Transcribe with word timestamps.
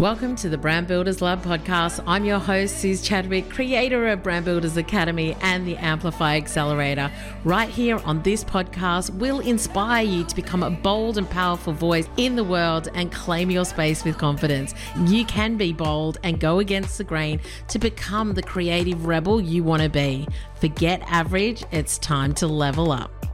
Welcome 0.00 0.34
to 0.36 0.48
the 0.48 0.56
Brand 0.56 0.86
Builders 0.86 1.20
Lab 1.20 1.42
podcast. 1.42 2.02
I'm 2.06 2.24
your 2.24 2.38
host, 2.38 2.78
Suze 2.78 3.02
Chadwick, 3.02 3.50
creator 3.50 4.08
of 4.08 4.22
Brand 4.22 4.46
Builders 4.46 4.78
Academy 4.78 5.36
and 5.42 5.66
the 5.66 5.76
Amplify 5.76 6.36
Accelerator. 6.36 7.12
Right 7.44 7.68
here 7.68 7.98
on 8.06 8.22
this 8.22 8.42
podcast, 8.42 9.10
we'll 9.10 9.40
inspire 9.40 10.02
you 10.02 10.24
to 10.24 10.34
become 10.34 10.62
a 10.62 10.70
bold 10.70 11.18
and 11.18 11.28
powerful 11.28 11.74
voice 11.74 12.08
in 12.16 12.34
the 12.34 12.42
world 12.42 12.88
and 12.94 13.12
claim 13.12 13.50
your 13.50 13.66
space 13.66 14.02
with 14.02 14.16
confidence. 14.16 14.74
You 15.04 15.26
can 15.26 15.58
be 15.58 15.74
bold 15.74 16.16
and 16.22 16.40
go 16.40 16.60
against 16.60 16.96
the 16.96 17.04
grain 17.04 17.38
to 17.68 17.78
become 17.78 18.32
the 18.32 18.42
creative 18.42 19.04
rebel 19.04 19.38
you 19.38 19.62
want 19.62 19.82
to 19.82 19.90
be. 19.90 20.26
Forget 20.62 21.02
average, 21.08 21.62
it's 21.72 21.98
time 21.98 22.32
to 22.36 22.46
level 22.46 22.90
up. 22.90 23.29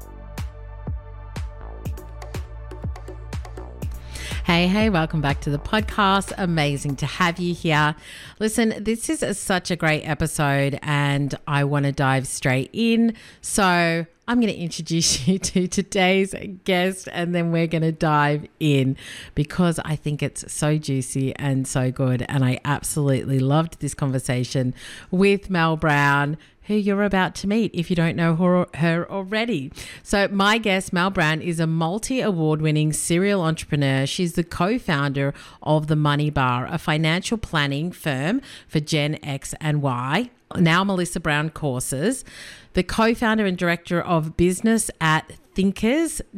Hey, 4.47 4.69
hey, 4.69 4.91
welcome 4.91 5.21
back 5.21 5.41
to 5.41 5.51
the 5.51 5.59
podcast. 5.59 6.33
Amazing 6.39 6.95
to 6.99 7.07
have 7.07 7.41
you 7.41 7.53
here. 7.53 7.97
Listen, 8.39 8.75
this 8.79 9.11
is 9.11 9.21
a, 9.21 9.35
such 9.35 9.73
a 9.73 9.77
great 9.77 10.05
episode, 10.05 10.79
and 10.83 11.35
I 11.49 11.65
want 11.65 11.85
to 11.85 11.91
dive 11.91 12.29
straight 12.29 12.71
in. 12.73 13.15
So, 13.41 14.07
I'm 14.29 14.41
going 14.41 14.53
to 14.53 14.59
introduce 14.59 15.27
you 15.29 15.41
to 15.41 15.67
today's 15.67 16.33
guest 16.65 17.09
and 17.13 17.35
then 17.35 17.53
we're 17.53 17.67
going 17.67 17.83
to 17.83 17.93
dive 17.93 18.47
in 18.59 18.97
because 19.35 19.79
I 19.85 19.97
think 19.97 20.23
it's 20.23 20.53
so 20.53 20.79
juicy 20.79 21.35
and 21.37 21.67
so 21.67 21.91
good. 21.91 22.25
And 22.29 22.45
I 22.45 22.61
absolutely 22.65 23.39
loved 23.39 23.81
this 23.81 23.95
conversation 23.95 24.75
with 25.11 25.49
Mel 25.51 25.77
Browne, 25.77 26.39
who 26.67 26.75
you're 26.75 27.03
about 27.03 27.35
to 27.37 27.47
meet 27.47 27.71
if 27.75 27.91
you 27.91 27.97
don't 27.97 28.17
know 28.17 28.35
her, 28.37 28.67
her 28.75 29.11
already. 29.11 29.73
So, 30.03 30.29
my 30.29 30.59
guest, 30.59 30.93
Mel 30.93 31.11
Browne, 31.11 31.41
is 31.41 31.61
a 31.61 31.67
multi 31.67 32.21
award 32.21 32.61
winning 32.61 32.93
serial 32.93 33.43
entrepreneur. 33.43 34.07
She's 34.07 34.35
the 34.35 34.45
co 34.45 34.79
founder 34.79 35.35
of 35.63 35.87
The 35.87 35.97
Money 35.97 36.31
Bar, 36.31 36.67
a 36.67 36.79
financial 36.79 37.39
planning 37.39 37.93
firm 37.93 38.41
for 38.69 38.81
Gen 38.81 39.19
X 39.23 39.55
and 39.61 39.83
Y, 39.83 40.31
now 40.57 40.85
Melissa 40.85 41.21
Browne 41.21 41.51
Courses, 41.51 42.25
the 42.75 42.83
co 42.83 43.15
founder 43.15 43.47
and 43.47 43.57
director 43.57 44.01
of 44.01 44.37
business 44.37 44.91
at 45.01 45.33
thinkers.inq, 45.55 46.29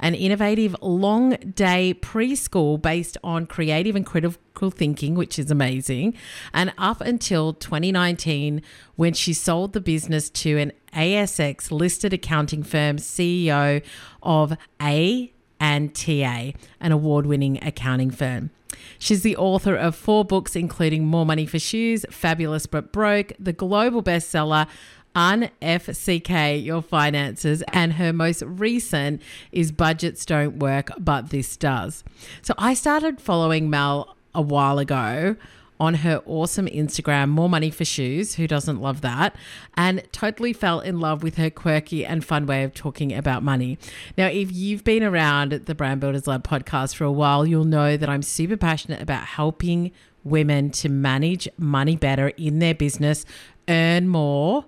an 0.00 0.14
innovative 0.14 0.74
long 0.80 1.30
day 1.54 1.94
preschool 2.00 2.80
based 2.80 3.18
on 3.22 3.46
creative 3.46 3.94
and 3.94 4.06
critical 4.06 4.40
thinking, 4.70 5.14
which 5.14 5.38
is 5.38 5.50
amazing. 5.50 6.14
And 6.52 6.72
up 6.78 7.00
until 7.00 7.52
2019, 7.52 8.62
when 8.96 9.12
she 9.12 9.32
sold 9.32 9.72
the 9.72 9.80
business 9.80 10.30
to 10.30 10.58
an 10.58 10.72
ASX 10.94 11.70
listed 11.70 12.12
accounting 12.12 12.62
firm 12.62 12.96
CEO 12.96 13.82
of 14.22 14.56
A 14.80 15.32
and 15.60 15.94
TA, 15.94 16.52
an 16.80 16.92
award 16.92 17.26
winning 17.26 17.62
accounting 17.62 18.10
firm. 18.10 18.50
She's 18.98 19.22
the 19.22 19.36
author 19.36 19.74
of 19.74 19.94
four 19.94 20.24
books, 20.24 20.56
including 20.56 21.06
More 21.06 21.26
Money 21.26 21.46
for 21.46 21.58
Shoes, 21.58 22.04
Fabulous 22.10 22.66
But 22.66 22.92
Broke, 22.92 23.32
the 23.38 23.52
global 23.52 24.02
bestseller 24.02 24.66
UnFCK 25.14 26.62
Your 26.62 26.82
Finances, 26.82 27.62
and 27.72 27.94
her 27.94 28.12
most 28.12 28.42
recent 28.42 29.22
is 29.50 29.72
Budgets 29.72 30.26
Don't 30.26 30.58
Work, 30.58 30.90
But 30.98 31.30
This 31.30 31.56
Does. 31.56 32.04
So 32.42 32.54
I 32.58 32.74
started 32.74 33.20
following 33.20 33.70
Mel 33.70 34.15
a 34.36 34.42
while 34.42 34.78
ago 34.78 35.34
on 35.78 35.94
her 35.94 36.22
awesome 36.26 36.66
Instagram, 36.66 37.28
More 37.28 37.48
Money 37.48 37.70
for 37.70 37.84
Shoes. 37.84 38.34
Who 38.36 38.46
doesn't 38.46 38.80
love 38.80 39.00
that? 39.02 39.36
And 39.74 40.02
totally 40.12 40.52
fell 40.52 40.80
in 40.80 41.00
love 41.00 41.22
with 41.22 41.36
her 41.36 41.50
quirky 41.50 42.04
and 42.04 42.24
fun 42.24 42.46
way 42.46 42.62
of 42.62 42.74
talking 42.74 43.12
about 43.12 43.42
money. 43.42 43.78
Now, 44.16 44.26
if 44.28 44.52
you've 44.52 44.84
been 44.84 45.02
around 45.02 45.52
the 45.52 45.74
Brand 45.74 46.00
Builders 46.00 46.26
Lab 46.26 46.46
podcast 46.46 46.94
for 46.94 47.04
a 47.04 47.12
while, 47.12 47.46
you'll 47.46 47.64
know 47.64 47.96
that 47.96 48.08
I'm 48.08 48.22
super 48.22 48.56
passionate 48.56 49.02
about 49.02 49.24
helping 49.24 49.92
women 50.24 50.70
to 50.70 50.88
manage 50.88 51.48
money 51.56 51.96
better 51.96 52.28
in 52.28 52.58
their 52.58 52.74
business, 52.74 53.24
earn 53.68 54.08
more 54.08 54.64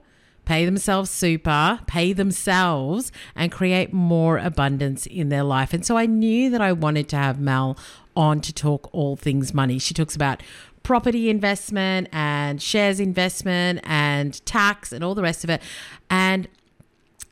pay 0.49 0.65
themselves 0.65 1.11
super, 1.11 1.79
pay 1.87 2.15
themselves, 2.15 3.13
and 3.37 3.53
create 3.53 3.93
more 3.93 4.39
abundance 4.39 5.05
in 5.05 5.29
their 5.29 5.43
life. 5.43 5.75
And 5.75 5.85
so 5.85 5.99
I 5.99 6.07
knew 6.07 6.49
that 6.49 6.63
I 6.63 6.73
wanted 6.73 7.07
to 7.11 7.17
have 7.17 7.39
Mel 7.39 7.77
on 8.17 8.41
to 8.41 8.53
talk 8.55 8.89
all 8.95 9.15
things 9.15 9.53
money. 9.53 9.79
She 9.79 9.93
talks 9.93 10.17
about 10.17 10.43
property 10.83 11.29
investment 11.29 12.09
and 12.13 12.63
shares 12.63 12.99
investment 12.99 13.81
and 13.85 14.43
tax 14.47 14.91
and 14.91 15.05
all 15.05 15.15
the 15.15 15.21
rest 15.21 15.45
of 15.45 15.51
it. 15.51 15.61
And 16.09 16.49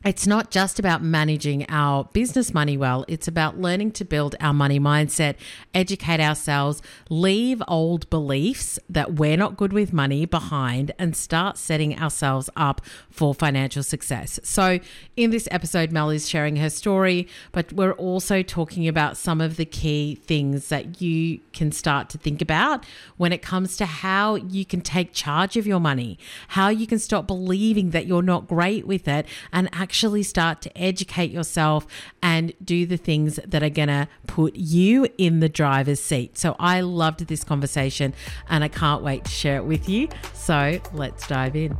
it's 0.05 0.27
not 0.27 0.51
just 0.51 0.77
about 0.77 1.01
managing 1.01 1.65
our 1.69 2.05
business 2.13 2.53
money 2.53 2.77
well, 2.77 3.03
it's 3.07 3.27
about 3.27 3.59
learning 3.59 3.91
to 3.91 4.05
build 4.05 4.35
our 4.39 4.53
money 4.53 4.79
mindset, 4.79 5.35
educate 5.73 6.19
ourselves, 6.19 6.83
leave 7.09 7.63
old 7.67 8.07
beliefs 8.11 8.77
that 8.87 9.15
we're 9.15 9.35
not 9.35 9.57
good 9.57 9.73
with 9.73 9.91
money 9.91 10.25
behind, 10.25 10.93
and 10.99 11.15
start 11.15 11.57
setting 11.57 11.99
ourselves 11.99 12.47
up 12.55 12.81
for 13.09 13.33
financial 13.33 13.81
success. 13.81 14.39
So, 14.43 14.79
in 15.15 15.31
this 15.31 15.47
episode, 15.49 15.91
Mel 15.91 16.11
is 16.11 16.29
sharing 16.29 16.57
her 16.57 16.69
story, 16.69 17.27
but 17.51 17.73
we're 17.73 17.93
also 17.93 18.43
talking 18.43 18.87
about 18.87 19.17
some 19.17 19.41
of 19.41 19.57
the 19.57 19.65
key 19.65 20.15
things 20.15 20.69
that 20.69 21.01
you 21.01 21.39
can 21.53 21.71
start 21.71 22.07
to 22.09 22.19
think 22.19 22.41
about 22.41 22.85
when 23.17 23.33
it 23.33 23.41
comes 23.41 23.75
to 23.77 23.85
how 23.87 24.35
you 24.35 24.63
can 24.63 24.81
take 24.81 25.11
charge 25.11 25.57
of 25.57 25.65
your 25.65 25.79
money, 25.79 26.19
how 26.49 26.69
you 26.69 26.85
can 26.85 26.99
stop 26.99 27.25
believing 27.25 27.89
that 27.89 28.05
you're 28.05 28.21
not 28.21 28.47
great 28.47 28.85
with 28.85 29.07
it, 29.07 29.25
and 29.51 29.67
actually 29.73 29.86
actually 29.87 30.21
start 30.21 30.61
to 30.61 30.77
educate 30.77 31.31
yourself 31.31 31.87
and 32.21 32.51
do 32.61 32.85
the 32.85 32.97
things 32.97 33.39
that 33.47 33.63
are 33.63 33.69
going 33.69 33.87
to 33.87 34.05
put 34.27 34.53
you 34.57 35.07
in 35.17 35.39
the 35.39 35.47
driver's 35.47 36.01
seat. 36.01 36.37
So 36.37 36.57
I 36.59 36.81
loved 36.81 37.25
this 37.27 37.45
conversation 37.45 38.13
and 38.49 38.65
I 38.65 38.67
can't 38.67 39.01
wait 39.01 39.23
to 39.23 39.31
share 39.31 39.55
it 39.55 39.63
with 39.63 39.87
you. 39.87 40.09
So 40.33 40.77
let's 40.91 41.25
dive 41.25 41.55
in. 41.55 41.77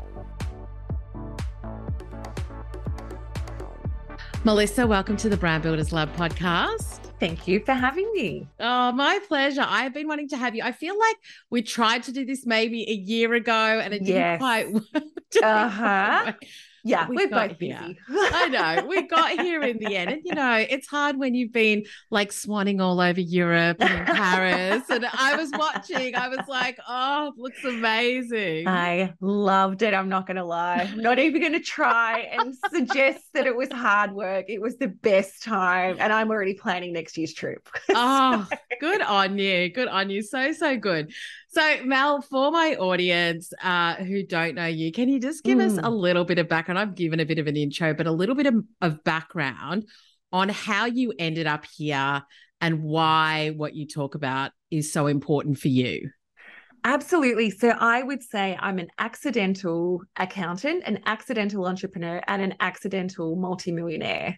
Melissa, 4.46 4.88
welcome 4.88 5.18
to 5.18 5.28
the 5.28 5.36
Brand 5.36 5.64
Builders 5.64 5.92
Lab 5.92 6.16
podcast. 6.16 7.12
Thank 7.20 7.46
you 7.46 7.60
for 7.60 7.74
having 7.74 8.10
me. 8.14 8.48
Oh, 8.62 8.94
my 8.94 9.20
pleasure. 9.28 9.66
I've 9.68 9.94
been 9.94 10.08
wanting 10.08 10.30
to 10.30 10.38
have 10.38 10.56
you. 10.56 10.64
I 10.64 10.72
feel 10.72 10.98
like 10.98 11.18
we 11.50 11.62
tried 11.62 12.04
to 12.04 12.14
do 12.14 12.26
this 12.26 12.46
maybe 12.46 12.90
a 12.90 12.94
year 12.94 13.34
ago 13.34 13.52
and 13.54 13.94
it 13.94 14.06
didn't 14.06 14.38
quite 14.38 14.72
work. 14.72 14.84
Uh 15.44 15.68
huh. 15.68 16.32
Yeah, 16.88 17.08
we 17.08 17.24
are 17.26 17.28
both 17.28 17.60
here. 17.60 17.80
busy. 17.80 18.00
I 18.10 18.48
know. 18.48 18.88
We 18.98 19.08
got 19.08 19.32
here 19.32 19.62
in 19.64 19.78
the 19.80 19.96
end. 19.96 20.12
And 20.12 20.22
you 20.24 20.34
know, 20.34 20.66
it's 20.70 20.88
hard 20.88 21.18
when 21.18 21.34
you've 21.36 21.52
been 21.52 21.84
like 22.10 22.32
swanning 22.32 22.82
all 22.82 23.00
over 23.02 23.20
Europe 23.20 23.78
and 23.82 24.08
Paris. 24.18 24.84
and 24.90 25.06
I 25.06 25.36
was 25.36 25.52
watching, 25.52 26.16
I 26.16 26.30
was 26.30 26.48
like, 26.48 26.80
oh, 26.88 27.34
looks 27.38 27.64
amazing. 27.64 28.68
I 28.68 29.14
loved 29.20 29.82
it. 29.82 29.94
I'm 29.94 30.10
not 30.10 30.26
gonna 30.26 30.46
lie. 30.46 30.88
I'm 30.92 31.02
not 31.02 31.20
even 31.20 31.42
gonna 31.42 31.60
try 31.60 32.20
and 32.32 32.56
suggest 32.74 33.26
that 33.34 33.46
it 33.46 33.56
was 33.56 33.70
hard 33.72 34.14
work. 34.14 34.46
It 34.48 34.62
was 34.62 34.78
the 34.78 34.88
best 34.88 35.44
time. 35.44 35.98
And 36.00 36.14
I'm 36.14 36.30
already 36.30 36.54
planning 36.54 36.94
next 36.94 37.18
year's 37.18 37.34
trip. 37.34 37.68
oh, 37.90 38.48
good 38.80 39.02
on 39.02 39.38
you. 39.38 39.70
Good 39.70 39.88
on 39.90 40.10
you. 40.10 40.22
So, 40.22 40.54
so 40.54 40.78
good. 40.78 41.12
So, 41.50 41.86
Mel, 41.86 42.22
for 42.22 42.52
my 42.52 42.76
audience 42.76 43.54
uh, 43.64 43.96
who 43.96 44.24
don't 44.24 44.56
know 44.56 44.66
you, 44.66 44.92
can 44.92 45.08
you 45.08 45.20
just 45.20 45.44
give 45.44 45.60
mm. 45.60 45.66
us 45.66 45.78
a 45.78 45.84
mm. 45.84 45.98
little 45.98 46.26
bit 46.26 46.40
of 46.40 46.50
background? 46.50 46.78
I've 46.78 46.96
given 46.96 47.20
a 47.20 47.26
bit 47.26 47.40
of 47.40 47.48
an 47.48 47.56
intro, 47.56 47.94
but 47.94 48.06
a 48.06 48.12
little 48.12 48.36
bit 48.36 48.48
of, 48.48 48.56
of 48.82 49.04
background 49.04 49.88
on 50.32 50.50
how 50.50 50.86
you 50.86 51.14
ended 51.18 51.48
up 51.48 51.66
here 51.66 52.22
and 52.60 52.84
why 52.84 53.54
what 53.56 53.76
you 53.76 53.88
talk 53.88 54.16
about 54.16 54.52
is 54.72 54.92
so 54.92 55.08
important 55.08 55.58
for 55.58 55.70
you. 55.70 56.10
Absolutely. 56.84 57.50
So 57.50 57.70
I 57.70 58.02
would 58.02 58.24
say 58.24 58.58
I'm 58.60 58.80
an 58.80 58.88
accidental 58.98 60.02
accountant, 60.16 60.84
an 60.86 61.00
accidental 61.06 61.66
entrepreneur, 61.66 62.22
and 62.28 62.42
an 62.42 62.54
accidental 62.62 63.36
multimillionaire. 63.36 64.38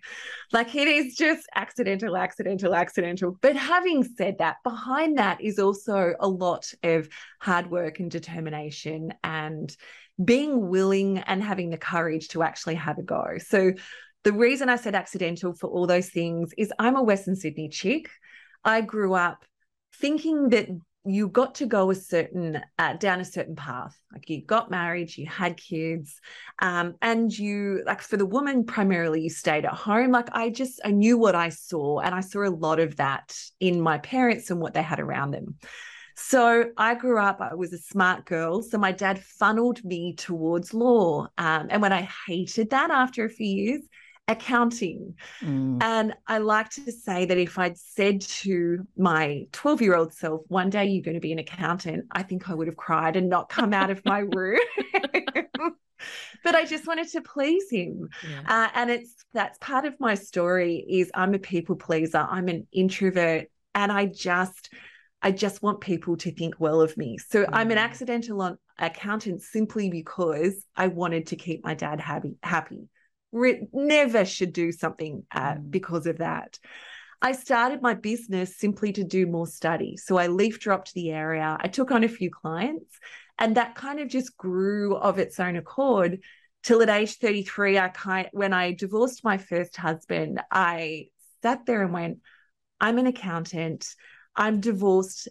Like 0.52 0.74
it 0.74 0.88
is 0.88 1.16
just 1.16 1.46
accidental, 1.56 2.18
accidental, 2.18 2.74
accidental. 2.74 3.38
But 3.42 3.56
having 3.56 4.04
said 4.04 4.38
that, 4.40 4.58
behind 4.64 5.20
that 5.20 5.42
is 5.42 5.60
also 5.60 6.16
a 6.20 6.28
lot 6.28 6.66
of 6.82 7.08
hard 7.40 7.70
work 7.70 8.00
and 8.00 8.10
determination 8.10 9.14
and 9.24 9.76
being 10.24 10.70
willing 10.70 11.20
and 11.20 11.44
having 11.44 11.70
the 11.70 11.78
courage 11.78 12.30
to 12.30 12.42
actually 12.42 12.76
have 12.76 12.98
a 12.98 13.04
go. 13.04 13.38
So 13.38 13.74
the 14.24 14.34
reason 14.34 14.70
I 14.70 14.78
said 14.78 14.96
accidental 14.96 15.54
for 15.54 15.70
all 15.70 15.86
those 15.88 16.10
things 16.10 16.52
is 16.58 16.74
I'm 16.80 16.96
a 16.96 17.04
Western 17.04 17.36
Sydney 17.36 17.70
chick. 17.70 18.10
I 18.64 18.82
grew 18.82 19.14
up 19.14 19.46
thinking 19.96 20.50
that 20.50 20.68
you 21.06 21.30
got 21.30 21.56
to 21.56 21.66
go 21.66 21.90
a 21.92 21.96
certain 21.96 22.62
uh, 22.78 22.94
down 22.94 23.22
a 23.22 23.26
certain 23.26 23.56
path. 23.56 23.98
Like 24.12 24.30
you 24.30 24.46
got 24.46 24.70
married 24.70 25.16
you 25.16 25.28
had 25.28 25.58
kids 25.58 26.20
um, 26.62 26.96
and 27.02 27.36
you 27.38 27.84
like 27.86 28.02
for 28.02 28.18
the 28.18 28.26
woman 28.26 28.66
primarily 28.66 29.22
you 29.22 29.30
stayed 29.30 29.66
at 29.66 29.74
home. 29.74 30.12
Like 30.12 30.30
i 30.34 30.50
just 30.50 30.82
i 30.84 30.92
knew 30.92 31.18
what 31.18 31.36
i 31.36 31.50
saw 31.50 32.00
and 32.00 32.14
i 32.14 32.22
saw 32.22 32.48
a 32.48 32.50
lot 32.50 32.80
of 32.80 32.98
that 32.98 33.36
in 33.60 33.82
my 33.82 33.98
parents 34.00 34.50
and 34.50 34.60
what 34.60 34.74
they 34.74 34.84
had 34.84 35.00
around 35.00 35.32
them. 35.32 35.56
So 36.16 36.66
i 36.76 36.96
grew 36.96 37.18
up 37.18 37.40
i 37.40 37.56
was 37.56 37.72
a 37.72 37.78
smart 37.78 38.26
girl 38.26 38.62
so 38.62 38.78
my 38.78 38.92
dad 38.92 39.24
funneled 39.24 39.84
me 39.86 40.16
towards 40.16 40.74
law 40.74 41.28
um, 41.38 41.68
and 41.70 41.82
when 41.82 41.94
i 41.94 42.10
hated 42.28 42.72
that 42.72 42.92
after 42.92 43.24
a 43.24 43.30
few 43.30 43.48
years 43.48 43.82
accounting. 44.30 45.16
Mm. 45.42 45.82
And 45.82 46.14
I 46.28 46.38
like 46.38 46.70
to 46.72 46.92
say 46.92 47.26
that 47.26 47.38
if 47.38 47.58
I'd 47.58 47.78
said 47.78 48.22
to 48.22 48.88
my 48.96 49.48
12 49.52 49.82
year 49.82 49.96
old 49.96 50.14
self, 50.14 50.42
one 50.48 50.70
day 50.70 50.86
you're 50.86 51.04
going 51.04 51.16
to 51.16 51.20
be 51.20 51.34
an 51.34 51.40
accountant, 51.40 52.06
I 52.12 52.24
think 52.24 52.50
I 52.50 52.54
would 52.54 52.68
have 52.68 52.78
cried 52.78 53.16
and 53.16 53.28
not 53.28 53.50
come 53.50 53.74
out 53.74 53.90
of 53.90 54.06
my 54.06 54.20
room. 54.36 54.60
but 56.44 56.56
I 56.56 56.64
just 56.66 56.88
wanted 56.88 57.10
to 57.10 57.22
please 57.22 57.70
him. 57.72 58.08
Yeah. 58.24 58.42
Uh, 58.48 58.70
and 58.76 58.90
it's 58.92 59.26
that's 59.34 59.58
part 59.58 59.86
of 59.86 60.00
my 60.00 60.14
story 60.14 60.86
is 60.88 61.12
I'm 61.14 61.34
a 61.34 61.40
people 61.40 61.76
pleaser. 61.76 62.26
I'm 62.30 62.48
an 62.48 62.68
introvert 62.72 63.48
and 63.76 63.92
I 63.92 64.06
just 64.06 64.70
I 65.22 65.32
just 65.32 65.62
want 65.62 65.82
people 65.82 66.16
to 66.18 66.32
think 66.32 66.56
well 66.60 66.82
of 66.82 66.96
me. 66.96 67.18
So 67.18 67.44
mm. 67.44 67.50
I'm 67.52 67.72
an 67.72 67.78
mm. 67.78 67.82
accidental 67.82 68.58
accountant 68.78 69.42
simply 69.42 69.90
because 69.90 70.64
I 70.76 70.88
wanted 70.88 71.28
to 71.28 71.36
keep 71.36 71.64
my 71.64 71.74
dad 71.74 72.00
happy 72.00 72.36
happy. 72.44 72.90
Re- 73.32 73.68
never 73.74 74.26
should 74.26 74.54
do 74.54 74.72
something 74.72 75.24
uh, 75.32 75.54
mm. 75.54 75.72
because 75.72 76.08
of 76.08 76.18
that. 76.18 76.60
I 77.22 77.34
started 77.34 77.82
my 77.82 77.96
business 77.96 78.58
simply 78.58 78.94
to 78.94 79.04
do 79.04 79.28
more 79.28 79.48
study. 79.48 79.98
So 79.98 80.18
I 80.18 80.28
leaf 80.28 80.60
dropped 80.60 80.94
the 80.94 81.12
area. 81.12 81.58
I 81.60 81.68
took 81.68 81.92
on 81.92 82.06
a 82.06 82.08
few 82.08 82.30
clients 82.32 82.98
and 83.40 83.56
that 83.56 83.76
kind 83.76 84.00
of 84.00 84.10
just 84.10 84.38
grew 84.38 84.96
of 84.96 85.18
its 85.18 85.40
own 85.40 85.56
accord 85.56 86.20
till 86.62 86.82
at 86.82 86.90
age 86.90 87.18
33 87.18 87.80
i 87.80 87.88
kind 87.88 88.28
when 88.34 88.54
i 88.54 88.74
divorced 88.74 89.24
my 89.24 89.38
first 89.38 89.76
husband 89.78 90.42
i 90.52 91.08
sat 91.42 91.66
there 91.66 91.82
and 91.82 91.94
went 91.94 92.20
i'm 92.80 92.98
an 92.98 93.08
accountant 93.08 93.88
i'm 94.36 94.60
divorced 94.60 95.30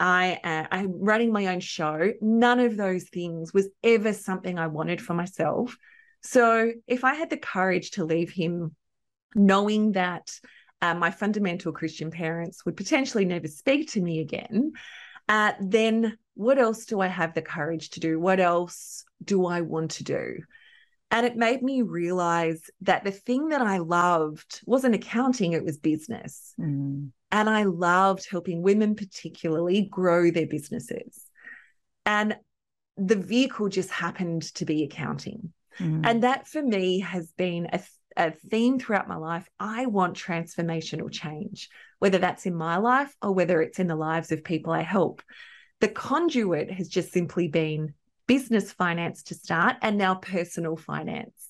i 0.00 0.38
uh, 0.42 0.66
i'm 0.72 0.92
running 0.98 1.32
my 1.32 1.46
own 1.48 1.60
show 1.60 2.12
none 2.20 2.60
of 2.60 2.76
those 2.76 3.04
things 3.10 3.52
was 3.52 3.68
ever 3.84 4.12
something 4.12 4.58
i 4.58 4.66
wanted 4.66 5.00
for 5.00 5.14
myself 5.14 5.76
so 6.22 6.72
if 6.86 7.04
i 7.04 7.14
had 7.14 7.30
the 7.30 7.36
courage 7.36 7.92
to 7.92 8.04
leave 8.04 8.30
him 8.30 8.74
knowing 9.34 9.92
that 9.92 10.30
uh, 10.82 10.94
my 10.94 11.10
fundamental 11.10 11.72
christian 11.72 12.10
parents 12.10 12.64
would 12.64 12.76
potentially 12.76 13.24
never 13.24 13.48
speak 13.48 13.90
to 13.90 14.00
me 14.00 14.20
again 14.20 14.72
uh, 15.28 15.52
then 15.60 16.18
what 16.34 16.58
else 16.58 16.86
do 16.86 17.00
I 17.00 17.06
have 17.06 17.34
the 17.34 17.42
courage 17.42 17.90
to 17.90 18.00
do? 18.00 18.18
What 18.18 18.40
else 18.40 19.04
do 19.24 19.46
I 19.46 19.60
want 19.60 19.92
to 19.92 20.04
do? 20.04 20.38
And 21.10 21.26
it 21.26 21.36
made 21.36 21.62
me 21.62 21.82
realize 21.82 22.62
that 22.80 23.04
the 23.04 23.10
thing 23.10 23.48
that 23.48 23.60
I 23.60 23.78
loved 23.78 24.60
wasn't 24.64 24.94
accounting, 24.94 25.52
it 25.52 25.64
was 25.64 25.78
business. 25.78 26.54
Mm. 26.58 27.10
And 27.30 27.50
I 27.50 27.64
loved 27.64 28.26
helping 28.30 28.62
women, 28.62 28.96
particularly, 28.96 29.82
grow 29.82 30.30
their 30.30 30.46
businesses. 30.46 31.26
And 32.06 32.36
the 32.96 33.16
vehicle 33.16 33.68
just 33.68 33.90
happened 33.90 34.42
to 34.54 34.64
be 34.64 34.82
accounting. 34.82 35.52
Mm. 35.78 36.02
And 36.04 36.22
that 36.22 36.46
for 36.46 36.62
me 36.62 37.00
has 37.00 37.32
been 37.32 37.68
a, 37.72 37.80
a 38.16 38.30
theme 38.30 38.78
throughout 38.78 39.08
my 39.08 39.16
life. 39.16 39.48
I 39.58 39.86
want 39.86 40.16
transformational 40.16 41.10
change, 41.10 41.68
whether 41.98 42.18
that's 42.18 42.46
in 42.46 42.54
my 42.54 42.76
life 42.78 43.14
or 43.22 43.32
whether 43.32 43.62
it's 43.62 43.78
in 43.78 43.86
the 43.86 43.96
lives 43.96 44.32
of 44.32 44.44
people 44.44 44.72
I 44.72 44.82
help. 44.82 45.22
The 45.80 45.88
conduit 45.88 46.70
has 46.70 46.88
just 46.88 47.12
simply 47.12 47.48
been 47.48 47.94
business 48.26 48.70
finance 48.70 49.24
to 49.24 49.34
start 49.34 49.76
and 49.82 49.96
now 49.96 50.14
personal 50.14 50.76
finance. 50.76 51.48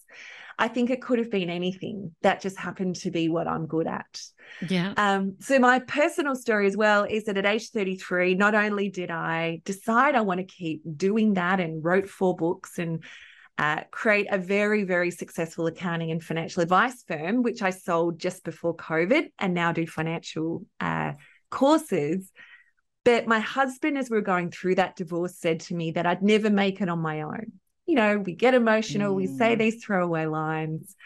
I 0.60 0.68
think 0.68 0.90
it 0.90 1.00
could 1.00 1.18
have 1.18 1.30
been 1.30 1.48
anything. 1.48 2.14
That 2.20 2.42
just 2.42 2.58
happened 2.58 2.96
to 2.96 3.10
be 3.10 3.30
what 3.30 3.48
I'm 3.48 3.66
good 3.66 3.86
at. 3.86 4.20
Yeah. 4.68 4.92
Um, 4.98 5.36
so 5.40 5.58
my 5.58 5.78
personal 5.78 6.36
story 6.36 6.66
as 6.66 6.76
well 6.76 7.04
is 7.04 7.24
that 7.24 7.38
at 7.38 7.46
age 7.46 7.70
33, 7.70 8.34
not 8.34 8.54
only 8.54 8.90
did 8.90 9.10
I 9.10 9.62
decide 9.64 10.14
I 10.14 10.20
want 10.20 10.38
to 10.38 10.44
keep 10.44 10.82
doing 10.96 11.34
that 11.34 11.60
and 11.60 11.82
wrote 11.82 12.10
four 12.10 12.36
books 12.36 12.78
and 12.78 13.02
uh, 13.60 13.82
create 13.90 14.26
a 14.30 14.38
very, 14.38 14.84
very 14.84 15.10
successful 15.10 15.66
accounting 15.66 16.10
and 16.10 16.24
financial 16.24 16.62
advice 16.62 17.04
firm, 17.06 17.42
which 17.42 17.60
I 17.60 17.68
sold 17.68 18.18
just 18.18 18.42
before 18.42 18.74
COVID 18.74 19.30
and 19.38 19.52
now 19.52 19.70
do 19.72 19.86
financial 19.86 20.64
uh, 20.80 21.12
courses. 21.50 22.32
But 23.04 23.26
my 23.26 23.40
husband, 23.40 23.98
as 23.98 24.08
we 24.08 24.16
are 24.16 24.22
going 24.22 24.50
through 24.50 24.76
that 24.76 24.96
divorce, 24.96 25.36
said 25.36 25.60
to 25.60 25.74
me 25.74 25.90
that 25.90 26.06
I'd 26.06 26.22
never 26.22 26.48
make 26.48 26.80
it 26.80 26.88
on 26.88 27.00
my 27.00 27.20
own. 27.20 27.52
You 27.84 27.96
know, 27.96 28.16
we 28.16 28.34
get 28.34 28.54
emotional, 28.54 29.12
mm. 29.12 29.16
we 29.16 29.26
say 29.26 29.56
mm. 29.56 29.58
these 29.58 29.84
throwaway 29.84 30.24
lines. 30.24 30.96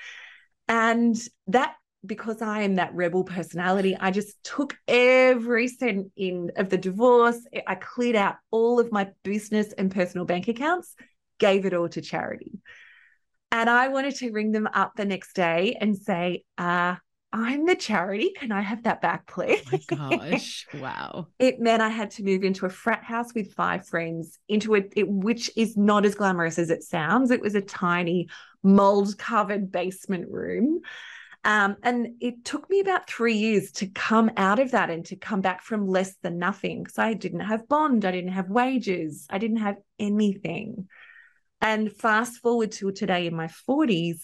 And 0.68 1.16
that, 1.48 1.74
because 2.06 2.40
I 2.40 2.62
am 2.62 2.76
that 2.76 2.94
rebel 2.94 3.24
personality, 3.24 3.96
I 3.98 4.12
just 4.12 4.40
took 4.44 4.76
every 4.86 5.66
cent 5.66 6.12
in 6.16 6.52
of 6.54 6.68
the 6.68 6.78
divorce. 6.78 7.40
I 7.66 7.74
cleared 7.74 8.14
out 8.14 8.36
all 8.52 8.78
of 8.78 8.92
my 8.92 9.08
business 9.24 9.72
and 9.72 9.90
personal 9.90 10.24
bank 10.24 10.46
accounts, 10.46 10.94
gave 11.38 11.66
it 11.66 11.74
all 11.74 11.88
to 11.90 12.00
charity. 12.00 12.60
And 13.50 13.70
I 13.70 13.88
wanted 13.88 14.16
to 14.16 14.32
ring 14.32 14.52
them 14.52 14.68
up 14.72 14.94
the 14.96 15.04
next 15.04 15.34
day 15.34 15.76
and 15.80 15.96
say, 15.96 16.44
uh, 16.58 16.96
I'm 17.32 17.66
the 17.66 17.74
charity. 17.74 18.32
Can 18.36 18.52
I 18.52 18.60
have 18.60 18.84
that 18.84 19.00
back, 19.00 19.26
please? 19.26 19.60
Oh 19.66 19.70
my 19.70 20.30
gosh. 20.30 20.66
Wow. 20.72 21.26
it 21.38 21.58
meant 21.58 21.82
I 21.82 21.88
had 21.88 22.12
to 22.12 22.22
move 22.22 22.44
into 22.44 22.64
a 22.64 22.70
frat 22.70 23.02
house 23.02 23.34
with 23.34 23.52
five 23.54 23.86
friends, 23.88 24.38
into 24.48 24.74
it, 24.74 24.92
which 24.96 25.50
is 25.56 25.76
not 25.76 26.04
as 26.04 26.14
glamorous 26.14 26.58
as 26.58 26.70
it 26.70 26.84
sounds. 26.84 27.30
It 27.30 27.40
was 27.40 27.56
a 27.56 27.60
tiny 27.60 28.28
mold 28.62 29.18
covered 29.18 29.72
basement 29.72 30.30
room. 30.30 30.80
Um, 31.44 31.76
and 31.82 32.14
it 32.20 32.44
took 32.44 32.70
me 32.70 32.80
about 32.80 33.08
three 33.10 33.34
years 33.34 33.72
to 33.72 33.86
come 33.88 34.30
out 34.36 34.58
of 34.58 34.70
that 34.70 34.88
and 34.88 35.04
to 35.06 35.16
come 35.16 35.42
back 35.42 35.62
from 35.62 35.86
less 35.86 36.14
than 36.22 36.38
nothing 36.38 36.82
because 36.82 36.98
I 36.98 37.14
didn't 37.14 37.40
have 37.40 37.68
bond, 37.68 38.04
I 38.04 38.12
didn't 38.12 38.32
have 38.32 38.48
wages, 38.48 39.26
I 39.28 39.38
didn't 39.38 39.58
have 39.58 39.76
anything. 39.98 40.88
And 41.64 41.90
fast 41.90 42.42
forward 42.42 42.72
to 42.72 42.92
today 42.92 43.26
in 43.26 43.34
my 43.34 43.46
40s, 43.46 44.18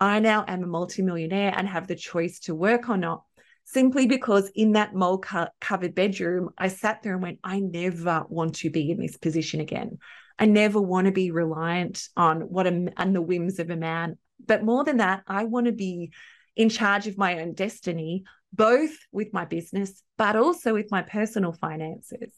I 0.00 0.18
now 0.18 0.46
am 0.48 0.62
a 0.62 0.66
multimillionaire 0.66 1.52
and 1.54 1.68
have 1.68 1.86
the 1.86 1.94
choice 1.94 2.40
to 2.40 2.54
work 2.54 2.88
or 2.88 2.96
not. 2.96 3.22
Simply 3.64 4.06
because 4.06 4.50
in 4.54 4.72
that 4.72 4.94
mold 4.94 5.26
co- 5.26 5.48
covered 5.60 5.94
bedroom, 5.94 6.48
I 6.56 6.68
sat 6.68 7.02
there 7.02 7.12
and 7.12 7.22
went, 7.22 7.40
I 7.44 7.60
never 7.60 8.24
want 8.30 8.54
to 8.56 8.70
be 8.70 8.90
in 8.90 8.98
this 8.98 9.18
position 9.18 9.60
again. 9.60 9.98
I 10.38 10.46
never 10.46 10.80
want 10.80 11.04
to 11.04 11.12
be 11.12 11.30
reliant 11.30 12.08
on 12.16 12.40
what 12.40 12.66
and 12.66 13.14
the 13.14 13.20
whims 13.20 13.58
of 13.58 13.68
a 13.68 13.76
man. 13.76 14.16
But 14.46 14.64
more 14.64 14.82
than 14.82 14.96
that, 14.96 15.22
I 15.26 15.44
want 15.44 15.66
to 15.66 15.72
be 15.72 16.12
in 16.56 16.70
charge 16.70 17.06
of 17.08 17.18
my 17.18 17.40
own 17.42 17.52
destiny, 17.52 18.24
both 18.54 18.96
with 19.12 19.34
my 19.34 19.44
business, 19.44 20.02
but 20.16 20.34
also 20.34 20.72
with 20.72 20.90
my 20.90 21.02
personal 21.02 21.52
finances. 21.52 22.32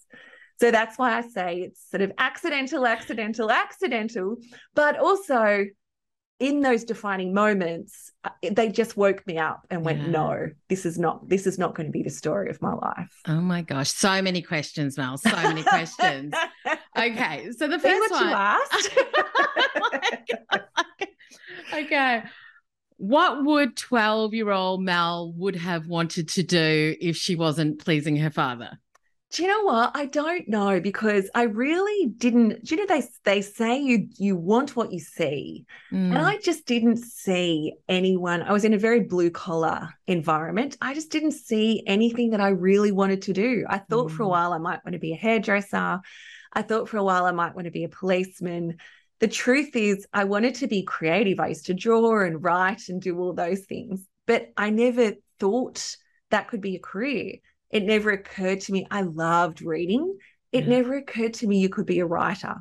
So 0.60 0.70
that's 0.70 0.99
why 0.99 1.16
I 1.16 1.20
say 1.22 1.60
it's 1.60 1.88
sort 1.90 2.02
of 2.02 2.12
accidental, 2.19 2.87
accidental, 2.87 3.50
accidental, 3.50 4.37
but 4.75 4.99
also 4.99 5.66
in 6.40 6.60
those 6.60 6.84
defining 6.84 7.34
moments 7.34 8.12
uh, 8.22 8.31
they 8.52 8.69
just 8.69 8.96
woke 8.96 9.26
me 9.26 9.38
up 9.38 9.66
and 9.70 9.84
went 9.84 10.00
yeah. 10.00 10.06
no 10.06 10.46
this 10.69 10.87
is 10.87 10.96
not 10.96 11.28
this 11.28 11.49
is 11.49 11.58
not 11.58 11.75
going 11.75 11.87
to 11.87 11.90
be 11.90 12.02
the 12.02 12.10
story 12.10 12.49
of 12.49 12.62
my 12.62 12.75
life. 12.75 13.20
Oh 13.26 13.40
my 13.40 13.62
gosh. 13.62 13.90
So 13.90 14.22
many 14.22 14.43
questions 14.43 14.96
mel. 14.96 15.19
So 15.19 15.31
many 15.31 15.62
questions. 15.62 16.34
Okay. 16.96 17.50
So 17.56 17.69
the 17.69 17.79
first 17.79 18.10
one 18.10 18.29
you 18.29 18.34
asked. 18.34 18.88
Oh 20.50 20.58
okay. 21.74 22.24
What 22.96 23.44
would 23.44 23.77
12 23.77 24.34
year 24.34 24.50
old 24.50 24.82
mel 24.82 25.32
would 25.36 25.55
have 25.55 25.86
wanted 25.86 26.29
to 26.31 26.43
do 26.43 26.96
if 27.00 27.17
she 27.17 27.36
wasn't 27.36 27.84
pleasing 27.84 28.17
her 28.17 28.31
father 28.31 28.79
do 29.31 29.43
you 29.43 29.49
know 29.49 29.65
what? 29.65 29.91
I 29.94 30.06
don't 30.06 30.49
know 30.49 30.81
because 30.81 31.29
I 31.35 31.43
really 31.43 32.06
didn't. 32.17 32.65
Do 32.65 32.75
you 32.75 32.81
know 32.81 32.87
they 32.87 33.06
they 33.25 33.43
say 33.43 33.79
you 33.79 34.08
you 34.17 34.37
want 34.37 34.75
what 34.75 34.91
you 34.91 35.01
see, 35.01 35.67
mm. 35.93 35.97
and 35.97 36.17
I 36.17 36.39
just 36.39 36.67
didn't 36.67 36.97
see 36.97 37.75
anyone. 37.89 38.43
I 38.43 38.53
was 38.53 38.65
in 38.65 38.73
a 38.73 38.79
very 38.79 39.01
blue 39.01 39.31
collar 39.31 39.91
environment. 40.06 40.79
I 40.81 40.94
just 40.94 41.11
didn't 41.11 41.32
see 41.32 41.82
anything 41.87 42.31
that 42.31 42.41
I 42.41 42.49
really 42.49 42.91
wanted 42.91 43.23
to 43.23 43.35
do. 43.35 43.67
I 43.69 43.79
thought 43.79 44.11
mm. 44.11 44.17
for 44.17 44.23
a 44.23 44.27
mm. 44.27 44.31
while 44.31 44.55
I 44.55 44.58
might 44.58 44.82
want 44.85 44.94
to 44.94 44.99
be 44.99 45.13
a 45.13 45.17
hairdresser. 45.17 46.01
I 46.55 46.63
thought 46.63 46.89
for 46.89 46.97
a 46.97 47.05
while 47.05 47.27
I 47.27 47.32
might 47.32 47.55
want 47.55 47.67
to 47.67 47.70
be 47.70 47.85
a 47.85 47.91
policeman. 47.91 48.79
The 49.20 49.29
truth 49.29 49.77
is, 49.77 50.06
I 50.11 50.25
wanted 50.25 50.55
to 50.56 50.69
be 50.69 50.85
creative. 50.85 51.39
I 51.39 51.49
used 51.49 51.67
to 51.67 51.75
draw 51.75 52.25
and 52.25 52.43
write 52.43 52.89
and 52.89 53.03
do 53.03 53.19
all 53.19 53.35
those 53.35 53.61
things, 53.67 54.06
but 54.27 54.53
I 54.56 54.70
never 54.70 55.15
thought 55.39 55.97
that 56.31 56.49
could 56.49 56.63
be 56.63 56.77
a 56.77 56.81
career 56.81 57.41
it 57.70 57.84
never 57.84 58.10
occurred 58.10 58.60
to 58.63 58.72
me. 58.72 58.87
I 58.91 59.03
loved 59.03 59.63
reading. 59.63 60.17
It 60.53 60.65
yeah. 60.65 60.70
never 60.70 60.96
occurred 60.96 61.34
to 61.34 61.46
me 61.46 61.58
you 61.58 61.69
could 61.69 61.87
be 61.87 62.01
a 62.01 62.06
writer. 62.06 62.56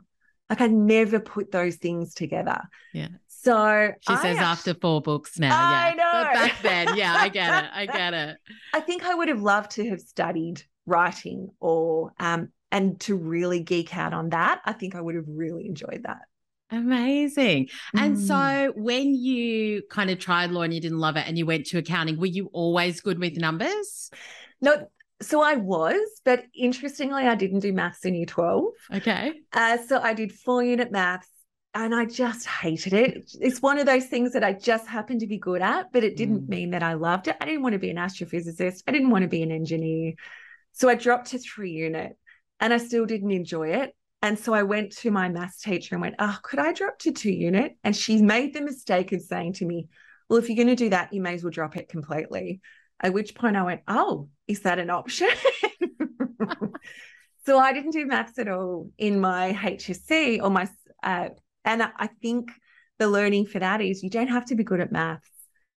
Like 0.49 0.61
I 0.61 0.67
never 0.67 1.19
put 1.19 1.51
those 1.51 1.75
things 1.75 2.13
together. 2.13 2.61
Yeah. 2.93 3.09
So 3.27 3.91
she 4.01 4.13
I 4.13 4.21
says 4.21 4.37
after 4.37 4.73
four 4.73 5.01
books 5.01 5.37
now. 5.39 5.49
Yeah, 5.49 5.85
I 5.85 5.89
yeah. 5.89 5.95
know. 5.95 6.11
But 6.11 6.33
back 6.33 6.61
then, 6.61 6.97
yeah, 6.97 7.15
I 7.17 7.29
get 7.29 7.63
it. 7.63 7.69
I 7.73 7.85
get 7.97 8.13
it. 8.13 8.37
I 8.73 8.79
think 8.81 9.05
I 9.05 9.13
would 9.13 9.27
have 9.27 9.41
loved 9.41 9.71
to 9.71 9.89
have 9.89 9.99
studied 9.99 10.63
writing 10.85 11.49
or 11.59 12.11
um 12.19 12.49
and 12.71 12.99
to 13.01 13.15
really 13.15 13.61
geek 13.61 13.95
out 13.95 14.13
on 14.13 14.29
that. 14.29 14.61
I 14.65 14.73
think 14.73 14.95
I 14.95 15.01
would 15.01 15.15
have 15.15 15.27
really 15.27 15.67
enjoyed 15.67 16.03
that. 16.03 16.21
Amazing. 16.69 17.69
And 17.95 18.17
mm. 18.17 18.27
so 18.27 18.73
when 18.75 19.15
you 19.15 19.83
kind 19.89 20.09
of 20.09 20.19
tried 20.19 20.51
law 20.51 20.63
and 20.63 20.73
you 20.73 20.81
didn't 20.81 20.99
love 20.99 21.15
it 21.15 21.25
and 21.25 21.37
you 21.37 21.45
went 21.45 21.65
to 21.67 21.77
accounting, 21.77 22.19
were 22.19 22.25
you 22.25 22.49
always 22.51 22.99
good 22.99 23.19
with 23.19 23.37
numbers? 23.37 24.11
No, 24.59 24.89
so 25.21 25.41
I 25.41 25.55
was, 25.55 26.21
but 26.23 26.45
interestingly, 26.53 27.23
I 27.23 27.35
didn't 27.35 27.61
do 27.61 27.73
maths 27.73 28.05
in 28.05 28.13
year 28.13 28.25
12. 28.25 28.65
Okay. 28.95 29.33
Uh, 29.51 29.77
so 29.77 29.99
I 29.99 30.13
did 30.13 30.31
four 30.31 30.63
unit 30.63 30.91
maths 30.91 31.29
and 31.73 31.93
I 31.93 32.05
just 32.05 32.45
hated 32.45 32.93
it. 32.93 33.31
It's 33.39 33.61
one 33.61 33.79
of 33.79 33.85
those 33.85 34.05
things 34.05 34.33
that 34.33 34.43
I 34.43 34.53
just 34.53 34.87
happened 34.87 35.21
to 35.21 35.27
be 35.27 35.37
good 35.37 35.61
at, 35.61 35.91
but 35.91 36.03
it 36.03 36.17
didn't 36.17 36.43
mm. 36.43 36.49
mean 36.49 36.71
that 36.71 36.83
I 36.83 36.93
loved 36.93 37.27
it. 37.27 37.37
I 37.41 37.45
didn't 37.45 37.63
want 37.63 37.73
to 37.73 37.79
be 37.79 37.89
an 37.89 37.97
astrophysicist. 37.97 38.83
I 38.87 38.91
didn't 38.91 39.09
want 39.09 39.23
to 39.23 39.27
be 39.27 39.41
an 39.41 39.51
engineer. 39.51 40.13
So 40.73 40.87
I 40.87 40.95
dropped 40.95 41.31
to 41.31 41.39
three 41.39 41.71
unit 41.71 42.15
and 42.59 42.71
I 42.71 42.77
still 42.77 43.05
didn't 43.05 43.31
enjoy 43.31 43.69
it. 43.69 43.95
And 44.21 44.37
so 44.37 44.53
I 44.53 44.63
went 44.63 44.91
to 44.97 45.11
my 45.11 45.29
maths 45.29 45.61
teacher 45.61 45.95
and 45.95 46.01
went, 46.01 46.15
Oh, 46.19 46.37
could 46.41 46.59
I 46.59 46.73
drop 46.73 46.99
to 46.99 47.11
two 47.11 47.31
unit? 47.31 47.75
And 47.83 47.95
she 47.95 48.21
made 48.21 48.53
the 48.53 48.61
mistake 48.61 49.11
of 49.11 49.21
saying 49.21 49.53
to 49.53 49.65
me, 49.65 49.87
Well, 50.29 50.39
if 50.39 50.49
you're 50.49 50.55
going 50.55 50.75
to 50.75 50.75
do 50.75 50.89
that, 50.89 51.13
you 51.13 51.21
may 51.21 51.35
as 51.35 51.43
well 51.43 51.51
drop 51.51 51.77
it 51.77 51.89
completely. 51.89 52.61
At 53.01 53.13
which 53.13 53.35
point 53.35 53.55
I 53.55 53.63
went, 53.63 53.81
Oh, 53.87 54.29
is 54.47 54.61
that 54.61 54.79
an 54.79 54.89
option? 54.89 55.29
so 57.45 57.59
I 57.59 57.73
didn't 57.73 57.91
do 57.91 58.05
maths 58.05 58.39
at 58.39 58.47
all 58.47 58.89
in 58.97 59.19
my 59.19 59.53
HSC 59.53 60.41
or 60.41 60.49
my, 60.49 60.69
uh, 61.03 61.29
and 61.65 61.83
I 61.83 62.07
think 62.21 62.51
the 62.99 63.07
learning 63.07 63.45
for 63.45 63.59
that 63.59 63.81
is 63.81 64.03
you 64.03 64.09
don't 64.09 64.27
have 64.27 64.45
to 64.45 64.55
be 64.55 64.63
good 64.63 64.79
at 64.79 64.91
maths 64.91 65.29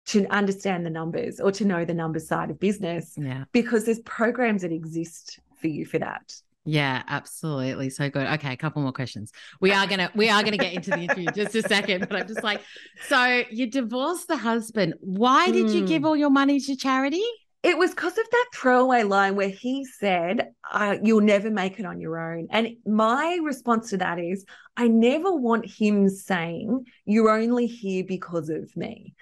to 0.08 0.26
understand 0.28 0.86
the 0.86 0.90
numbers 0.90 1.40
or 1.40 1.52
to 1.52 1.66
know 1.66 1.86
the 1.86 1.94
numbers 1.94 2.28
side 2.28 2.50
of 2.50 2.60
business. 2.60 3.14
Yeah. 3.18 3.44
Because 3.52 3.86
there's 3.86 4.00
programs 4.00 4.62
that 4.64 4.72
exist 4.72 5.40
for 5.60 5.68
you 5.68 5.86
for 5.86 6.00
that. 6.00 6.34
Yeah, 6.66 7.04
absolutely. 7.08 7.90
So 7.90 8.10
good. 8.10 8.28
Okay, 8.28 8.54
a 8.54 8.58
couple 8.58 8.82
more 8.82 8.92
questions. 8.92 9.32
We 9.60 9.72
are 9.72 9.88
gonna 9.88 10.12
we 10.14 10.30
are 10.30 10.44
gonna 10.44 10.58
get 10.58 10.74
into 10.74 10.92
the 10.92 11.00
interview 11.00 11.28
just 11.34 11.56
a 11.56 11.64
second, 11.64 12.08
but 12.10 12.20
I'm 12.22 12.28
just 12.28 12.44
like, 12.44 12.62
so 13.08 13.44
you 13.50 13.72
divorced 13.72 14.28
the 14.28 14.38
husband. 14.38 14.96
Why 15.00 15.52
did 15.52 15.72
you 15.72 15.88
give 15.88 16.02
hmm. 16.02 16.08
all 16.08 16.18
your 16.18 16.30
money 16.30 16.60
to 16.60 16.76
charity? 16.76 17.24
It 17.62 17.78
was 17.78 17.92
because 17.92 18.18
of 18.18 18.26
that 18.32 18.46
throwaway 18.54 19.04
line 19.04 19.36
where 19.36 19.50
he 19.50 19.84
said, 19.84 20.52
uh, 20.72 20.98
You'll 21.04 21.22
never 21.22 21.50
make 21.50 21.80
it 21.80 21.86
on 21.86 22.00
your 22.00 22.18
own. 22.18 22.48
And 22.52 22.78
my 22.86 23.40
response 23.44 23.90
to 23.90 23.98
that 23.98 24.20
is, 24.20 24.46
I 24.78 24.88
never 24.88 25.34
want 25.34 25.66
him 25.66 26.08
saying, 26.08 26.86
You're 27.06 27.32
only 27.32 27.68
here 27.68 28.04
because 28.08 28.50
of 28.50 28.76
me. 28.78 29.14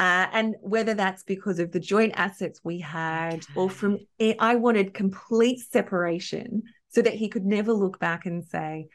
Uh, 0.00 0.26
and 0.32 0.56
whether 0.62 0.94
that's 0.94 1.22
because 1.22 1.58
of 1.58 1.70
the 1.70 1.78
joint 1.78 2.12
assets 2.16 2.60
we 2.64 2.80
had 2.80 3.44
or 3.54 3.70
from 3.70 3.98
I 4.40 4.56
wanted 4.56 4.94
complete 4.94 5.60
separation 5.60 6.62
so 6.92 7.02
that 7.02 7.14
he 7.14 7.28
could 7.28 7.44
never 7.44 7.72
look 7.72 7.98
back 7.98 8.26
and 8.26 8.44
say, 8.44 8.88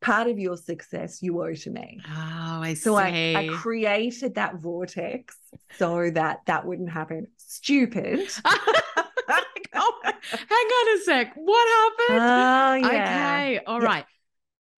part 0.00 0.26
of 0.26 0.38
your 0.38 0.56
success 0.56 1.22
you 1.22 1.42
owe 1.42 1.54
to 1.54 1.70
me. 1.70 2.00
Oh, 2.06 2.60
I 2.62 2.74
so 2.74 2.96
see. 2.98 3.36
I, 3.36 3.44
I 3.44 3.48
created 3.48 4.34
that 4.34 4.56
vortex 4.56 5.36
so 5.78 6.10
that 6.10 6.40
that 6.46 6.66
wouldn't 6.66 6.90
happen. 6.90 7.28
Stupid. 7.38 8.28
oh, 8.44 10.00
hang 10.04 10.12
on 10.50 10.96
a 10.96 11.00
sec. 11.02 11.32
What 11.36 11.68
happened? 11.68 12.20
Oh, 12.20 12.74
yeah. 12.74 13.04
Okay. 13.04 13.60
All 13.66 13.80
yeah. 13.80 13.86
right. 13.86 14.04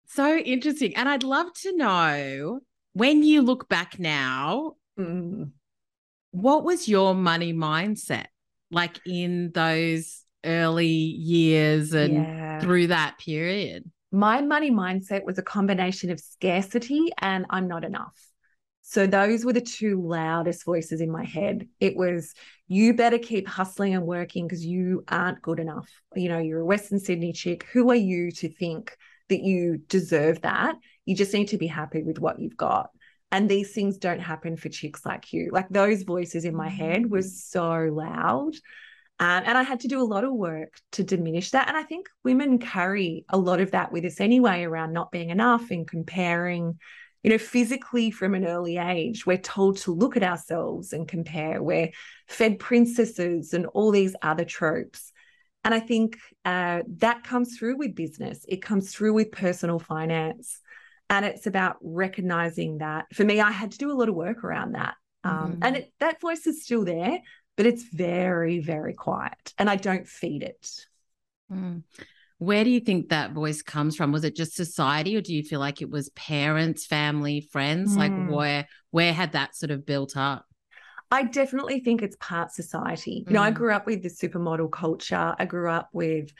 So 0.07 0.35
interesting. 0.35 0.95
And 0.95 1.07
I'd 1.07 1.23
love 1.23 1.53
to 1.61 1.75
know 1.75 2.59
when 2.93 3.23
you 3.23 3.41
look 3.41 3.69
back 3.69 3.97
now, 3.97 4.73
mm. 4.99 5.49
what 6.31 6.63
was 6.63 6.87
your 6.87 7.15
money 7.15 7.53
mindset 7.53 8.25
like 8.69 8.99
in 9.05 9.51
those 9.53 10.22
early 10.43 10.87
years 10.87 11.93
and 11.93 12.13
yeah. 12.13 12.59
through 12.59 12.87
that 12.87 13.17
period? 13.19 13.89
My 14.11 14.41
money 14.41 14.71
mindset 14.71 15.23
was 15.23 15.37
a 15.37 15.43
combination 15.43 16.11
of 16.11 16.19
scarcity 16.19 17.11
and 17.17 17.45
I'm 17.49 17.67
not 17.67 17.83
enough. 17.83 18.13
So 18.85 19.07
those 19.07 19.45
were 19.45 19.53
the 19.53 19.61
two 19.61 20.01
loudest 20.01 20.65
voices 20.65 20.99
in 20.99 21.09
my 21.09 21.23
head. 21.23 21.67
It 21.79 21.95
was, 21.95 22.33
you 22.67 22.93
better 22.93 23.17
keep 23.17 23.47
hustling 23.47 23.95
and 23.95 24.05
working 24.05 24.45
because 24.45 24.65
you 24.65 25.05
aren't 25.07 25.41
good 25.41 25.59
enough. 25.59 25.89
You 26.15 26.29
know, 26.29 26.39
you're 26.39 26.59
a 26.59 26.65
Western 26.65 26.99
Sydney 26.99 27.31
chick. 27.31 27.65
Who 27.71 27.89
are 27.91 27.95
you 27.95 28.29
to 28.33 28.49
think 28.49 28.95
that 29.29 29.41
you 29.41 29.77
deserve 29.87 30.41
that? 30.41 30.75
You 31.05 31.15
just 31.15 31.33
need 31.33 31.47
to 31.47 31.57
be 31.57 31.67
happy 31.67 32.03
with 32.03 32.19
what 32.19 32.39
you've 32.39 32.57
got. 32.57 32.89
And 33.31 33.49
these 33.49 33.73
things 33.73 33.97
don't 33.97 34.19
happen 34.19 34.57
for 34.57 34.69
chicks 34.69 35.05
like 35.05 35.33
you. 35.33 35.49
Like 35.51 35.69
those 35.69 36.03
voices 36.03 36.45
in 36.45 36.55
my 36.55 36.69
head 36.69 37.09
was 37.09 37.27
mm. 37.27 37.35
so 37.35 37.89
loud. 37.91 38.53
Um, 39.19 39.43
and 39.45 39.57
I 39.57 39.63
had 39.63 39.81
to 39.81 39.87
do 39.87 40.01
a 40.01 40.03
lot 40.03 40.23
of 40.23 40.33
work 40.33 40.73
to 40.93 41.03
diminish 41.03 41.51
that. 41.51 41.67
And 41.67 41.77
I 41.77 41.83
think 41.83 42.09
women 42.23 42.57
carry 42.59 43.25
a 43.29 43.37
lot 43.37 43.61
of 43.61 43.71
that 43.71 43.91
with 43.91 44.05
us 44.05 44.19
anyway 44.19 44.63
around 44.63 44.91
not 44.91 45.11
being 45.11 45.29
enough 45.29 45.71
and 45.71 45.87
comparing, 45.87 46.79
you 47.21 47.29
know, 47.29 47.37
physically 47.37 48.11
from 48.11 48.33
an 48.33 48.45
early 48.45 48.77
age. 48.77 49.25
We're 49.25 49.37
told 49.37 49.77
to 49.77 49.93
look 49.93 50.17
at 50.17 50.23
ourselves 50.23 50.93
and 50.93 51.07
compare. 51.07 51.61
We're 51.61 51.91
fed 52.27 52.59
princesses 52.59 53.53
and 53.53 53.67
all 53.67 53.91
these 53.91 54.15
other 54.21 54.45
tropes. 54.45 55.11
And 55.63 55.73
I 55.73 55.79
think 55.79 56.17
uh, 56.43 56.81
that 56.97 57.23
comes 57.23 57.57
through 57.57 57.77
with 57.77 57.95
business, 57.95 58.43
it 58.49 58.61
comes 58.61 58.93
through 58.93 59.13
with 59.13 59.31
personal 59.31 59.79
finance. 59.79 60.59
And 61.09 61.25
it's 61.25 61.47
about 61.47 61.77
recognizing 61.81 62.79
that. 62.79 63.05
For 63.13 63.23
me, 63.23 63.39
I 63.39 63.51
had 63.51 63.71
to 63.73 63.77
do 63.77 63.91
a 63.91 63.93
lot 63.93 64.09
of 64.09 64.15
work 64.15 64.43
around 64.43 64.73
that. 64.73 64.95
Um, 65.23 65.53
mm-hmm. 65.53 65.59
And 65.63 65.77
it, 65.77 65.93
that 65.99 66.19
voice 66.19 66.47
is 66.47 66.63
still 66.63 66.83
there, 66.83 67.19
but 67.55 67.65
it's 67.65 67.83
very, 67.83 68.59
very 68.59 68.93
quiet 68.93 69.53
and 69.57 69.69
I 69.69 69.75
don't 69.75 70.07
feed 70.07 70.43
it. 70.43 70.85
Mm. 71.51 71.83
Where 72.39 72.63
do 72.63 72.69
you 72.69 72.79
think 72.79 73.09
that 73.09 73.31
voice 73.31 73.61
comes 73.61 73.95
from? 73.95 74.11
Was 74.11 74.23
it 74.23 74.35
just 74.35 74.55
society 74.55 75.15
or 75.15 75.21
do 75.21 75.33
you 75.33 75.43
feel 75.43 75.59
like 75.59 75.81
it 75.81 75.89
was 75.89 76.09
parents, 76.09 76.85
family, 76.85 77.41
friends? 77.41 77.95
Mm. 77.95 77.97
Like 77.97 78.29
where 78.29 78.67
where 78.91 79.13
had 79.13 79.33
that 79.33 79.55
sort 79.55 79.71
of 79.71 79.85
built 79.85 80.17
up? 80.17 80.45
I 81.11 81.23
definitely 81.23 81.79
think 81.79 82.01
it's 82.01 82.17
part 82.19 82.51
society. 82.51 83.23
You 83.27 83.33
know, 83.33 83.43
I 83.43 83.51
mm. 83.51 83.55
grew 83.55 83.71
up 83.71 83.85
with 83.85 84.01
the 84.01 84.09
supermodel 84.09 84.71
culture. 84.71 85.35
I 85.37 85.45
grew 85.45 85.69
up 85.69 85.89
with 85.93 86.31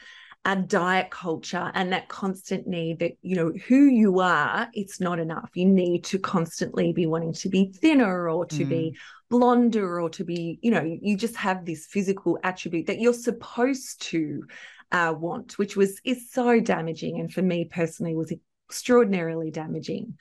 a 0.45 0.57
diet 0.57 1.09
culture 1.09 1.71
and 1.73 1.93
that 1.93 2.09
constant 2.09 2.67
need 2.67 2.99
that, 2.99 3.13
you 3.21 3.35
know, 3.35 3.53
who 3.67 3.85
you 3.85 4.19
are, 4.19 4.67
it's 4.73 4.99
not 4.99 5.19
enough. 5.19 5.49
You 5.53 5.65
need 5.65 6.03
to 6.05 6.19
constantly 6.19 6.91
be 6.91 7.05
wanting 7.05 7.33
to 7.33 7.49
be 7.49 7.71
thinner 7.73 8.29
or 8.29 8.45
to 8.47 8.65
mm. 8.65 8.69
be 8.69 8.97
blonder 9.29 10.01
or 10.01 10.09
to 10.09 10.23
be, 10.25 10.59
you 10.61 10.69
know, 10.69 10.83
you 11.01 11.15
just 11.15 11.37
have 11.37 11.65
this 11.65 11.85
physical 11.85 12.37
attribute 12.43 12.87
that 12.87 12.99
you're 12.99 13.13
supposed 13.13 14.01
to 14.01 14.43
uh, 14.91 15.13
want, 15.17 15.57
which 15.57 15.75
was 15.75 15.99
is 16.03 16.29
so 16.31 16.59
damaging, 16.59 17.19
and 17.19 17.33
for 17.33 17.41
me 17.41 17.65
personally 17.65 18.15
was 18.15 18.31
extraordinarily 18.69 19.49
damaging. 19.49 20.17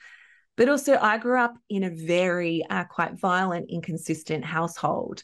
But 0.55 0.69
also, 0.69 0.97
I 0.97 1.17
grew 1.17 1.39
up 1.39 1.55
in 1.69 1.83
a 1.83 1.89
very 1.89 2.63
uh, 2.69 2.83
quite 2.85 3.19
violent, 3.19 3.69
inconsistent 3.69 4.45
household. 4.45 5.23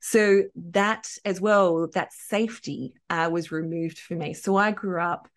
So 0.00 0.44
that 0.72 1.08
as 1.24 1.40
well, 1.40 1.88
that 1.94 2.12
safety 2.12 2.94
uh, 3.10 3.28
was 3.32 3.50
removed 3.50 3.98
for 3.98 4.14
me. 4.14 4.32
So 4.34 4.56
I 4.56 4.70
grew 4.70 5.00
up 5.00 5.28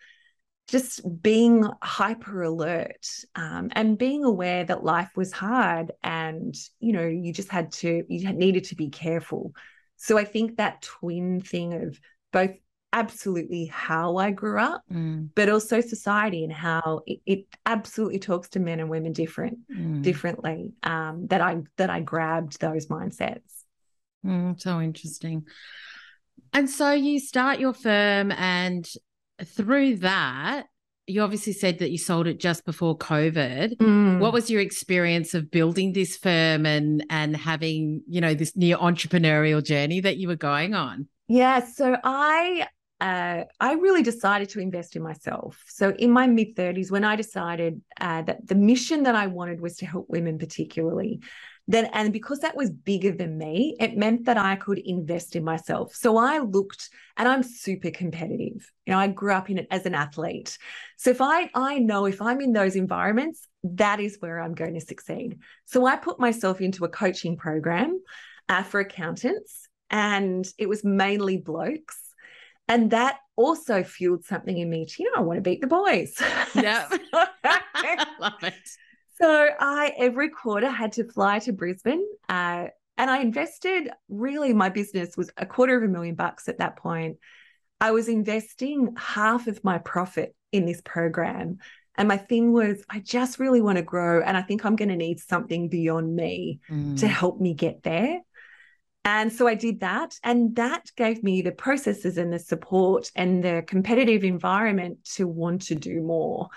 just 0.72 1.02
being 1.22 1.68
hyper 1.84 2.44
alert 2.44 3.06
um, 3.36 3.70
and 3.74 3.98
being 3.98 4.24
aware 4.24 4.64
that 4.64 4.86
life 4.86 5.10
was 5.18 5.34
hard 5.34 5.92
and 6.02 6.56
you 6.80 6.94
know 6.94 7.06
you 7.06 7.34
just 7.34 7.50
had 7.50 7.74
to 7.74 8.04
you 8.08 8.32
needed 8.32 8.64
to 8.64 8.76
be 8.76 8.90
careful 8.90 9.54
so 9.98 10.18
i 10.18 10.24
think 10.24 10.56
that 10.56 10.82
twin 10.82 11.42
thing 11.42 11.74
of 11.74 12.00
both 12.32 12.52
absolutely 12.94 13.66
how 13.66 14.16
i 14.16 14.32
grew 14.32 14.60
up 14.60 14.82
mm. 14.92 15.28
but 15.36 15.50
also 15.50 15.82
society 15.82 16.44
and 16.44 16.54
how 16.54 17.02
it, 17.06 17.20
it, 17.26 17.46
absolutely 17.66 18.20
talks 18.20 18.50
to 18.50 18.60
men 18.60 18.80
and 18.80 18.90
women 18.90 19.12
different 19.12 19.58
mm. 19.70 20.02
differently 20.02 20.72
um, 20.84 21.28
that 21.28 21.42
i 21.42 21.62
that 21.76 21.90
i 21.90 22.00
grabbed 22.00 22.60
those 22.62 22.88
mindsets 22.88 23.61
mm, 24.26 24.60
so 24.60 24.80
interesting 24.80 25.46
and 26.54 26.70
so 26.70 26.92
you 26.92 27.20
start 27.20 27.60
your 27.60 27.74
firm 27.74 28.32
and 28.32 28.88
through 29.44 29.98
that, 29.98 30.66
you 31.08 31.22
obviously 31.22 31.54
said 31.54 31.80
that 31.80 31.92
you 31.92 31.98
sold 31.98 32.28
it 32.28 32.40
just 32.40 32.66
before 32.66 32.98
COVID. 32.98 33.78
Mm. 33.78 34.20
What 34.20 34.34
was 34.34 34.50
your 34.50 34.62
experience 34.62 35.34
of 35.34 35.50
building 35.50 35.94
this 35.94 36.16
firm 36.16 36.66
and 36.66 37.06
and 37.10 37.36
having, 37.36 38.04
you 38.08 38.22
know, 38.22 38.34
this 38.34 38.56
near 38.56 38.78
entrepreneurial 38.78 39.64
journey 39.64 40.00
that 40.02 40.18
you 40.18 40.28
were 40.28 40.36
going 40.36 40.74
on? 40.74 41.08
Yeah, 41.28 41.66
so 41.66 41.98
I 42.04 42.68
uh, 43.00 43.46
I 43.60 43.74
really 43.74 44.04
decided 44.04 44.50
to 44.50 44.60
invest 44.60 44.96
in 44.96 45.02
myself. 45.02 45.64
So 45.68 45.92
in 45.92 46.12
my 46.12 46.28
mid 46.28 46.56
30s, 46.56 46.92
when 46.92 47.04
I 47.04 47.16
decided 47.16 47.82
uh, 48.00 48.22
that 48.24 48.48
the 48.48 48.56
mission 48.56 49.04
that 49.04 49.16
I 49.16 49.28
wanted 49.28 49.60
was 49.60 49.78
to 49.78 49.86
help 49.86 50.06
women, 50.08 50.38
particularly, 50.38 51.22
then 51.68 51.86
and 51.94 52.12
because 52.12 52.40
that 52.40 52.56
was 52.56 52.70
bigger 52.70 53.12
than 53.12 53.38
me 53.38 53.76
it 53.80 53.98
meant 53.98 54.26
that 54.26 54.38
i 54.38 54.56
could 54.56 54.80
invest 54.80 55.36
in 55.36 55.44
myself 55.44 55.94
so 55.96 56.18
i 56.18 56.40
looked 56.40 56.90
and 57.18 57.28
i'm 57.28 57.44
super 57.44 57.92
competitive 57.92 58.72
you 58.86 58.94
know 58.94 58.98
i 58.98 59.08
grew 59.08 59.34
up 59.34 59.50
in 59.50 59.58
it 59.58 59.68
as 59.72 59.86
an 59.86 59.96
athlete 59.96 60.58
so 60.98 61.10
if 61.10 61.22
i 61.22 61.50
i 61.54 61.78
know 61.78 62.06
if 62.06 62.22
i'm 62.22 62.42
in 62.42 62.54
those 62.54 62.76
environments 62.76 63.48
that 63.64 64.00
is 64.00 64.18
where 64.20 64.40
i'm 64.40 64.54
going 64.54 64.74
to 64.74 64.82
succeed 64.82 65.38
so 65.66 65.86
i 65.86 65.96
put 65.96 66.20
myself 66.20 66.62
into 66.62 66.86
a 66.86 66.90
coaching 66.90 67.38
program 67.38 68.02
uh, 68.50 68.64
for 68.64 68.80
accountants 68.80 69.68
and 69.90 70.48
it 70.58 70.68
was 70.68 70.84
mainly 70.84 71.38
blokes 71.38 72.12
and 72.68 72.92
that 72.92 73.18
also 73.36 73.84
fueled 73.84 74.24
something 74.24 74.58
in 74.58 74.70
me 74.70 74.86
to, 74.86 75.04
you 75.04 75.12
know, 75.12 75.18
I 75.18 75.22
want 75.22 75.38
to 75.38 75.42
beat 75.42 75.60
the 75.60 75.68
boys. 75.68 76.16
Yeah. 76.56 76.88
Love 78.20 78.44
it. 78.44 78.70
So 79.22 79.50
I 79.60 79.94
every 79.98 80.30
quarter 80.30 80.70
had 80.70 80.94
to 80.94 81.04
fly 81.04 81.40
to 81.40 81.54
Brisbane. 81.54 82.06
Uh, 82.28 82.68
and 82.98 83.10
I 83.10 83.20
invested 83.20 83.90
really 84.10 84.54
my 84.54 84.70
business 84.70 85.16
was 85.16 85.32
a 85.38 85.46
quarter 85.46 85.78
of 85.78 85.84
a 85.84 85.88
million 85.88 86.16
bucks 86.16 86.50
at 86.50 86.58
that 86.58 86.78
point. 86.78 87.18
I 87.80 87.92
was 87.92 88.08
investing 88.08 88.96
half 88.98 89.48
of 89.48 89.64
my 89.64 89.78
profit 89.78 90.36
in 90.52 90.66
this 90.66 90.82
program 90.82 91.60
And 91.96 92.08
my 92.08 92.18
thing 92.18 92.54
was, 92.54 92.84
I 92.90 93.00
just 93.00 93.40
really 93.40 93.62
want 93.62 93.78
to 93.78 93.84
grow. 93.84 94.22
And 94.22 94.38
I 94.38 94.42
think 94.42 94.66
I'm 94.66 94.76
going 94.76 94.90
to 94.90 94.96
need 94.96 95.20
something 95.20 95.70
beyond 95.70 96.16
me 96.16 96.60
mm. 96.70 97.00
to 97.00 97.08
help 97.08 97.40
me 97.40 97.54
get 97.54 97.84
there. 97.84 98.22
And 99.04 99.34
so 99.34 99.48
I 99.48 99.56
did 99.56 99.82
that. 99.82 100.16
And 100.24 100.56
that 100.56 100.92
gave 100.96 101.24
me 101.24 101.42
the 101.42 101.52
processes 101.52 102.18
and 102.18 102.32
the 102.32 102.40
support 102.40 103.12
and 103.16 103.44
the 103.44 103.64
competitive 103.66 104.24
environment 104.24 105.04
to 105.16 105.28
want 105.28 105.64
to 105.64 105.76
do 105.76 106.02
more. 106.02 106.50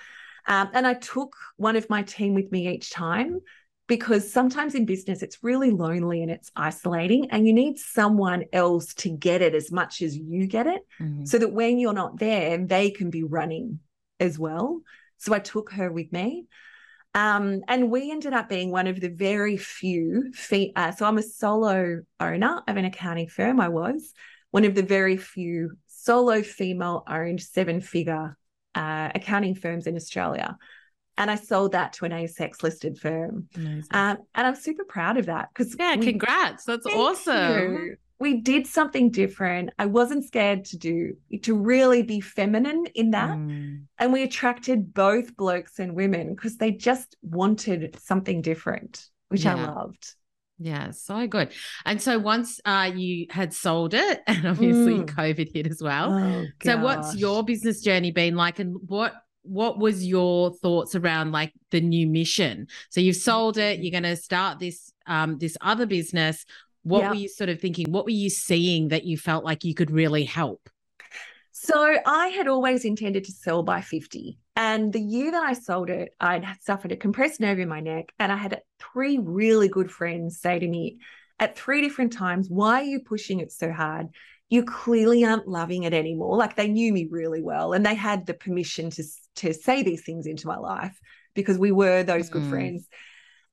Um, 0.46 0.70
and 0.74 0.86
I 0.86 0.94
took 0.94 1.34
one 1.56 1.76
of 1.76 1.88
my 1.88 2.02
team 2.02 2.34
with 2.34 2.52
me 2.52 2.68
each 2.68 2.90
time 2.90 3.40
because 3.86 4.32
sometimes 4.32 4.74
in 4.74 4.86
business 4.86 5.22
it's 5.22 5.42
really 5.42 5.70
lonely 5.70 6.22
and 6.22 6.30
it's 6.30 6.50
isolating 6.56 7.30
and 7.30 7.46
you 7.46 7.52
need 7.52 7.78
someone 7.78 8.44
else 8.52 8.94
to 8.94 9.10
get 9.10 9.42
it 9.42 9.54
as 9.54 9.70
much 9.70 10.00
as 10.00 10.16
you 10.16 10.46
get 10.46 10.66
it 10.66 10.82
mm-hmm. 11.00 11.24
so 11.24 11.38
that 11.38 11.52
when 11.52 11.78
you're 11.78 11.92
not 11.92 12.18
there 12.18 12.58
they 12.58 12.90
can 12.90 13.10
be 13.10 13.22
running 13.22 13.78
as 14.20 14.38
well 14.38 14.80
so 15.18 15.34
i 15.34 15.38
took 15.38 15.72
her 15.72 15.90
with 15.90 16.12
me 16.12 16.46
um, 17.16 17.60
and 17.68 17.92
we 17.92 18.10
ended 18.10 18.32
up 18.32 18.48
being 18.48 18.72
one 18.72 18.88
of 18.88 19.00
the 19.00 19.08
very 19.08 19.56
few 19.56 20.32
fee- 20.32 20.72
uh, 20.76 20.90
so 20.90 21.04
i'm 21.04 21.18
a 21.18 21.22
solo 21.22 22.00
owner 22.20 22.62
of 22.66 22.76
an 22.76 22.84
accounting 22.84 23.28
firm 23.28 23.60
i 23.60 23.68
was 23.68 24.12
one 24.50 24.64
of 24.64 24.74
the 24.74 24.82
very 24.82 25.16
few 25.16 25.76
solo 25.86 26.42
female 26.42 27.02
owned 27.08 27.40
seven 27.40 27.80
figure 27.80 28.36
uh, 28.74 29.10
accounting 29.14 29.54
firms 29.54 29.86
in 29.86 29.96
australia 29.96 30.56
and 31.16 31.30
I 31.30 31.36
sold 31.36 31.72
that 31.72 31.92
to 31.94 32.04
an 32.04 32.12
ASX 32.12 32.62
listed 32.62 32.98
firm. 32.98 33.48
Um, 33.90 34.18
and 34.34 34.46
I'm 34.46 34.56
super 34.56 34.84
proud 34.84 35.16
of 35.16 35.26
that 35.26 35.48
because 35.54 35.76
yeah, 35.78 35.96
we, 35.96 36.06
congrats, 36.06 36.64
that's 36.64 36.86
awesome. 36.86 37.74
You. 37.74 37.96
We 38.18 38.40
did 38.40 38.66
something 38.66 39.10
different. 39.10 39.70
I 39.78 39.86
wasn't 39.86 40.24
scared 40.24 40.64
to 40.66 40.78
do 40.78 41.16
to 41.42 41.54
really 41.54 42.02
be 42.02 42.20
feminine 42.20 42.86
in 42.94 43.10
that, 43.10 43.36
mm. 43.36 43.82
and 43.98 44.12
we 44.12 44.22
attracted 44.22 44.94
both 44.94 45.36
blokes 45.36 45.78
and 45.78 45.94
women 45.94 46.34
because 46.34 46.56
they 46.56 46.70
just 46.70 47.16
wanted 47.22 47.98
something 48.00 48.40
different, 48.40 49.04
which 49.28 49.44
yeah. 49.44 49.56
I 49.56 49.72
loved. 49.72 50.14
Yeah, 50.64 50.92
so 50.92 51.26
good. 51.26 51.52
And 51.84 52.00
so 52.00 52.18
once 52.18 52.58
uh, 52.64 52.90
you 52.94 53.26
had 53.28 53.52
sold 53.52 53.92
it, 53.92 54.22
and 54.26 54.46
obviously 54.46 54.94
mm. 54.94 55.04
COVID 55.04 55.52
hit 55.52 55.66
as 55.66 55.82
well. 55.82 56.14
Oh, 56.14 56.46
so 56.62 56.78
what's 56.78 57.14
your 57.14 57.44
business 57.44 57.82
journey 57.82 58.12
been 58.12 58.34
like, 58.34 58.58
and 58.58 58.78
what 58.86 59.12
what 59.42 59.78
was 59.78 60.06
your 60.06 60.54
thoughts 60.54 60.94
around 60.94 61.32
like 61.32 61.52
the 61.70 61.82
new 61.82 62.06
mission? 62.06 62.68
So 62.88 63.02
you've 63.02 63.16
sold 63.16 63.58
it, 63.58 63.80
you're 63.80 63.90
going 63.90 64.04
to 64.04 64.16
start 64.16 64.58
this 64.58 64.90
um 65.06 65.36
this 65.36 65.58
other 65.60 65.84
business. 65.84 66.46
What 66.82 67.00
yep. 67.00 67.10
were 67.10 67.16
you 67.16 67.28
sort 67.28 67.50
of 67.50 67.60
thinking? 67.60 67.92
What 67.92 68.06
were 68.06 68.10
you 68.10 68.30
seeing 68.30 68.88
that 68.88 69.04
you 69.04 69.18
felt 69.18 69.44
like 69.44 69.64
you 69.64 69.74
could 69.74 69.90
really 69.90 70.24
help? 70.24 70.70
So 71.52 71.96
I 72.06 72.28
had 72.28 72.48
always 72.48 72.86
intended 72.86 73.24
to 73.24 73.32
sell 73.32 73.62
by 73.62 73.82
50. 73.82 74.38
And 74.56 74.92
the 74.92 75.00
year 75.00 75.32
that 75.32 75.42
I 75.42 75.52
sold 75.52 75.90
it, 75.90 76.14
I'd 76.20 76.46
suffered 76.62 76.92
a 76.92 76.96
compressed 76.96 77.40
nerve 77.40 77.58
in 77.58 77.68
my 77.68 77.80
neck. 77.80 78.12
And 78.18 78.30
I 78.30 78.36
had 78.36 78.60
three 78.78 79.18
really 79.18 79.68
good 79.68 79.90
friends 79.90 80.40
say 80.40 80.58
to 80.58 80.68
me 80.68 80.98
at 81.40 81.58
three 81.58 81.80
different 81.80 82.12
times, 82.12 82.48
Why 82.48 82.80
are 82.80 82.84
you 82.84 83.00
pushing 83.00 83.40
it 83.40 83.50
so 83.50 83.72
hard? 83.72 84.08
you 84.54 84.62
clearly 84.62 85.24
aren't 85.24 85.48
loving 85.48 85.84
it 85.84 85.94
anymore. 85.94 86.36
Like 86.36 86.54
they 86.54 86.68
knew 86.68 86.92
me 86.92 87.08
really 87.10 87.42
well 87.42 87.72
and 87.72 87.84
they 87.84 87.94
had 87.94 88.26
the 88.26 88.34
permission 88.34 88.90
to, 88.90 89.04
to 89.36 89.54
say 89.54 89.82
these 89.82 90.04
things 90.04 90.26
into 90.26 90.46
my 90.46 90.56
life 90.56 90.96
because 91.34 91.58
we 91.58 91.72
were 91.72 92.02
those 92.02 92.28
good 92.28 92.42
mm. 92.42 92.50
friends. 92.50 92.88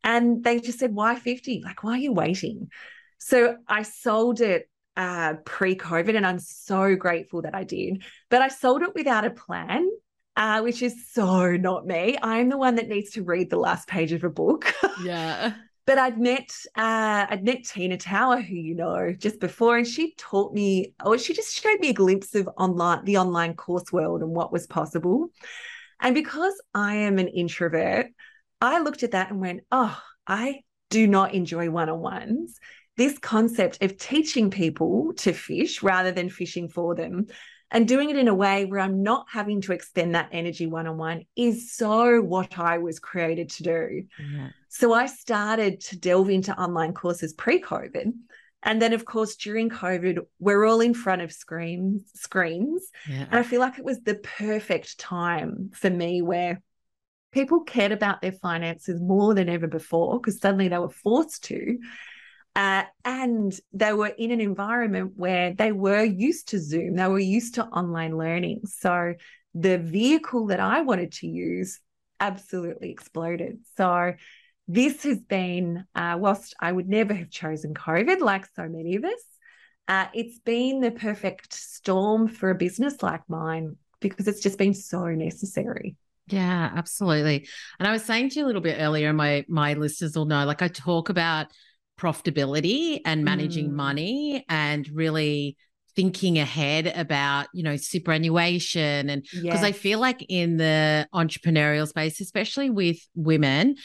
And 0.03 0.43
they 0.43 0.59
just 0.59 0.79
said, 0.79 0.93
why 0.93 1.15
50? 1.15 1.61
Like, 1.63 1.83
why 1.83 1.93
are 1.93 1.97
you 1.97 2.11
waiting? 2.11 2.69
So 3.17 3.57
I 3.67 3.83
sold 3.83 4.41
it 4.41 4.69
uh, 4.97 5.35
pre 5.45 5.75
COVID 5.75 6.15
and 6.15 6.25
I'm 6.25 6.39
so 6.39 6.95
grateful 6.95 7.43
that 7.43 7.55
I 7.55 7.63
did. 7.63 8.03
But 8.29 8.41
I 8.41 8.49
sold 8.49 8.81
it 8.81 8.93
without 8.93 9.25
a 9.25 9.31
plan. 9.31 9.89
Uh, 10.37 10.61
which 10.61 10.81
is 10.81 11.09
so 11.11 11.57
not 11.57 11.85
me. 11.85 12.17
I'm 12.21 12.49
the 12.49 12.57
one 12.57 12.75
that 12.75 12.87
needs 12.87 13.11
to 13.11 13.23
read 13.23 13.49
the 13.49 13.59
last 13.59 13.87
page 13.87 14.11
of 14.13 14.23
a 14.23 14.29
book. 14.29 14.73
Yeah. 15.03 15.53
But 15.87 15.97
I'd 15.97 16.19
met 16.19 16.49
uh, 16.77 17.25
I'd 17.27 17.43
met 17.43 17.65
Tina 17.65 17.97
Tower, 17.97 18.39
who 18.39 18.53
you 18.53 18.75
know, 18.75 19.13
just 19.17 19.39
before, 19.39 19.77
and 19.77 19.85
she 19.85 20.13
taught 20.15 20.53
me, 20.53 20.93
or 21.03 21.17
she 21.17 21.33
just 21.33 21.59
showed 21.59 21.79
me 21.79 21.89
a 21.89 21.93
glimpse 21.93 22.35
of 22.35 22.47
online 22.55 23.03
the 23.03 23.17
online 23.17 23.55
course 23.55 23.91
world 23.91 24.21
and 24.21 24.29
what 24.29 24.53
was 24.53 24.67
possible. 24.67 25.31
And 25.99 26.13
because 26.13 26.53
I 26.73 26.95
am 26.97 27.17
an 27.17 27.27
introvert, 27.27 28.07
I 28.61 28.79
looked 28.79 29.01
at 29.03 29.11
that 29.11 29.31
and 29.31 29.41
went, 29.41 29.61
oh, 29.71 29.99
I 30.27 30.61
do 30.91 31.07
not 31.07 31.33
enjoy 31.33 31.69
one-on-ones. 31.69 32.59
This 32.95 33.17
concept 33.17 33.81
of 33.81 33.97
teaching 33.97 34.51
people 34.51 35.13
to 35.17 35.33
fish 35.33 35.81
rather 35.81 36.11
than 36.11 36.29
fishing 36.29 36.69
for 36.69 36.93
them 36.93 37.27
and 37.71 37.87
doing 37.87 38.09
it 38.09 38.17
in 38.17 38.27
a 38.27 38.33
way 38.33 38.65
where 38.65 38.81
I'm 38.81 39.01
not 39.01 39.27
having 39.31 39.61
to 39.61 39.71
expend 39.71 40.13
that 40.13 40.29
energy 40.31 40.67
one 40.67 40.87
on 40.87 40.97
one 40.97 41.23
is 41.37 41.73
so 41.73 42.21
what 42.21 42.59
I 42.59 42.79
was 42.79 42.99
created 42.99 43.49
to 43.51 43.63
do. 43.63 44.03
Yeah. 44.19 44.49
So 44.67 44.93
I 44.93 45.05
started 45.05 45.79
to 45.81 45.97
delve 45.97 46.29
into 46.29 46.57
online 46.59 46.93
courses 46.93 47.33
pre 47.33 47.61
COVID. 47.61 48.11
And 48.63 48.79
then, 48.79 48.93
of 48.93 49.05
course, 49.05 49.37
during 49.37 49.69
COVID, 49.69 50.19
we're 50.39 50.65
all 50.65 50.81
in 50.81 50.93
front 50.93 51.23
of 51.23 51.31
screens, 51.31 52.03
screens. 52.13 52.87
Yeah. 53.09 53.25
And 53.29 53.39
I 53.39 53.43
feel 53.43 53.59
like 53.59 53.79
it 53.79 53.85
was 53.85 54.01
the 54.01 54.15
perfect 54.15 54.99
time 54.99 55.71
for 55.73 55.89
me 55.89 56.21
where 56.21 56.61
people 57.31 57.61
cared 57.61 57.91
about 57.91 58.21
their 58.21 58.33
finances 58.33 59.01
more 59.01 59.33
than 59.33 59.49
ever 59.49 59.67
before 59.67 60.19
because 60.19 60.39
suddenly 60.39 60.67
they 60.67 60.77
were 60.77 60.89
forced 60.89 61.45
to. 61.45 61.79
Uh, 62.55 62.83
and 63.05 63.57
they 63.71 63.93
were 63.93 64.11
in 64.17 64.31
an 64.31 64.41
environment 64.41 65.13
where 65.15 65.53
they 65.53 65.71
were 65.71 66.03
used 66.03 66.49
to 66.49 66.59
Zoom, 66.59 66.95
they 66.95 67.07
were 67.07 67.19
used 67.19 67.55
to 67.55 67.65
online 67.65 68.17
learning. 68.17 68.61
So 68.65 69.13
the 69.53 69.77
vehicle 69.77 70.47
that 70.47 70.59
I 70.59 70.81
wanted 70.81 71.13
to 71.13 71.27
use 71.27 71.79
absolutely 72.19 72.91
exploded. 72.91 73.59
So 73.77 74.13
this 74.67 75.03
has 75.03 75.19
been, 75.19 75.85
uh, 75.95 76.17
whilst 76.19 76.55
I 76.59 76.71
would 76.71 76.87
never 76.87 77.13
have 77.13 77.29
chosen 77.29 77.73
COVID, 77.73 78.19
like 78.19 78.45
so 78.55 78.67
many 78.67 78.95
of 78.95 79.05
us, 79.05 79.23
uh, 79.87 80.05
it's 80.13 80.39
been 80.39 80.79
the 80.79 80.91
perfect 80.91 81.53
storm 81.53 82.27
for 82.27 82.49
a 82.49 82.55
business 82.55 83.01
like 83.01 83.21
mine 83.27 83.75
because 83.99 84.27
it's 84.27 84.41
just 84.41 84.57
been 84.57 84.73
so 84.73 85.05
necessary. 85.07 85.95
Yeah, 86.27 86.71
absolutely. 86.75 87.47
And 87.79 87.87
I 87.87 87.91
was 87.91 88.05
saying 88.05 88.29
to 88.29 88.39
you 88.39 88.45
a 88.45 88.47
little 88.47 88.61
bit 88.61 88.77
earlier, 88.79 89.11
my 89.11 89.43
my 89.49 89.73
listeners 89.73 90.15
will 90.15 90.25
know, 90.25 90.45
like 90.45 90.61
I 90.61 90.69
talk 90.69 91.09
about 91.09 91.47
profitability 92.01 92.99
and 93.05 93.23
managing 93.23 93.69
mm. 93.69 93.73
money 93.73 94.45
and 94.49 94.89
really 94.93 95.55
thinking 95.95 96.39
ahead 96.39 96.87
about 96.95 97.47
you 97.53 97.63
know 97.63 97.75
superannuation 97.75 99.09
and 99.09 99.23
because 99.23 99.43
yes. 99.43 99.63
i 99.63 99.71
feel 99.71 99.99
like 99.99 100.25
in 100.29 100.57
the 100.57 101.05
entrepreneurial 101.13 101.87
space 101.87 102.21
especially 102.21 102.69
with 102.69 102.97
women 103.13 103.75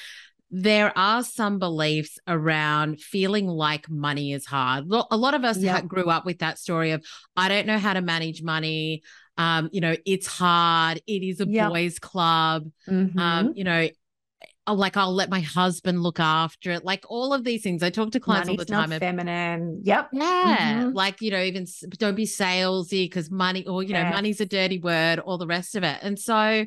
there 0.53 0.97
are 0.97 1.25
some 1.25 1.59
beliefs 1.59 2.19
around 2.29 3.01
feeling 3.01 3.49
like 3.49 3.91
money 3.91 4.33
is 4.33 4.47
hard 4.47 4.85
a 5.11 5.17
lot 5.17 5.35
of 5.35 5.45
us 5.45 5.59
yep. 5.59 5.87
grew 5.87 6.05
up 6.05 6.25
with 6.25 6.39
that 6.39 6.59
story 6.59 6.93
of 6.93 7.05
i 7.37 7.49
don't 7.49 7.67
know 7.67 7.79
how 7.79 7.93
to 7.93 8.01
manage 8.01 8.43
money 8.43 9.03
um, 9.39 9.69
you 9.71 9.81
know, 9.83 9.95
it's 10.07 10.27
hard. 10.27 11.01
It 11.07 11.23
is 11.23 11.41
a 11.41 11.47
yep. 11.47 11.69
boys' 11.69 11.99
club. 11.99 12.71
Um, 12.89 13.09
mm-hmm. 13.09 13.19
Um, 13.19 13.53
you 13.55 13.65
know, 13.65 13.89
like 14.75 14.97
I'll 14.97 15.15
let 15.15 15.31
my 15.31 15.41
husband 15.41 16.03
look 16.03 16.19
after 16.19 16.73
it. 16.73 16.85
Like 16.85 17.05
all 17.09 17.33
of 17.33 17.45
these 17.45 17.63
things. 17.63 17.83
I 17.83 17.91
talk 17.91 18.11
to 18.13 18.21
clients 18.21 18.49
Money's 18.49 18.61
all 18.61 18.65
the 18.65 18.73
time. 18.73 18.91
Not 18.91 19.01
feminine. 19.01 19.81
Yep. 19.85 20.09
Yeah. 20.13 20.83
Mm-hmm. 20.83 20.93
Like, 20.93 21.21
you 21.21 21.31
know, 21.31 21.43
even 21.43 21.67
don't 21.99 22.17
be 22.17 22.27
salesy 22.27 23.05
because 23.05 23.31
money 23.31 23.67
or, 23.67 23.83
you 23.83 23.93
know, 23.93 24.05
money's 24.05 24.41
a 24.41 24.47
dirty 24.47 24.79
word, 24.79 25.19
all 25.21 25.39
the 25.39 25.47
rest 25.47 25.77
of 25.77 25.85
it. 25.85 25.99
And 26.03 26.19
so 26.19 26.67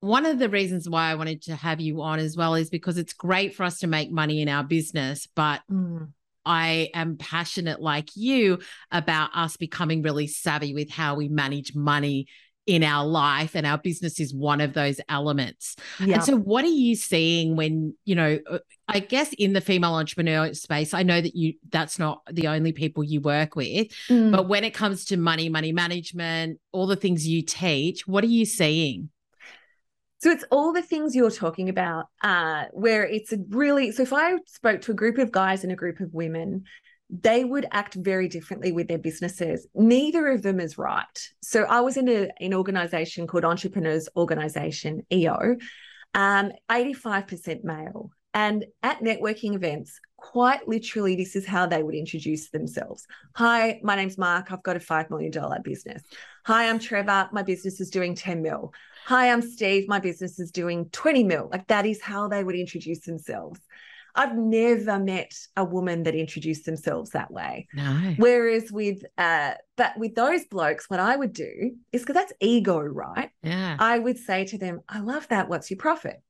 one 0.00 0.26
of 0.26 0.38
the 0.38 0.48
reasons 0.48 0.88
why 0.88 1.10
I 1.10 1.14
wanted 1.14 1.42
to 1.42 1.54
have 1.54 1.80
you 1.80 2.00
on 2.02 2.18
as 2.18 2.36
well 2.36 2.54
is 2.54 2.70
because 2.70 2.98
it's 2.98 3.12
great 3.12 3.54
for 3.54 3.64
us 3.64 3.80
to 3.80 3.86
make 3.86 4.10
money 4.10 4.40
in 4.40 4.48
our 4.48 4.64
business, 4.64 5.28
but 5.34 5.60
mm. 5.70 6.08
I 6.44 6.88
am 6.94 7.16
passionate 7.18 7.80
like 7.80 8.16
you 8.16 8.60
about 8.90 9.30
us 9.34 9.58
becoming 9.58 10.02
really 10.02 10.26
savvy 10.26 10.74
with 10.74 10.90
how 10.90 11.16
we 11.16 11.28
manage 11.28 11.74
money 11.74 12.28
in 12.66 12.84
our 12.84 13.06
life 13.06 13.56
and 13.56 13.66
our 13.66 13.78
business 13.78 14.20
is 14.20 14.34
one 14.34 14.60
of 14.60 14.74
those 14.74 15.00
elements. 15.08 15.76
Yeah. 15.98 16.16
And 16.16 16.24
so 16.24 16.36
what 16.36 16.64
are 16.64 16.68
you 16.68 16.94
seeing 16.94 17.56
when, 17.56 17.94
you 18.04 18.14
know, 18.14 18.38
uh, 18.48 18.58
I 18.86 19.00
guess 19.00 19.32
in 19.32 19.54
the 19.54 19.60
female 19.60 19.94
entrepreneur 19.94 20.52
space, 20.54 20.94
I 20.94 21.02
know 21.02 21.20
that 21.20 21.34
you 21.34 21.54
that's 21.70 21.98
not 21.98 22.22
the 22.30 22.48
only 22.48 22.72
people 22.72 23.02
you 23.02 23.20
work 23.20 23.56
with, 23.56 23.88
mm. 24.08 24.30
but 24.30 24.48
when 24.48 24.64
it 24.64 24.74
comes 24.74 25.06
to 25.06 25.16
money, 25.16 25.48
money 25.48 25.72
management, 25.72 26.60
all 26.72 26.86
the 26.86 26.96
things 26.96 27.26
you 27.26 27.42
teach, 27.42 28.06
what 28.06 28.22
are 28.24 28.28
you 28.28 28.44
seeing? 28.44 29.10
So 30.18 30.30
it's 30.30 30.44
all 30.50 30.74
the 30.74 30.82
things 30.82 31.16
you're 31.16 31.30
talking 31.30 31.70
about, 31.70 32.04
uh, 32.22 32.64
where 32.72 33.06
it's 33.06 33.32
a 33.32 33.38
really 33.48 33.90
so 33.90 34.02
if 34.02 34.12
I 34.12 34.36
spoke 34.46 34.82
to 34.82 34.92
a 34.92 34.94
group 34.94 35.16
of 35.16 35.32
guys 35.32 35.64
and 35.64 35.72
a 35.72 35.76
group 35.76 35.98
of 36.00 36.12
women, 36.12 36.64
they 37.10 37.44
would 37.44 37.66
act 37.72 37.94
very 37.94 38.28
differently 38.28 38.72
with 38.72 38.88
their 38.88 38.98
businesses. 38.98 39.66
Neither 39.74 40.28
of 40.28 40.42
them 40.42 40.60
is 40.60 40.78
right. 40.78 41.28
So 41.42 41.64
I 41.64 41.80
was 41.80 41.96
in 41.96 42.08
a, 42.08 42.28
an 42.40 42.54
organization 42.54 43.26
called 43.26 43.44
Entrepreneurs 43.44 44.08
Organization, 44.16 45.04
EO, 45.12 45.56
um, 46.14 46.52
85% 46.70 47.64
male. 47.64 48.10
And 48.32 48.64
at 48.84 49.00
networking 49.00 49.54
events, 49.54 50.00
quite 50.16 50.68
literally, 50.68 51.16
this 51.16 51.34
is 51.34 51.44
how 51.44 51.66
they 51.66 51.82
would 51.82 51.96
introduce 51.96 52.50
themselves. 52.50 53.06
Hi, 53.34 53.80
my 53.82 53.96
name's 53.96 54.16
Mark. 54.16 54.52
I've 54.52 54.62
got 54.62 54.76
a 54.76 54.80
$5 54.80 55.10
million 55.10 55.32
business. 55.64 56.04
Hi, 56.44 56.68
I'm 56.68 56.78
Trevor. 56.78 57.28
My 57.32 57.42
business 57.42 57.80
is 57.80 57.90
doing 57.90 58.14
10 58.14 58.40
mil. 58.40 58.72
Hi, 59.06 59.32
I'm 59.32 59.42
Steve. 59.42 59.88
My 59.88 59.98
business 59.98 60.38
is 60.38 60.52
doing 60.52 60.88
20 60.90 61.24
mil. 61.24 61.48
Like 61.50 61.66
that 61.66 61.86
is 61.86 62.00
how 62.00 62.28
they 62.28 62.44
would 62.44 62.54
introduce 62.54 63.00
themselves. 63.00 63.60
I've 64.14 64.36
never 64.36 64.98
met 64.98 65.32
a 65.56 65.64
woman 65.64 66.02
that 66.04 66.14
introduced 66.14 66.64
themselves 66.64 67.10
that 67.10 67.30
way. 67.30 67.68
No. 67.74 68.14
Whereas 68.16 68.70
with 68.70 69.02
uh 69.18 69.54
but 69.76 69.98
with 69.98 70.14
those 70.14 70.44
blokes, 70.46 70.88
what 70.88 71.00
I 71.00 71.16
would 71.16 71.32
do 71.32 71.72
is 71.92 72.02
because 72.02 72.14
that's 72.14 72.32
ego, 72.40 72.80
right? 72.80 73.30
Yeah. 73.42 73.76
I 73.78 73.98
would 73.98 74.18
say 74.18 74.44
to 74.46 74.58
them, 74.58 74.80
I 74.88 75.00
love 75.00 75.28
that. 75.28 75.48
What's 75.48 75.70
your 75.70 75.78
profit? 75.78 76.22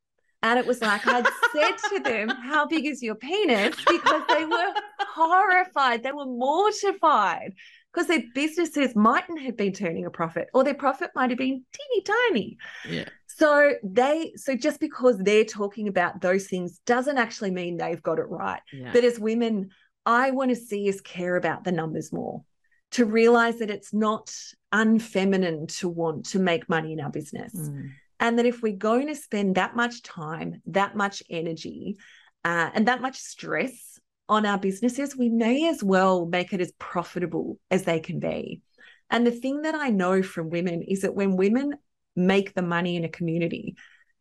And 0.42 0.58
it 0.58 0.66
was 0.66 0.80
like 0.80 1.06
I'd 1.06 1.26
said 1.52 1.76
to 1.90 2.00
them, 2.00 2.28
How 2.28 2.66
big 2.66 2.86
is 2.86 3.02
your 3.02 3.14
penis? 3.14 3.76
Because 3.76 4.22
they 4.28 4.44
were 4.44 4.72
horrified. 5.14 6.02
They 6.02 6.12
were 6.12 6.26
mortified 6.26 7.54
because 7.92 8.06
their 8.06 8.22
businesses 8.34 8.94
mightn't 8.94 9.40
have 9.42 9.56
been 9.56 9.72
turning 9.72 10.06
a 10.06 10.10
profit 10.10 10.48
or 10.54 10.64
their 10.64 10.74
profit 10.74 11.10
might 11.14 11.30
have 11.30 11.38
been 11.38 11.64
teeny 11.72 12.02
tiny. 12.02 12.56
Yeah. 12.88 13.08
So 13.40 13.72
they 13.82 14.32
so 14.36 14.54
just 14.54 14.80
because 14.80 15.16
they're 15.16 15.44
talking 15.46 15.88
about 15.88 16.20
those 16.20 16.46
things 16.46 16.78
doesn't 16.84 17.16
actually 17.16 17.50
mean 17.50 17.78
they've 17.78 18.02
got 18.02 18.18
it 18.18 18.28
right. 18.28 18.60
Yeah. 18.70 18.92
But 18.92 19.02
as 19.02 19.18
women, 19.18 19.70
I 20.04 20.30
want 20.30 20.50
to 20.50 20.56
see 20.56 20.88
us 20.90 21.00
care 21.00 21.36
about 21.36 21.64
the 21.64 21.72
numbers 21.72 22.12
more, 22.12 22.44
to 22.92 23.06
realize 23.06 23.60
that 23.60 23.70
it's 23.70 23.94
not 23.94 24.30
unfeminine 24.72 25.68
to 25.78 25.88
want 25.88 26.26
to 26.26 26.38
make 26.38 26.68
money 26.68 26.92
in 26.92 27.00
our 27.00 27.10
business. 27.10 27.54
Mm. 27.54 27.92
And 28.18 28.38
that 28.38 28.44
if 28.44 28.60
we're 28.60 28.76
going 28.76 29.06
to 29.06 29.14
spend 29.14 29.54
that 29.54 29.74
much 29.74 30.02
time, 30.02 30.60
that 30.66 30.94
much 30.94 31.22
energy, 31.30 31.96
uh, 32.44 32.68
and 32.74 32.88
that 32.88 33.00
much 33.00 33.16
stress 33.16 33.98
on 34.28 34.44
our 34.44 34.58
businesses, 34.58 35.16
we 35.16 35.30
may 35.30 35.66
as 35.68 35.82
well 35.82 36.26
make 36.26 36.52
it 36.52 36.60
as 36.60 36.72
profitable 36.78 37.58
as 37.70 37.84
they 37.84 38.00
can 38.00 38.20
be. 38.20 38.60
And 39.08 39.26
the 39.26 39.30
thing 39.30 39.62
that 39.62 39.74
I 39.74 39.88
know 39.88 40.22
from 40.22 40.50
women 40.50 40.82
is 40.82 41.00
that 41.00 41.14
when 41.14 41.36
women 41.36 41.74
make 42.16 42.54
the 42.54 42.62
money 42.62 42.96
in 42.96 43.04
a 43.04 43.08
community, 43.08 43.76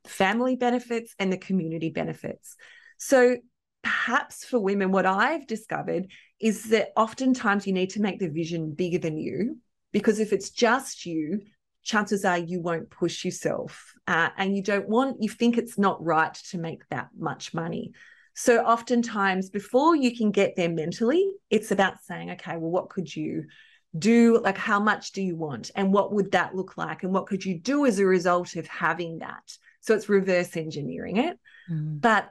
family 0.06 0.56
benefits 0.56 1.14
and 1.20 1.32
the 1.32 1.38
community 1.38 1.90
benefits. 1.90 2.56
So 2.98 3.38
perhaps 3.84 4.46
for 4.46 4.60
women, 4.60 4.92
what 4.92 5.06
I've 5.06 5.48
discovered 5.48 6.08
is 6.40 6.66
that 6.70 6.90
oftentimes 6.96 7.66
you 7.66 7.74
need 7.74 7.92
to 7.92 8.02
make 8.02 8.20
the 8.20 8.30
vision 8.30 8.74
bigger 8.74 8.98
than 8.98 9.18
you, 9.18 9.58
because 9.92 10.20
if 10.20 10.34
it's 10.34 10.50
just 10.50 11.06
you, 11.06 11.42
chances 11.84 12.26
are 12.26 12.38
you 12.38 12.62
won't 12.62 12.90
push 12.90 13.24
yourself 13.26 13.94
uh, 14.06 14.30
and 14.38 14.56
you 14.56 14.62
don't 14.62 14.88
want, 14.88 15.18
you 15.22 15.30
think 15.30 15.58
it's 15.58 15.78
not 15.78 16.04
right 16.04 16.34
to 16.50 16.58
make 16.58 16.88
that 16.90 17.08
much 17.18 17.54
money. 17.54 17.94
So 18.36 18.60
oftentimes 18.64 19.50
before 19.50 19.96
you 19.96 20.16
can 20.16 20.32
get 20.32 20.56
there 20.56 20.70
mentally, 20.70 21.30
it's 21.50 21.72
about 21.72 22.04
saying, 22.04 22.32
okay, 22.32 22.58
well, 22.58 22.72
what 22.72 22.90
could 22.90 23.14
you 23.14 23.46
do? 23.98 24.40
Like, 24.40 24.58
how 24.58 24.80
much 24.80 25.12
do 25.12 25.22
you 25.22 25.36
want? 25.36 25.72
And 25.76 25.92
what 25.92 26.14
would 26.14 26.32
that 26.32 26.56
look 26.56 26.78
like? 26.78 27.04
And 27.04 27.14
what 27.14 27.28
could 27.28 27.44
you 27.44 27.60
do 27.60 27.86
as 27.86 28.00
a 28.00 28.06
result 28.06 28.56
of 28.56 28.68
having 28.68 29.20
that? 29.20 29.58
So 29.82 29.96
it's 29.96 30.10
reverse 30.10 30.56
engineering 30.56 31.18
it. 31.18 31.40
Mm. 31.72 32.02
But 32.02 32.30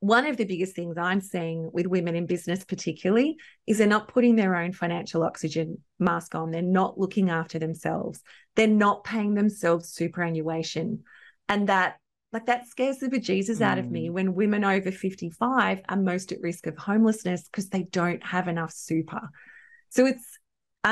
one 0.00 0.26
of 0.26 0.36
the 0.36 0.44
biggest 0.44 0.76
things 0.76 0.96
I'm 0.96 1.20
seeing 1.20 1.70
with 1.72 1.86
women 1.86 2.14
in 2.14 2.26
business, 2.26 2.64
particularly, 2.64 3.36
is 3.66 3.78
they're 3.78 3.86
not 3.86 4.08
putting 4.08 4.36
their 4.36 4.54
own 4.54 4.72
financial 4.72 5.22
oxygen 5.22 5.78
mask 5.98 6.34
on. 6.34 6.50
They're 6.50 6.62
not 6.62 6.98
looking 6.98 7.30
after 7.30 7.58
themselves. 7.58 8.22
They're 8.54 8.66
not 8.66 9.04
paying 9.04 9.34
themselves 9.34 9.88
superannuation. 9.88 11.02
And 11.48 11.68
that, 11.68 11.96
like, 12.32 12.46
that 12.46 12.68
scares 12.68 12.98
the 12.98 13.08
bejesus 13.08 13.60
out 13.60 13.78
of 13.78 13.90
me 13.90 14.10
when 14.10 14.34
women 14.34 14.62
over 14.62 14.92
55 14.92 15.80
are 15.88 15.96
most 15.96 16.30
at 16.30 16.42
risk 16.42 16.66
of 16.66 16.76
homelessness 16.76 17.48
because 17.50 17.70
they 17.70 17.84
don't 17.84 18.22
have 18.22 18.46
enough 18.46 18.72
super. 18.72 19.30
So 19.88 20.06
it's 20.06 20.38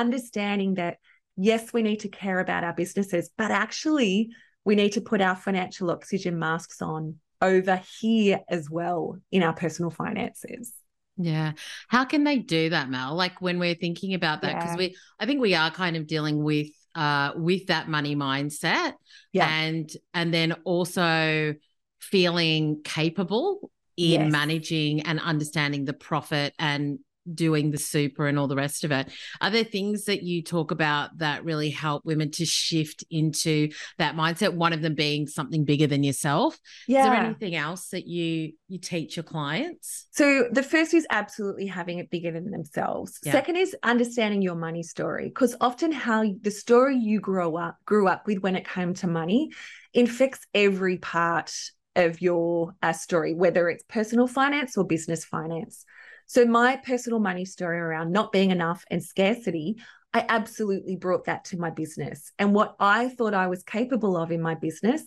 understanding 0.01 0.75
that, 0.75 0.99
yes, 1.37 1.73
we 1.73 1.83
need 1.83 2.01
to 2.01 2.09
care 2.09 2.41
about 2.41 2.65
our 2.65 2.73
businesses, 2.73 3.31
but 3.37 3.51
actually, 3.51 4.31
we 4.65 4.75
need 4.75 4.93
to 4.93 5.01
put 5.01 5.21
our 5.21 5.37
financial 5.37 5.91
oxygen 5.91 6.39
masks 6.39 6.83
on 6.83 7.17
over 7.41 7.81
here 8.01 8.41
as 8.49 8.69
well 8.71 9.19
in 9.31 9.43
our 9.43 9.53
personal 9.53 9.91
finances. 9.91 10.73
Yeah. 11.17 11.53
How 11.89 12.05
can 12.05 12.25
they 12.25 12.39
do 12.39 12.71
that, 12.71 12.91
Mel? 12.91 13.15
Like 13.15 13.41
when 13.41 13.59
we're 13.59 13.75
thinking 13.75 14.15
about 14.15 14.43
that, 14.43 14.57
because 14.57 14.73
Yeah. 14.73 14.77
we, 14.77 14.97
I 15.21 15.27
think 15.27 15.41
we 15.41 15.55
are 15.55 15.71
kind 15.71 15.97
of 15.97 16.07
dealing 16.07 16.43
with, 16.43 16.69
uh, 16.95 17.33
with 17.37 17.67
that 17.67 17.89
money 17.89 18.17
mindset, 18.17 18.95
Yeah. 19.33 19.49
and 19.49 19.91
and 20.15 20.33
then 20.33 20.53
also 20.65 21.55
feeling 22.01 22.83
capable 22.83 23.71
in 23.97 24.21
Yes. 24.23 24.33
managing 24.33 25.03
and 25.03 25.21
understanding 25.21 25.85
the 25.85 25.93
profit 25.95 26.55
and 26.59 26.99
doing 27.33 27.71
the 27.71 27.79
super 27.79 28.27
and 28.27 28.39
all 28.39 28.49
the 28.49 28.57
rest 28.57 28.85
of 28.85 28.93
it. 28.93 29.11
Are 29.41 29.51
there 29.51 29.65
things 29.65 30.05
that 30.05 30.23
you 30.23 30.43
talk 30.43 30.71
about 30.71 31.19
that 31.19 31.45
really 31.45 31.71
help 31.71 32.05
women 32.05 32.31
to 32.33 32.47
shift 32.47 33.05
into 33.11 33.71
that 33.99 34.17
mindset? 34.17 34.55
One 34.55 34.73
of 34.73 34.83
them 34.83 34.95
being 34.95 35.27
something 35.27 35.65
bigger 35.65 35.87
than 35.87 36.03
yourself. 36.03 36.59
Yeah. 36.87 37.01
Is 37.01 37.07
there 37.07 37.15
anything 37.15 37.55
else 37.55 37.89
that 37.89 38.07
you 38.07 38.53
you 38.69 38.79
teach 38.79 39.17
your 39.17 39.25
clients? 39.25 40.07
So 40.11 40.49
the 40.51 40.63
first 40.63 40.95
is 40.95 41.07
absolutely 41.11 41.67
having 41.67 41.99
it 41.99 42.11
bigger 42.11 42.33
than 42.33 42.51
themselves. 42.51 43.19
Yeah. 43.23 43.33
Second 43.33 43.57
is 43.57 43.77
understanding 43.83 44.43
your 44.43 44.55
money 44.55 44.83
story 44.83 45.29
because 45.29 45.57
often 45.61 45.93
how 45.93 46.25
the 46.41 46.51
story 46.51 46.97
you 46.97 47.21
grow 47.21 47.57
up 47.57 47.77
grew 47.85 48.09
up 48.09 48.27
with 48.27 48.39
when 48.39 48.57
it 48.57 48.69
came 48.69 48.95
to 48.95 49.07
money 49.07 49.51
infects 49.95 50.47
every 50.55 50.99
part 50.99 51.53
of 51.97 52.21
your 52.21 52.75
uh, 52.83 52.93
story, 52.93 53.35
whether 53.35 53.69
it's 53.69 53.83
personal 53.89 54.27
finance 54.27 54.77
or 54.77 54.85
business 54.85 55.25
finance. 55.25 55.85
So 56.27 56.45
my 56.45 56.77
personal 56.77 57.21
money 57.21 57.45
story 57.45 57.79
around 57.79 58.13
not 58.13 58.33
being 58.33 58.51
enough 58.51 58.85
and 58.91 59.03
scarcity, 59.03 59.77
I 60.13 60.25
absolutely 60.29 60.97
brought 60.97 61.27
that 61.27 61.45
to 61.47 61.59
my 61.59 61.71
business. 61.71 62.33
And 62.39 62.55
what 62.55 62.75
I 62.81 63.09
thought 63.09 63.35
I 63.35 63.47
was 63.47 63.63
capable 63.63 64.17
of 64.17 64.33
in 64.33 64.41
my 64.41 64.55
business 64.55 65.03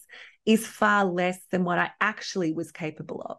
is 0.46 0.66
far 0.66 1.06
less 1.06 1.40
than 1.52 1.64
what 1.64 1.80
I 1.80 1.92
actually 2.00 2.54
was 2.54 2.72
capable 2.72 3.22
of. 3.26 3.38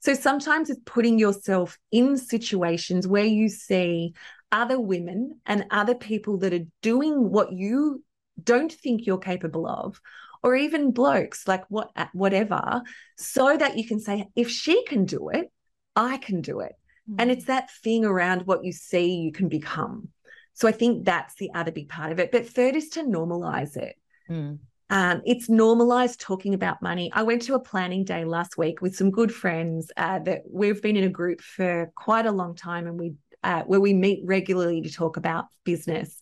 So 0.00 0.14
sometimes 0.14 0.70
it's 0.70 0.80
putting 0.84 1.18
yourself 1.18 1.76
in 1.90 2.16
situations 2.16 3.06
where 3.06 3.24
you 3.24 3.48
see 3.48 4.14
other 4.52 4.80
women 4.80 5.40
and 5.44 5.66
other 5.70 5.94
people 5.94 6.38
that 6.38 6.54
are 6.54 6.66
doing 6.82 7.30
what 7.30 7.52
you 7.52 8.02
don't 8.42 8.72
think 8.72 9.04
you're 9.04 9.18
capable 9.18 9.66
of, 9.66 10.00
or 10.42 10.54
even 10.54 10.92
blokes, 10.92 11.48
like 11.48 11.64
what 11.68 11.90
whatever, 12.12 12.80
so 13.16 13.56
that 13.56 13.76
you 13.76 13.86
can 13.86 13.98
say, 13.98 14.28
if 14.36 14.48
she 14.48 14.84
can 14.84 15.04
do 15.04 15.30
it, 15.30 15.50
I 15.96 16.18
can 16.18 16.40
do 16.42 16.60
it. 16.60 16.72
And 17.18 17.30
it's 17.30 17.46
that 17.46 17.70
thing 17.82 18.04
around 18.04 18.42
what 18.46 18.64
you 18.64 18.72
see 18.72 19.16
you 19.16 19.32
can 19.32 19.48
become. 19.48 20.08
So 20.54 20.68
I 20.68 20.72
think 20.72 21.04
that's 21.04 21.34
the 21.36 21.50
other 21.54 21.70
big 21.70 21.88
part 21.88 22.12
of 22.12 22.18
it. 22.18 22.32
But 22.32 22.48
third 22.48 22.76
is 22.76 22.88
to 22.90 23.04
normalize 23.04 23.76
it. 23.76 23.96
Mm. 24.28 24.58
Um, 24.90 25.22
it's 25.24 25.48
normalized 25.48 26.20
talking 26.20 26.54
about 26.54 26.82
money. 26.82 27.10
I 27.14 27.22
went 27.22 27.42
to 27.42 27.54
a 27.54 27.60
planning 27.60 28.04
day 28.04 28.24
last 28.24 28.56
week 28.56 28.80
with 28.80 28.96
some 28.96 29.10
good 29.10 29.32
friends 29.32 29.92
uh, 29.96 30.18
that 30.20 30.42
we've 30.50 30.82
been 30.82 30.96
in 30.96 31.04
a 31.04 31.10
group 31.10 31.40
for 31.40 31.92
quite 31.94 32.26
a 32.26 32.32
long 32.32 32.56
time, 32.56 32.86
and 32.86 32.98
we 32.98 33.12
uh, 33.44 33.62
where 33.64 33.80
we 33.80 33.94
meet 33.94 34.22
regularly 34.24 34.80
to 34.82 34.92
talk 34.92 35.16
about 35.16 35.46
business. 35.64 36.18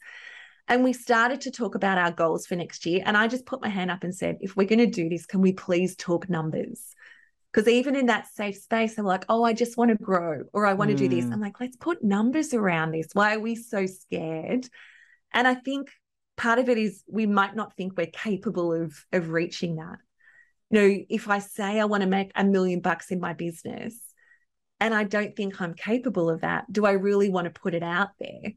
And 0.68 0.82
we 0.82 0.92
started 0.92 1.42
to 1.42 1.50
talk 1.50 1.76
about 1.76 1.96
our 1.96 2.10
goals 2.10 2.46
for 2.46 2.56
next 2.56 2.86
year. 2.86 3.02
And 3.06 3.16
I 3.16 3.28
just 3.28 3.46
put 3.46 3.62
my 3.62 3.68
hand 3.68 3.90
up 3.90 4.02
and 4.02 4.14
said, 4.14 4.38
if 4.40 4.56
we're 4.56 4.66
going 4.66 4.80
to 4.80 4.86
do 4.86 5.08
this, 5.08 5.24
can 5.24 5.40
we 5.40 5.52
please 5.52 5.94
talk 5.94 6.28
numbers? 6.28 6.94
Because 7.56 7.72
even 7.72 7.96
in 7.96 8.04
that 8.06 8.28
safe 8.28 8.58
space, 8.58 8.98
I'm 8.98 9.06
like, 9.06 9.24
oh, 9.30 9.42
I 9.42 9.54
just 9.54 9.78
want 9.78 9.90
to 9.90 9.96
grow 9.96 10.42
or 10.52 10.66
I 10.66 10.74
want 10.74 10.90
to 10.90 10.94
do 10.96 11.08
this. 11.08 11.24
Mm. 11.24 11.32
I'm 11.32 11.40
like, 11.40 11.58
let's 11.58 11.78
put 11.78 12.04
numbers 12.04 12.52
around 12.52 12.90
this. 12.90 13.08
Why 13.14 13.34
are 13.34 13.40
we 13.40 13.54
so 13.54 13.86
scared? 13.86 14.68
And 15.32 15.48
I 15.48 15.54
think 15.54 15.88
part 16.36 16.58
of 16.58 16.68
it 16.68 16.76
is 16.76 17.02
we 17.10 17.24
might 17.24 17.56
not 17.56 17.74
think 17.74 17.94
we're 17.96 18.08
capable 18.08 18.74
of 18.74 18.94
of 19.10 19.30
reaching 19.30 19.76
that. 19.76 19.96
You 20.68 20.80
know, 20.80 21.04
if 21.08 21.30
I 21.30 21.38
say 21.38 21.80
I 21.80 21.86
want 21.86 22.02
to 22.02 22.06
make 22.06 22.30
a 22.34 22.44
million 22.44 22.80
bucks 22.80 23.10
in 23.10 23.20
my 23.20 23.32
business 23.32 23.98
and 24.78 24.92
I 24.92 25.04
don't 25.04 25.34
think 25.34 25.58
I'm 25.58 25.72
capable 25.72 26.28
of 26.28 26.42
that, 26.42 26.70
do 26.70 26.84
I 26.84 26.92
really 26.92 27.30
want 27.30 27.46
to 27.46 27.58
put 27.58 27.72
it 27.72 27.82
out 27.82 28.10
there? 28.20 28.52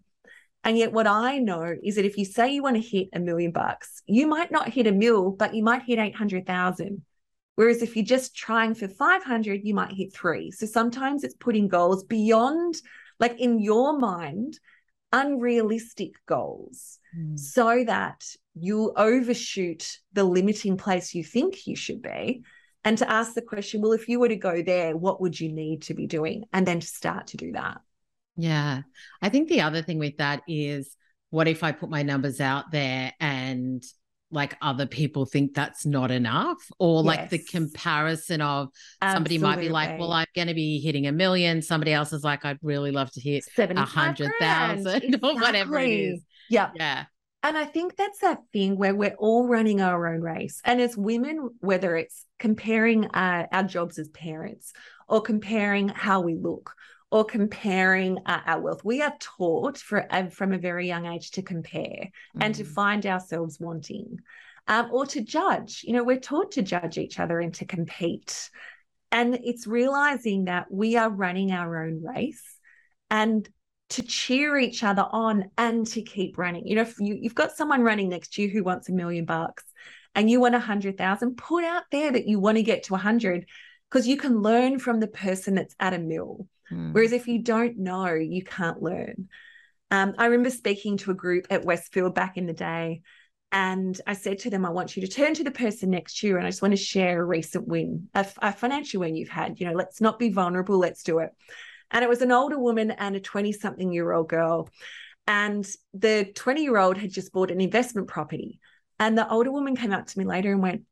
And 0.66 0.78
yet, 0.78 0.92
what 0.92 1.08
I 1.08 1.38
know 1.38 1.74
is 1.82 1.96
that 1.96 2.04
if 2.04 2.18
you 2.18 2.26
say 2.26 2.52
you 2.54 2.64
want 2.64 2.76
to 2.76 2.82
hit 2.82 3.08
a 3.14 3.20
million 3.20 3.54
bucks, 3.54 4.02
you 4.08 4.28
might 4.28 4.52
not 4.52 4.68
hit 4.68 4.88
a 4.88 4.92
mill, 4.92 5.32
but 5.32 5.56
you 5.56 5.64
might 5.64 5.84
hit 5.84 6.00
800,000. 6.00 7.06
Whereas 7.60 7.82
if 7.82 7.98
you're 7.98 8.06
just 8.06 8.38
trying 8.38 8.74
for 8.74 8.88
500, 8.88 9.66
you 9.66 9.74
might 9.74 9.92
hit 9.92 10.14
three. 10.14 10.50
So 10.50 10.66
sometimes 10.66 11.26
it's 11.26 11.36
putting 11.36 11.68
goals 11.68 12.06
beyond, 12.06 12.76
like 13.20 13.38
in 13.38 13.60
your 13.60 14.00
mind, 14.00 14.58
unrealistic 15.12 16.14
goals 16.26 17.00
Mm. 17.14 17.38
so 17.38 17.84
that 17.84 18.24
you'll 18.54 18.94
overshoot 18.96 19.98
the 20.14 20.24
limiting 20.24 20.78
place 20.78 21.14
you 21.14 21.22
think 21.22 21.68
you 21.68 21.76
should 21.76 22.02
be. 22.02 22.44
And 22.86 22.98
to 23.00 23.12
ask 23.12 23.34
the 23.34 23.42
question, 23.42 23.82
well, 23.82 23.92
if 23.92 24.08
you 24.08 24.22
were 24.22 24.30
to 24.30 24.38
go 24.38 24.62
there, 24.62 24.96
what 24.96 25.20
would 25.20 25.38
you 25.38 25.52
need 25.52 25.82
to 25.82 25.94
be 25.94 26.08
doing? 26.08 26.46
And 26.54 26.66
then 26.66 26.80
to 26.80 26.88
start 26.88 27.28
to 27.28 27.38
do 27.38 27.52
that. 27.52 27.82
Yeah. 28.38 28.84
I 29.22 29.28
think 29.28 29.50
the 29.50 29.62
other 29.62 29.82
thing 29.82 30.00
with 30.00 30.16
that 30.18 30.44
is 30.48 30.96
what 31.30 31.50
if 31.50 31.62
I 31.62 31.74
put 31.74 31.90
my 31.90 32.04
numbers 32.04 32.40
out 32.40 32.72
there 32.72 33.12
and 33.20 33.84
like 34.32 34.56
other 34.62 34.86
people 34.86 35.26
think 35.26 35.54
that's 35.54 35.86
not 35.86 36.12
enough 36.12 36.58
or 36.78 37.02
like 37.04 37.30
the 37.30 37.40
comparison 37.40 38.42
of 38.42 38.70
somebody 39.02 39.38
might 39.38 39.60
be 39.60 39.70
like 39.70 39.98
well 40.00 40.12
i'm 40.12 40.28
going 40.36 40.48
to 40.48 40.54
be 40.54 40.80
hitting 40.80 41.08
a 41.08 41.12
million 41.12 41.62
somebody 41.62 41.92
else 41.92 42.14
is 42.14 42.24
like 42.24 42.46
i'd 42.46 42.60
really 42.62 42.92
love 42.92 43.12
to 43.12 43.22
hit 43.22 43.44
a 43.48 43.52
75 43.52 43.88
hundred 43.88 44.32
grand. 44.38 45.20
or 45.24 45.36
whatever 45.36 45.80
it 45.80 45.90
is 45.90 46.22
Yep. 46.50 46.72
yeah 46.76 47.06
And 47.44 47.58
I 47.58 47.66
think 47.66 47.96
that's 47.96 48.20
that 48.20 48.40
thing 48.52 48.78
where 48.78 48.94
we're 48.96 49.16
all 49.18 49.48
running 49.48 49.80
our 49.82 50.08
own 50.08 50.22
race. 50.22 50.62
And 50.66 50.82
as 50.82 50.98
women, 50.98 51.50
whether 51.60 51.96
it's 51.96 52.26
comparing 52.38 53.06
uh, 53.06 53.48
our 53.52 53.64
jobs 53.64 53.98
as 53.98 54.10
parents 54.10 54.74
or 55.08 55.22
comparing 55.22 55.88
how 55.88 56.20
we 56.22 56.36
look 56.36 56.74
or 57.12 57.26
comparing 57.26 58.18
uh, 58.26 58.42
our 58.46 58.62
wealth, 58.62 58.84
we 58.84 59.02
are 59.02 59.14
taught 59.20 59.78
for, 59.78 60.06
uh, 60.14 60.28
from 60.28 60.54
a 60.54 60.58
very 60.58 60.88
young 60.88 61.06
age 61.06 61.32
to 61.32 61.42
compare 61.42 62.10
mm. 62.36 62.42
and 62.42 62.54
to 62.56 62.64
mm. 62.64 62.68
find 62.68 63.06
ourselves 63.06 63.60
wanting 63.60 64.20
um, 64.68 64.90
or 64.92 65.06
to 65.08 65.22
judge. 65.22 65.84
You 65.84 65.94
know, 65.94 66.04
we're 66.04 66.20
taught 66.20 66.52
to 66.54 66.62
judge 66.62 66.98
each 66.98 67.20
other 67.20 67.40
and 67.40 67.54
to 67.56 67.66
compete. 67.66 68.50
And 69.12 69.40
it's 69.44 69.66
realizing 69.66 70.46
that 70.46 70.68
we 70.72 70.96
are 70.96 71.10
running 71.10 71.52
our 71.52 71.84
own 71.84 72.04
race 72.04 72.44
and 73.10 73.50
to 73.90 74.04
cheer 74.04 74.56
each 74.58 74.84
other 74.84 75.06
on 75.12 75.50
and 75.58 75.88
to 75.88 76.04
keep 76.04 76.38
running. 76.38 76.68
You 76.68 76.76
know, 76.76 76.84
if 76.84 77.00
you, 77.00 77.18
you've 77.20 77.34
got 77.34 77.58
someone 77.58 77.82
running 77.82 78.10
next 78.10 78.34
to 78.34 78.44
you 78.44 78.50
who 78.50 78.64
wants 78.64 78.88
a 78.88 78.94
million 78.94 79.26
bucks 79.26 79.64
and 80.14 80.30
you 80.30 80.40
want 80.40 80.54
a 80.54 80.60
hundred 80.60 80.96
thousand, 80.98 81.38
put 81.38 81.64
out 81.64 81.84
there 81.92 82.12
that 82.12 82.28
you 82.28 82.40
want 82.40 82.58
to 82.58 82.64
get 82.64 82.84
to 82.84 82.96
a 82.96 83.00
hundred 83.00 83.48
because 83.90 84.08
you 84.08 84.18
can 84.18 84.44
learn 84.44 84.78
from 84.78 85.00
the 85.00 85.08
person 85.08 85.56
that's 85.56 85.76
at 85.80 85.96
a 85.96 86.00
mill. 86.00 86.48
Mm. 86.72 86.94
Whereas 86.94 87.12
if 87.12 87.28
you 87.28 87.42
don't 87.42 87.78
know, 87.78 88.14
you 88.14 88.44
can't 88.44 88.82
learn. 88.82 89.30
Um, 89.92 90.14
I 90.18 90.26
remember 90.26 90.50
speaking 90.50 90.98
to 90.98 91.12
a 91.12 91.16
group 91.16 91.48
at 91.50 91.66
Westfield 91.66 92.14
back 92.14 92.38
in 92.38 92.46
the 92.46 92.54
day, 92.54 93.02
and 93.52 94.00
I 94.06 94.14
said 94.14 94.40
to 94.40 94.50
them, 94.50 94.66
I 94.66 94.70
want 94.70 94.96
you 94.96 95.02
to 95.06 95.12
turn 95.12 95.34
to 95.36 95.44
the 95.44 95.52
person 95.52 95.90
next 95.90 96.20
to 96.20 96.28
you 96.28 96.38
and 96.38 96.46
I 96.46 96.50
just 96.50 96.62
want 96.62 96.74
to 96.74 96.78
share 96.78 97.22
a 97.22 97.26
recent 97.26 97.68
win, 97.68 98.08
a, 98.14 98.26
a 98.42 98.54
financial 98.54 99.00
win 99.00 99.16
you've 99.16 99.30
had. 99.30 99.60
You 99.60 99.68
know, 99.68 99.74
let's 99.74 100.02
not 100.02 100.20
be 100.20 100.30
vulnerable, 100.30 100.78
let's 100.78 101.02
do 101.02 101.20
it. 101.20 101.32
And 101.90 102.04
it 102.04 102.10
was 102.10 102.22
an 102.22 102.32
older 102.32 102.60
woman 102.60 102.92
and 102.92 103.16
a 103.16 103.20
20 103.20 103.52
something 103.54 103.92
year 103.92 104.12
old 104.12 104.30
girl. 104.30 104.70
And 105.26 105.68
the 105.94 106.32
20 106.36 106.62
year 106.62 106.78
old 106.78 106.98
had 106.98 107.12
just 107.12 107.34
bought 107.34 107.50
an 107.50 107.62
investment 107.62 108.08
property. 108.08 108.60
And 109.00 109.18
the 109.18 109.30
older 109.30 109.52
woman 109.52 109.76
came 109.76 109.94
up 109.94 110.06
to 110.06 110.20
me 110.20 110.26
later 110.26 110.52
and 110.52 110.62
went, 110.62 110.84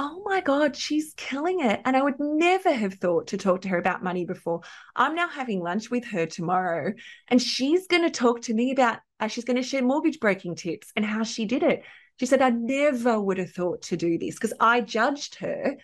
Oh 0.00 0.22
my 0.24 0.40
God, 0.40 0.76
she's 0.76 1.12
killing 1.16 1.60
it. 1.60 1.80
And 1.84 1.96
I 1.96 2.02
would 2.02 2.20
never 2.20 2.72
have 2.72 2.94
thought 2.94 3.28
to 3.28 3.36
talk 3.36 3.62
to 3.62 3.68
her 3.68 3.78
about 3.78 4.04
money 4.04 4.24
before. 4.24 4.60
I'm 4.94 5.16
now 5.16 5.28
having 5.28 5.60
lunch 5.60 5.90
with 5.90 6.04
her 6.06 6.24
tomorrow, 6.24 6.92
and 7.26 7.42
she's 7.42 7.88
going 7.88 8.04
to 8.04 8.10
talk 8.10 8.42
to 8.42 8.54
me 8.54 8.70
about, 8.70 9.00
uh, 9.18 9.26
she's 9.26 9.44
going 9.44 9.56
to 9.56 9.62
share 9.62 9.82
mortgage 9.82 10.20
broking 10.20 10.54
tips 10.54 10.92
and 10.94 11.04
how 11.04 11.24
she 11.24 11.46
did 11.46 11.64
it. 11.64 11.82
She 12.20 12.26
said, 12.26 12.42
I 12.42 12.50
never 12.50 13.20
would 13.20 13.38
have 13.38 13.50
thought 13.50 13.82
to 13.82 13.96
do 13.96 14.18
this 14.18 14.36
because 14.36 14.52
I 14.60 14.82
judged 14.82 15.36
her 15.36 15.76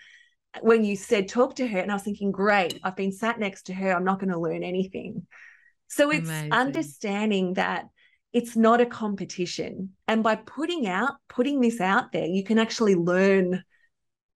when 0.60 0.84
you 0.84 0.94
said 0.94 1.28
talk 1.28 1.56
to 1.56 1.66
her. 1.66 1.78
And 1.80 1.90
I 1.90 1.94
was 1.94 2.04
thinking, 2.04 2.30
great, 2.30 2.78
I've 2.84 2.96
been 2.96 3.12
sat 3.12 3.40
next 3.40 3.64
to 3.64 3.74
her. 3.74 3.92
I'm 3.92 4.04
not 4.04 4.20
going 4.20 4.32
to 4.32 4.38
learn 4.38 4.62
anything. 4.62 5.26
So 5.88 6.10
it's 6.10 6.28
Amazing. 6.28 6.52
understanding 6.52 7.54
that 7.54 7.86
it's 8.32 8.56
not 8.56 8.80
a 8.80 8.86
competition. 8.86 9.90
And 10.06 10.22
by 10.22 10.36
putting 10.36 10.86
out, 10.86 11.14
putting 11.28 11.60
this 11.60 11.80
out 11.80 12.12
there, 12.12 12.26
you 12.26 12.44
can 12.44 12.58
actually 12.60 12.94
learn 12.94 13.64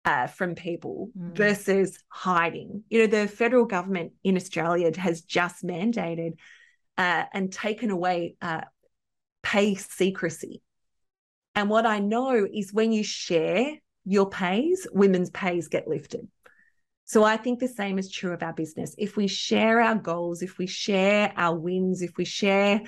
uh, 0.07 0.25
from 0.25 0.55
people 0.55 1.09
mm. 1.19 1.35
versus 1.35 1.99
hiding. 2.07 2.81
You 2.89 2.99
know, 2.99 3.07
the 3.07 3.27
federal 3.27 3.65
government 3.65 4.13
in 4.23 4.37
Australia 4.37 4.89
has 4.97 5.21
just 5.21 5.65
mandated 5.65 6.37
uh, 6.97 7.25
and 7.33 7.51
taken 7.51 7.89
away 7.89 8.37
uh, 8.41 8.61
pay 9.43 9.75
secrecy. 9.75 10.61
And 11.55 11.69
what 11.69 11.85
I 11.85 11.99
know 11.99 12.47
is 12.49 12.71
when 12.71 12.93
you 12.93 13.03
share 13.03 13.73
your 14.05 14.29
pays, 14.29 14.87
women's 14.93 15.29
pays 15.29 15.67
get 15.67 15.89
lifted. 15.89 16.25
So 17.03 17.25
I 17.25 17.35
think 17.35 17.59
the 17.59 17.67
same 17.67 17.99
is 17.99 18.09
true 18.09 18.31
of 18.31 18.41
our 18.43 18.53
business. 18.53 18.95
If 18.97 19.17
we 19.17 19.27
share 19.27 19.81
our 19.81 19.95
goals, 19.95 20.41
if 20.41 20.57
we 20.57 20.67
share 20.67 21.33
our 21.35 21.57
wins, 21.57 22.01
if 22.01 22.15
we 22.15 22.23
share 22.23 22.81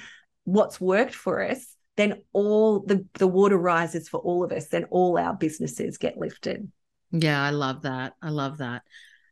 what's 0.45 0.79
worked 0.79 1.15
for 1.15 1.43
us, 1.43 1.75
then 1.97 2.21
all 2.31 2.79
the, 2.79 3.05
the 3.15 3.27
water 3.27 3.57
rises 3.57 4.07
for 4.07 4.21
all 4.21 4.45
of 4.45 4.53
us, 4.53 4.69
then 4.69 4.85
all 4.85 5.17
our 5.17 5.33
businesses 5.33 5.97
get 5.97 6.17
lifted. 6.17 6.71
Yeah, 7.11 7.43
I 7.43 7.49
love 7.51 7.83
that. 7.83 8.13
I 8.21 8.29
love 8.29 8.59
that. 8.59 8.83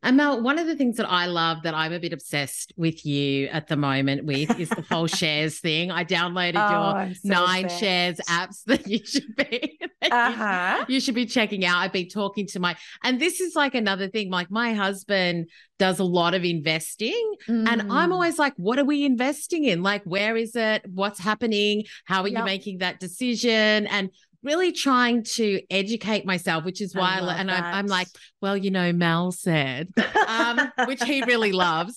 And 0.03 0.15
Mel, 0.15 0.41
one 0.41 0.59
of 0.59 0.67
the 0.67 0.75
things 0.75 0.97
that 0.97 1.09
I 1.09 1.25
love 1.25 1.63
that 1.63 1.73
I'm 1.73 1.91
a 1.91 1.99
bit 1.99 2.13
obsessed 2.13 2.71
with 2.77 3.05
you 3.05 3.47
at 3.47 3.67
the 3.67 3.75
moment 3.75 4.25
with 4.25 4.57
is 4.59 4.69
the 4.69 4.85
whole 4.89 5.07
shares 5.07 5.59
thing. 5.59 5.91
I 5.91 6.05
downloaded 6.05 6.53
oh, 6.55 7.05
your 7.05 7.13
so 7.15 7.19
nine 7.23 7.65
obsessed. 7.65 7.79
shares 7.81 8.21
apps 8.29 8.63
that 8.65 8.87
you 8.87 9.03
should 9.03 9.35
be 9.35 9.79
uh-huh. 10.11 10.85
you, 10.87 10.99
should 10.99 11.15
be 11.15 11.25
checking 11.25 11.65
out. 11.65 11.79
I've 11.79 11.91
been 11.91 12.09
talking 12.09 12.45
to 12.47 12.59
my 12.59 12.77
and 13.03 13.19
this 13.19 13.41
is 13.41 13.55
like 13.55 13.73
another 13.73 14.07
thing. 14.07 14.29
Like 14.29 14.51
my 14.51 14.73
husband 14.73 15.49
does 15.79 15.99
a 15.99 16.03
lot 16.03 16.33
of 16.33 16.43
investing 16.43 17.33
mm. 17.47 17.67
and 17.67 17.91
I'm 17.91 18.09
mm. 18.09 18.13
always 18.13 18.39
like, 18.39 18.53
what 18.57 18.79
are 18.79 18.85
we 18.85 19.03
investing 19.03 19.65
in? 19.65 19.83
Like, 19.83 20.03
where 20.03 20.37
is 20.37 20.55
it? 20.55 20.83
What's 20.87 21.19
happening? 21.19 21.83
How 22.05 22.21
are 22.21 22.27
yep. 22.27 22.39
you 22.39 22.45
making 22.45 22.77
that 22.79 22.99
decision? 22.99 23.87
And 23.87 24.09
really 24.47 24.71
trying 24.71 25.23
to 25.23 25.61
educate 25.69 26.25
myself, 26.25 26.63
which 26.63 26.81
is 26.81 26.95
why, 26.95 27.19
I 27.19 27.33
and 27.35 27.51
I, 27.51 27.77
am 27.77 27.87
like, 27.87 28.07
well, 28.41 28.57
you 28.57 28.71
know, 28.71 28.93
Mel 28.93 29.31
said, 29.31 29.89
um, 30.27 30.71
which 30.85 31.03
he 31.03 31.21
really 31.23 31.51
loves. 31.51 31.95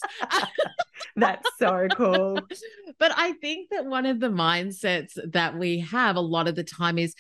That's 1.17 1.49
so 1.59 1.87
cool. 1.95 2.41
but 2.99 3.13
I 3.17 3.33
think 3.35 3.71
that 3.71 3.87
one 3.87 4.05
of 4.05 4.21
the 4.21 4.29
mindsets 4.29 5.17
that 5.33 5.57
we 5.57 5.79
have 5.79 6.17
a 6.17 6.21
lot 6.21 6.49
of 6.49 6.57
the 6.57 6.65
time 6.65 6.99
is 6.99 7.15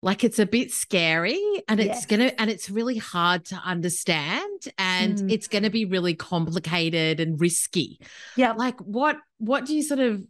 like 0.00 0.22
it's 0.22 0.38
a 0.38 0.46
bit 0.46 0.70
scary 0.70 1.42
and 1.66 1.80
it's 1.80 1.88
yes. 1.88 2.06
going 2.06 2.20
to 2.20 2.40
and 2.40 2.50
it's 2.50 2.70
really 2.70 2.98
hard 2.98 3.44
to 3.46 3.56
understand 3.56 4.60
and 4.78 5.18
mm. 5.18 5.32
it's 5.32 5.48
going 5.48 5.64
to 5.64 5.70
be 5.70 5.86
really 5.86 6.14
complicated 6.14 7.18
and 7.18 7.40
risky. 7.40 7.98
Yeah. 8.36 8.52
Like 8.52 8.78
what 8.80 9.16
what 9.38 9.66
do 9.66 9.74
you 9.74 9.82
sort 9.82 10.00
of 10.00 10.22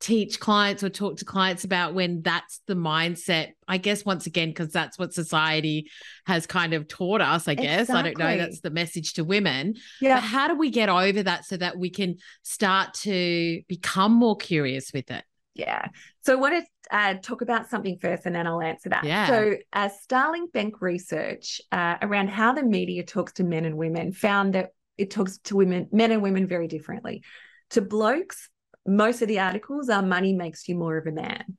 teach 0.00 0.38
clients 0.38 0.84
or 0.84 0.88
talk 0.88 1.16
to 1.16 1.24
clients 1.24 1.64
about 1.64 1.92
when 1.92 2.22
that's 2.22 2.60
the 2.68 2.74
mindset 2.74 3.48
i 3.66 3.76
guess 3.76 4.04
once 4.04 4.26
again 4.26 4.48
because 4.48 4.70
that's 4.70 4.96
what 4.96 5.12
society 5.12 5.90
has 6.24 6.46
kind 6.46 6.72
of 6.72 6.86
taught 6.86 7.20
us 7.20 7.48
i 7.48 7.54
guess. 7.54 7.88
Exactly. 7.88 7.98
i 7.98 8.02
don't 8.12 8.18
know 8.18 8.38
that's 8.38 8.60
the 8.60 8.70
message 8.70 9.14
to 9.14 9.24
women. 9.24 9.74
Yeah. 10.00 10.16
But 10.16 10.24
how 10.24 10.48
do 10.48 10.56
we 10.56 10.70
get 10.70 10.88
over 10.88 11.22
that 11.22 11.44
so 11.44 11.56
that 11.56 11.78
we 11.78 11.90
can 11.90 12.16
start 12.42 12.94
to 12.94 13.62
become 13.68 14.12
more 14.12 14.36
curious 14.36 14.92
with 14.92 15.10
it? 15.10 15.24
Yeah. 15.54 15.88
So 16.22 16.32
i 16.34 16.36
want 16.36 16.64
to 16.64 16.96
uh, 16.96 17.14
talk 17.14 17.42
about 17.42 17.68
something 17.68 17.98
first 18.00 18.24
and 18.24 18.34
then 18.34 18.46
i'll 18.46 18.62
answer 18.62 18.88
that. 18.90 19.04
Yeah. 19.04 19.26
So 19.26 19.54
uh, 19.72 19.88
starling 19.88 20.46
bank 20.52 20.80
research 20.80 21.60
uh, 21.72 21.96
around 22.02 22.30
how 22.30 22.52
the 22.52 22.62
media 22.62 23.04
talks 23.04 23.34
to 23.34 23.44
men 23.44 23.64
and 23.64 23.76
women 23.76 24.12
found 24.12 24.54
that 24.54 24.70
it 24.96 25.10
talks 25.10 25.38
to 25.38 25.56
women 25.56 25.88
men 25.92 26.12
and 26.12 26.22
women 26.22 26.46
very 26.46 26.68
differently. 26.68 27.22
To 27.70 27.82
blokes 27.82 28.48
most 28.88 29.22
of 29.22 29.28
the 29.28 29.40
articles 29.40 29.88
are 29.88 30.02
money 30.02 30.32
makes 30.32 30.68
you 30.68 30.74
more 30.74 30.96
of 30.96 31.06
a 31.06 31.12
man. 31.12 31.56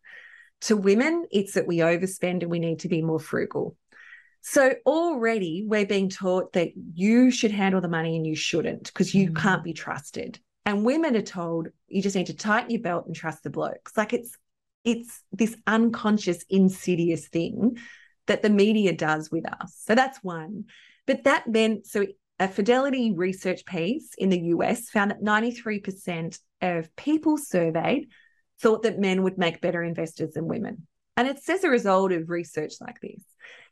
To 0.62 0.76
women, 0.76 1.26
it's 1.32 1.54
that 1.54 1.68
we 1.68 1.78
overspend 1.78 2.42
and 2.42 2.52
we 2.52 2.60
need 2.60 2.80
to 2.80 2.90
be 2.90 3.02
more 3.02 3.20
frugal. 3.20 3.78
So 4.42 4.74
already 4.86 5.66
we're 5.68 5.86
being 5.86 6.10
taught 6.10 6.54
that 6.54 6.72
you 6.94 7.32
should 7.32 7.52
handle 7.52 7.82
the 7.82 7.88
money 7.88 8.16
and 8.16 8.26
you 8.26 8.36
shouldn't 8.36 8.86
because 8.86 9.14
you 9.14 9.32
mm. 9.32 9.36
can't 9.36 9.64
be 9.64 9.74
trusted. 9.74 10.40
And 10.66 10.86
women 10.86 11.16
are 11.16 11.22
told 11.22 11.70
you 11.88 12.02
just 12.02 12.16
need 12.16 12.28
to 12.28 12.36
tighten 12.36 12.72
your 12.72 12.82
belt 12.82 13.06
and 13.06 13.16
trust 13.16 13.44
the 13.44 13.50
blokes. 13.50 13.98
Like 13.98 14.14
it's 14.14 14.38
it's 14.86 15.22
this 15.32 15.56
unconscious, 15.68 16.44
insidious 16.50 17.28
thing 17.28 17.78
that 18.28 18.42
the 18.42 18.50
media 18.50 18.94
does 18.94 19.30
with 19.30 19.46
us. 19.52 19.82
So 19.86 19.96
that's 19.96 20.24
one. 20.24 20.66
But 21.06 21.24
that 21.24 21.44
then, 21.48 21.84
so 21.84 22.06
a 22.40 22.48
Fidelity 22.48 23.14
research 23.14 23.66
piece 23.66 24.12
in 24.18 24.30
the 24.30 24.40
US 24.56 24.90
found 24.90 25.12
that 25.12 25.22
93% 25.22 26.40
of 26.62 26.96
people 26.96 27.38
surveyed 27.38 28.08
thought 28.62 28.84
that 28.84 29.00
men 29.00 29.24
would 29.24 29.38
make 29.38 29.62
better 29.62 29.84
investors 29.84 30.34
than 30.34 30.48
women. 30.48 30.88
And 31.18 31.28
it's 31.28 31.50
as 31.50 31.64
a 31.64 31.70
result 31.70 32.12
of 32.12 32.30
research 32.30 32.76
like 32.80 33.00
this. 33.02 33.24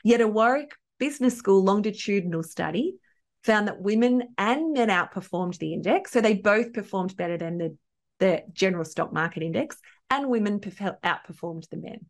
Yet 0.04 0.22
a 0.22 0.28
Warwick 0.28 0.72
Business 1.00 1.38
School 1.38 1.64
longitudinal 1.64 2.44
study 2.44 2.96
found 3.44 3.68
that 3.68 3.82
women 3.82 4.24
and 4.38 4.74
men 4.74 4.90
outperformed 4.90 5.58
the 5.58 5.74
index. 5.74 6.12
So 6.12 6.20
they 6.20 6.34
both 6.34 6.74
performed 6.74 7.16
better 7.16 7.38
than 7.38 7.58
the, 7.58 7.78
the 8.20 8.44
general 8.52 8.84
stock 8.84 9.14
market 9.14 9.44
index, 9.44 9.78
and 10.10 10.30
women 10.30 10.60
outperformed 10.60 11.70
the 11.70 11.78
men. 11.78 12.06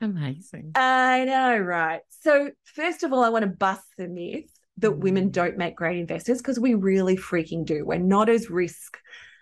Amazing. 0.00 0.72
I 0.74 1.24
know, 1.24 1.58
right? 1.58 2.00
So, 2.22 2.50
first 2.64 3.04
of 3.04 3.12
all, 3.12 3.22
I 3.22 3.28
want 3.28 3.44
to 3.44 3.50
bust 3.50 3.86
the 3.96 4.08
myth 4.08 4.50
that 4.78 4.92
women 4.92 5.30
don't 5.30 5.58
make 5.58 5.76
great 5.76 5.98
investors 5.98 6.38
because 6.38 6.58
we 6.58 6.74
really 6.74 7.16
freaking 7.16 7.64
do. 7.64 7.84
We're 7.84 7.98
not 7.98 8.28
as 8.28 8.50
risk, 8.50 8.98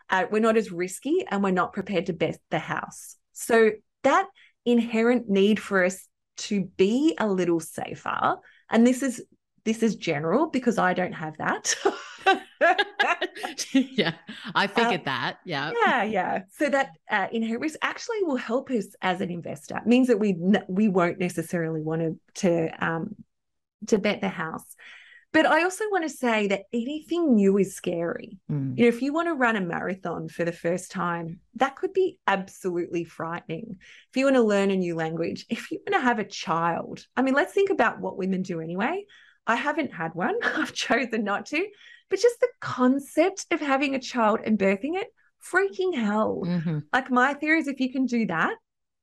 uh, 0.09 0.27
we're 0.31 0.41
not 0.41 0.57
as 0.57 0.73
risky, 0.73 1.25
and 1.31 1.43
we're 1.43 1.51
not 1.51 1.73
prepared 1.73 2.07
to 2.07 2.13
bet 2.13 2.39
the 2.51 2.59
house. 2.59 3.17
So 3.33 3.71
that 4.03 4.27
inherent 4.65 5.29
need 5.29 5.61
for 5.61 5.85
us 5.85 6.07
to 6.39 6.63
be 6.77 7.15
a 7.19 7.29
little 7.29 7.61
safer, 7.61 8.37
and 8.71 8.87
this 8.87 9.03
is 9.03 9.23
this 9.65 9.83
is 9.83 9.97
general 9.97 10.47
because 10.49 10.79
I 10.79 10.95
don't 10.95 11.13
have 11.13 11.37
that. 11.39 11.75
yeah, 13.73 14.15
I 14.55 14.67
figured 14.67 15.03
uh, 15.03 15.05
that. 15.05 15.39
Yeah, 15.45 15.73
yeah, 15.85 16.03
yeah. 16.03 16.39
So 16.57 16.69
that 16.69 16.91
uh, 17.11 17.27
inherent 17.33 17.63
risk 17.63 17.79
actually 17.83 18.23
will 18.23 18.37
help 18.37 18.71
us 18.71 18.87
as 19.03 19.21
an 19.21 19.31
investor. 19.31 19.77
It 19.77 19.87
means 19.87 20.09
that 20.09 20.19
we 20.19 20.37
we 20.69 20.89
won't 20.89 21.19
necessarily 21.19 21.83
want 21.83 22.03
to 22.03 22.19
to 22.41 22.85
um, 22.85 23.17
to 23.89 23.99
bet 23.99 24.21
the 24.21 24.29
house. 24.29 24.65
But 25.33 25.47
I 25.47 25.63
also 25.63 25.85
want 25.91 26.05
to 26.05 26.17
say 26.17 26.49
that 26.49 26.65
anything 26.73 27.35
new 27.37 27.57
is 27.59 27.77
scary. 27.77 28.39
Mm. 28.51 28.77
You 28.77 28.85
know, 28.85 28.89
if 28.89 29.01
you 29.01 29.13
want 29.13 29.29
to 29.29 29.35
run 29.35 29.57
a 29.57 29.61
marathon 29.61 30.29
for 30.29 30.45
the 30.45 30.53
first 30.53 30.91
time, 30.91 31.39
that 31.55 31.77
could 31.77 31.93
be 31.93 32.19
absolutely 32.27 33.05
frightening. 33.05 33.77
If 34.11 34.17
you 34.17 34.25
want 34.25 34.37
to 34.37 34.43
learn 34.43 34.73
a 34.73 34.77
new 34.77 34.97
language, 34.97 35.47
if 35.49 35.71
you 35.71 35.79
want 35.87 36.01
to 36.01 36.07
have 36.07 36.19
a 36.19 36.25
child, 36.25 37.07
I 37.17 37.23
mean, 37.23 37.35
let's 37.35 37.53
think 37.53 37.71
about 37.71 38.01
what 38.01 38.19
women 38.19 38.43
do 38.43 38.61
anyway. 38.61 39.05
I 39.47 39.55
haven't 39.55 39.93
had 39.93 40.15
one, 40.15 40.35
I've 40.43 40.73
chosen 40.73 41.23
not 41.23 41.47
to, 41.47 41.65
but 42.09 42.21
just 42.21 42.41
the 42.41 42.49
concept 42.61 43.47
of 43.53 43.61
having 43.61 43.95
a 43.95 44.01
child 44.01 44.41
and 44.45 44.59
birthing 44.59 45.01
it, 45.01 45.09
freaking 45.53 45.95
hell. 45.95 46.43
Mhm. 46.45 46.83
Like, 46.93 47.11
my 47.11 47.35
theory 47.35 47.61
is 47.61 47.69
if 47.69 47.79
you 47.79 47.93
can 47.93 48.07
do 48.07 48.27
that, 48.27 48.57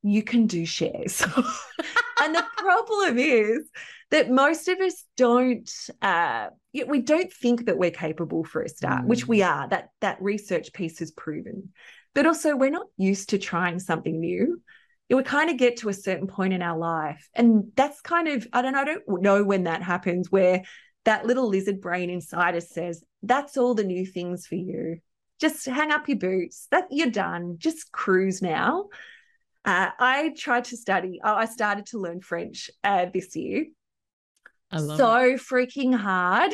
you 0.03 0.23
can 0.23 0.45
do 0.45 0.65
shares. 0.65 1.21
and 2.21 2.35
the 2.35 2.45
problem 2.57 3.17
is 3.17 3.69
that 4.09 4.29
most 4.29 4.67
of 4.67 4.79
us 4.79 5.03
don't 5.15 5.69
uh 6.01 6.47
we 6.87 7.01
don't 7.01 7.31
think 7.33 7.65
that 7.65 7.77
we're 7.77 7.91
capable 7.91 8.43
for 8.43 8.61
a 8.61 8.69
start 8.69 9.05
which 9.05 9.25
Mm. 9.25 9.29
we 9.29 9.41
are 9.41 9.67
that 9.69 9.89
that 10.01 10.21
research 10.21 10.71
piece 10.73 10.99
has 10.99 11.11
proven 11.11 11.69
but 12.13 12.25
also 12.25 12.55
we're 12.55 12.69
not 12.69 12.87
used 12.97 13.29
to 13.29 13.37
trying 13.37 13.79
something 13.79 14.19
new 14.19 14.61
we 15.09 15.23
kind 15.23 15.49
of 15.49 15.57
get 15.57 15.77
to 15.77 15.89
a 15.89 15.93
certain 15.93 16.27
point 16.27 16.53
in 16.53 16.61
our 16.61 16.77
life 16.77 17.29
and 17.33 17.71
that's 17.75 18.01
kind 18.01 18.27
of 18.27 18.47
i 18.53 18.61
don't 18.61 18.75
i 18.75 18.83
don't 18.83 19.03
know 19.07 19.43
when 19.43 19.63
that 19.63 19.81
happens 19.81 20.31
where 20.31 20.63
that 21.05 21.25
little 21.25 21.47
lizard 21.47 21.79
brain 21.81 22.09
inside 22.09 22.55
us 22.55 22.69
says 22.69 23.03
that's 23.23 23.57
all 23.57 23.73
the 23.73 23.83
new 23.83 24.05
things 24.05 24.45
for 24.45 24.55
you 24.55 24.97
just 25.39 25.65
hang 25.65 25.91
up 25.91 26.07
your 26.09 26.17
boots 26.17 26.67
that 26.71 26.85
you're 26.91 27.09
done 27.09 27.55
just 27.57 27.91
cruise 27.91 28.41
now 28.41 28.85
uh, 29.65 29.89
I 29.99 30.33
tried 30.37 30.63
to 30.65 30.77
study. 30.77 31.19
Oh, 31.21 31.35
I 31.35 31.43
started 31.43 31.87
to 31.87 31.99
learn 31.99 32.21
French 32.21 32.69
uh, 32.85 33.07
this 33.13 33.35
year. 33.35 33.65
So 34.73 35.19
it. 35.19 35.39
freaking 35.39 35.95
hard. 35.95 36.53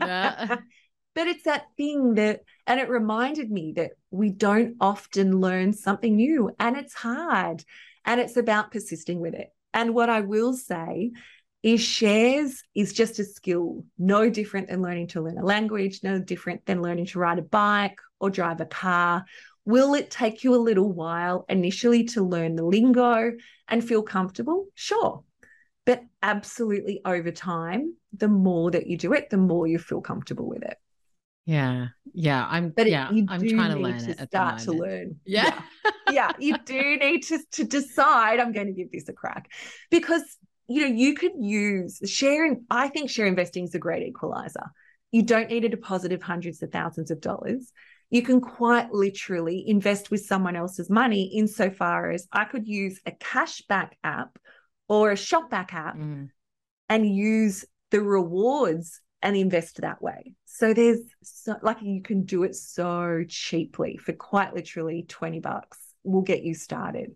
Yeah. 0.00 0.58
but 1.14 1.26
it's 1.26 1.44
that 1.44 1.66
thing 1.76 2.14
that, 2.14 2.40
and 2.66 2.80
it 2.80 2.88
reminded 2.88 3.50
me 3.50 3.72
that 3.76 3.92
we 4.10 4.30
don't 4.30 4.76
often 4.80 5.40
learn 5.40 5.72
something 5.72 6.16
new 6.16 6.50
and 6.58 6.76
it's 6.76 6.94
hard 6.94 7.64
and 8.04 8.20
it's 8.20 8.36
about 8.36 8.70
persisting 8.70 9.20
with 9.20 9.34
it. 9.34 9.48
And 9.74 9.94
what 9.94 10.08
I 10.08 10.20
will 10.20 10.54
say 10.54 11.12
is 11.62 11.80
shares 11.80 12.62
is 12.74 12.92
just 12.92 13.18
a 13.18 13.24
skill, 13.24 13.84
no 13.98 14.30
different 14.30 14.68
than 14.68 14.80
learning 14.80 15.08
to 15.08 15.20
learn 15.20 15.38
a 15.38 15.44
language, 15.44 16.00
no 16.02 16.18
different 16.20 16.64
than 16.66 16.82
learning 16.82 17.06
to 17.06 17.18
ride 17.18 17.38
a 17.38 17.42
bike 17.42 17.98
or 18.20 18.30
drive 18.30 18.60
a 18.60 18.66
car. 18.66 19.24
Will 19.64 19.94
it 19.94 20.10
take 20.10 20.44
you 20.44 20.54
a 20.54 20.56
little 20.56 20.90
while 20.90 21.44
initially 21.48 22.04
to 22.04 22.22
learn 22.22 22.54
the 22.56 22.64
lingo 22.64 23.32
and 23.66 23.86
feel 23.86 24.02
comfortable? 24.02 24.68
Sure. 24.74 25.24
But 25.88 26.04
absolutely 26.22 27.00
over 27.06 27.30
time, 27.30 27.94
the 28.12 28.28
more 28.28 28.70
that 28.72 28.88
you 28.88 28.98
do 28.98 29.14
it, 29.14 29.30
the 29.30 29.38
more 29.38 29.66
you 29.66 29.78
feel 29.78 30.02
comfortable 30.02 30.46
with 30.46 30.62
it. 30.62 30.76
Yeah. 31.46 31.86
Yeah. 32.12 32.46
I'm 32.46 32.74
But 32.76 32.90
yeah, 32.90 33.10
you 33.10 33.24
I'm 33.26 33.40
do 33.40 33.56
trying 33.56 33.70
to 33.70 33.76
need 33.76 33.84
learn 33.84 33.98
to 34.00 34.10
it 34.10 34.20
start 34.28 34.58
to 34.58 34.72
learn. 34.72 35.16
Yeah. 35.24 35.62
yeah, 36.10 36.32
you 36.38 36.58
do 36.58 36.98
need 37.00 37.22
to, 37.28 37.38
to 37.52 37.64
decide 37.64 38.38
I'm 38.38 38.52
going 38.52 38.66
to 38.66 38.74
give 38.74 38.92
this 38.92 39.08
a 39.08 39.14
crack 39.14 39.50
because 39.90 40.36
you 40.68 40.82
know 40.82 40.94
you 40.94 41.14
could 41.14 41.32
use 41.40 42.02
sharing. 42.04 42.66
I 42.70 42.88
think 42.88 43.08
share 43.08 43.24
investing 43.24 43.64
is 43.64 43.74
a 43.74 43.78
great 43.78 44.06
equalizer. 44.06 44.66
You 45.10 45.22
don't 45.22 45.48
need 45.48 45.64
a 45.64 45.70
deposit 45.70 46.12
of 46.12 46.22
hundreds 46.22 46.62
of 46.62 46.70
thousands 46.70 47.10
of 47.10 47.22
dollars. 47.22 47.72
You 48.10 48.20
can 48.20 48.42
quite 48.42 48.92
literally 48.92 49.64
invest 49.66 50.10
with 50.10 50.20
someone 50.20 50.54
else's 50.54 50.90
money 50.90 51.32
insofar 51.34 52.10
as 52.10 52.28
I 52.30 52.44
could 52.44 52.68
use 52.68 53.00
a 53.06 53.12
cashback 53.12 53.92
app 54.04 54.38
or 54.88 55.10
a 55.10 55.14
shopback 55.14 55.72
app 55.72 55.96
Mm. 55.96 56.30
and 56.88 57.14
use 57.14 57.64
the 57.90 58.00
rewards 58.00 59.00
and 59.22 59.36
invest 59.36 59.80
that 59.80 60.00
way. 60.00 60.34
So 60.44 60.72
there's 60.74 61.00
so 61.22 61.56
like 61.62 61.82
you 61.82 62.02
can 62.02 62.24
do 62.24 62.44
it 62.44 62.54
so 62.54 63.24
cheaply 63.28 63.96
for 63.96 64.12
quite 64.12 64.54
literally 64.54 65.04
20 65.08 65.40
bucks 65.40 65.78
We'll 66.04 66.22
get 66.22 66.42
you 66.42 66.54
started. 66.54 67.10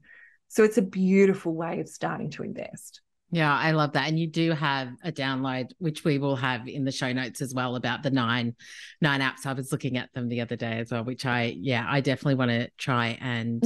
So 0.48 0.64
it's 0.64 0.76
a 0.76 0.82
beautiful 0.82 1.54
way 1.54 1.80
of 1.80 1.88
starting 1.88 2.30
to 2.32 2.42
invest. 2.42 3.00
Yeah, 3.30 3.56
I 3.56 3.70
love 3.70 3.92
that. 3.92 4.06
And 4.08 4.18
you 4.18 4.26
do 4.26 4.50
have 4.52 4.90
a 5.02 5.10
download, 5.10 5.70
which 5.78 6.04
we 6.04 6.18
will 6.18 6.36
have 6.36 6.68
in 6.68 6.84
the 6.84 6.92
show 6.92 7.10
notes 7.12 7.40
as 7.40 7.54
well 7.54 7.76
about 7.76 8.02
the 8.02 8.10
nine 8.10 8.54
nine 9.00 9.20
apps. 9.22 9.46
I 9.46 9.54
was 9.54 9.72
looking 9.72 9.96
at 9.96 10.12
them 10.12 10.28
the 10.28 10.42
other 10.42 10.56
day 10.56 10.80
as 10.80 10.90
well, 10.90 11.04
which 11.04 11.24
I 11.24 11.54
yeah, 11.58 11.86
I 11.88 12.02
definitely 12.02 12.34
want 12.34 12.50
to 12.50 12.68
try 12.76 13.16
and 13.22 13.62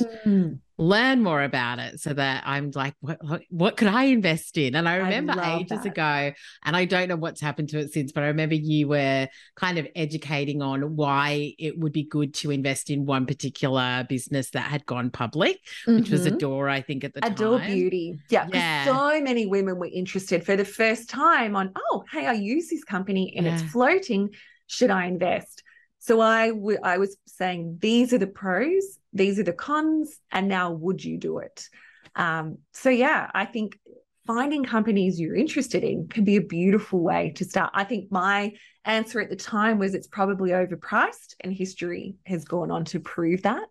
learn 0.78 1.22
more 1.22 1.42
about 1.42 1.78
it 1.78 2.00
so 2.00 2.12
that 2.12 2.42
I'm 2.46 2.70
like, 2.74 2.94
what, 3.00 3.18
what, 3.48 3.76
could 3.76 3.88
I 3.88 4.04
invest 4.04 4.58
in? 4.58 4.74
And 4.74 4.88
I 4.88 4.96
remember 4.96 5.34
love 5.34 5.62
ages 5.62 5.82
that. 5.82 5.86
ago, 5.86 6.32
and 6.64 6.76
I 6.76 6.84
don't 6.84 7.08
know 7.08 7.16
what's 7.16 7.40
happened 7.40 7.70
to 7.70 7.78
it 7.78 7.92
since, 7.92 8.12
but 8.12 8.22
I 8.24 8.26
remember 8.26 8.54
you 8.56 8.88
were 8.88 9.28
kind 9.54 9.78
of 9.78 9.86
educating 9.96 10.60
on 10.60 10.96
why 10.96 11.54
it 11.58 11.78
would 11.78 11.92
be 11.92 12.04
good 12.04 12.34
to 12.34 12.50
invest 12.50 12.90
in 12.90 13.06
one 13.06 13.24
particular 13.26 14.04
business 14.08 14.50
that 14.50 14.64
had 14.64 14.84
gone 14.84 15.10
public, 15.10 15.60
which 15.86 16.10
was 16.10 16.26
Mhm. 16.26 16.34
Adore, 16.34 16.68
I 16.68 16.82
think, 16.82 17.04
at 17.04 17.14
the 17.14 17.26
Adore 17.26 17.58
time. 17.58 17.66
Beauty. 17.66 18.18
Yeah. 18.28 18.46
Yeah. 18.52 18.84
So 18.84 19.20
many 19.22 19.46
women 19.46 19.78
were 19.78 19.90
interested 19.92 20.44
for 20.44 20.56
the 20.56 20.64
first 20.64 21.08
time 21.08 21.56
on, 21.56 21.72
oh, 21.74 22.04
hey, 22.12 22.26
I 22.26 22.32
use 22.32 22.68
this 22.68 22.84
company 22.84 23.34
and 23.36 23.46
it's 23.46 23.62
floating. 23.62 24.30
Should 24.66 24.90
I 24.90 25.06
invest? 25.06 25.62
So 26.00 26.20
I 26.20 26.50
w- 26.50 26.78
I 26.82 26.98
was 26.98 27.16
saying 27.26 27.78
these 27.80 28.12
are 28.12 28.18
the 28.18 28.26
pros, 28.26 28.98
these 29.16 29.38
are 29.38 29.44
the 29.44 29.52
cons, 29.52 30.18
and 30.30 30.48
now 30.48 30.72
would 30.72 31.04
you 31.04 31.18
do 31.18 31.38
it? 31.38 31.68
Um, 32.14 32.58
so 32.72 32.90
yeah, 32.90 33.30
I 33.34 33.44
think 33.44 33.78
finding 34.26 34.64
companies 34.64 35.20
you're 35.20 35.36
interested 35.36 35.84
in 35.84 36.08
can 36.08 36.24
be 36.24 36.36
a 36.36 36.40
beautiful 36.40 37.00
way 37.00 37.32
to 37.36 37.44
start. 37.44 37.70
I 37.74 37.84
think 37.84 38.10
my 38.10 38.54
answer 38.84 39.20
at 39.20 39.30
the 39.30 39.36
time 39.36 39.78
was 39.78 39.94
it's 39.94 40.08
probably 40.08 40.50
overpriced, 40.50 41.34
and 41.40 41.52
history 41.52 42.16
has 42.26 42.44
gone 42.44 42.70
on 42.70 42.84
to 42.86 43.00
prove 43.00 43.42
that. 43.42 43.66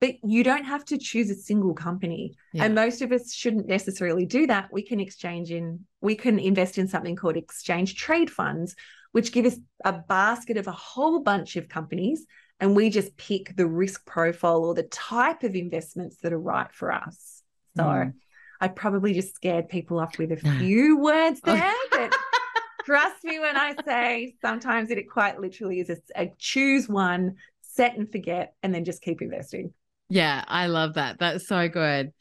But 0.00 0.14
you 0.24 0.42
don't 0.42 0.64
have 0.64 0.84
to 0.86 0.98
choose 0.98 1.28
a 1.28 1.34
single 1.34 1.74
company. 1.74 2.34
Yeah. 2.54 2.64
And 2.64 2.74
most 2.74 3.02
of 3.02 3.12
us 3.12 3.34
shouldn't 3.34 3.68
necessarily 3.68 4.24
do 4.24 4.46
that. 4.46 4.72
We 4.72 4.82
can 4.82 4.98
exchange 4.98 5.50
in, 5.50 5.84
we 6.00 6.14
can 6.14 6.38
invest 6.38 6.78
in 6.78 6.88
something 6.88 7.16
called 7.16 7.36
exchange 7.36 7.96
trade 7.96 8.30
funds, 8.30 8.74
which 9.12 9.30
give 9.30 9.44
us 9.44 9.58
a 9.84 9.92
basket 9.92 10.56
of 10.56 10.66
a 10.66 10.72
whole 10.72 11.20
bunch 11.20 11.56
of 11.56 11.68
companies. 11.68 12.24
And 12.60 12.76
we 12.76 12.90
just 12.90 13.16
pick 13.16 13.56
the 13.56 13.66
risk 13.66 14.06
profile 14.06 14.64
or 14.64 14.74
the 14.74 14.82
type 14.84 15.42
of 15.42 15.54
investments 15.54 16.18
that 16.22 16.32
are 16.32 16.38
right 16.40 16.70
for 16.72 16.92
us. 16.92 17.42
So 17.76 17.82
Mm. 17.84 18.14
I 18.60 18.68
probably 18.68 19.14
just 19.14 19.34
scared 19.34 19.70
people 19.70 19.98
off 19.98 20.18
with 20.18 20.32
a 20.32 20.36
few 20.36 20.98
words 20.98 21.40
there. 21.40 21.72
but 21.90 22.14
trust 22.84 23.24
me 23.24 23.38
when 23.38 23.56
I 23.56 23.74
say 23.86 24.34
sometimes 24.42 24.90
it 24.90 25.08
quite 25.08 25.40
literally 25.40 25.80
is 25.80 25.88
a, 25.88 25.96
a 26.14 26.30
choose 26.38 26.86
one, 26.88 27.36
set 27.62 27.96
and 27.96 28.10
forget, 28.10 28.54
and 28.62 28.74
then 28.74 28.84
just 28.84 29.00
keep 29.00 29.22
investing. 29.22 29.72
Yeah, 30.10 30.44
I 30.46 30.66
love 30.66 30.94
that. 30.94 31.18
That's 31.18 31.46
so 31.46 31.68
good. 31.68 32.12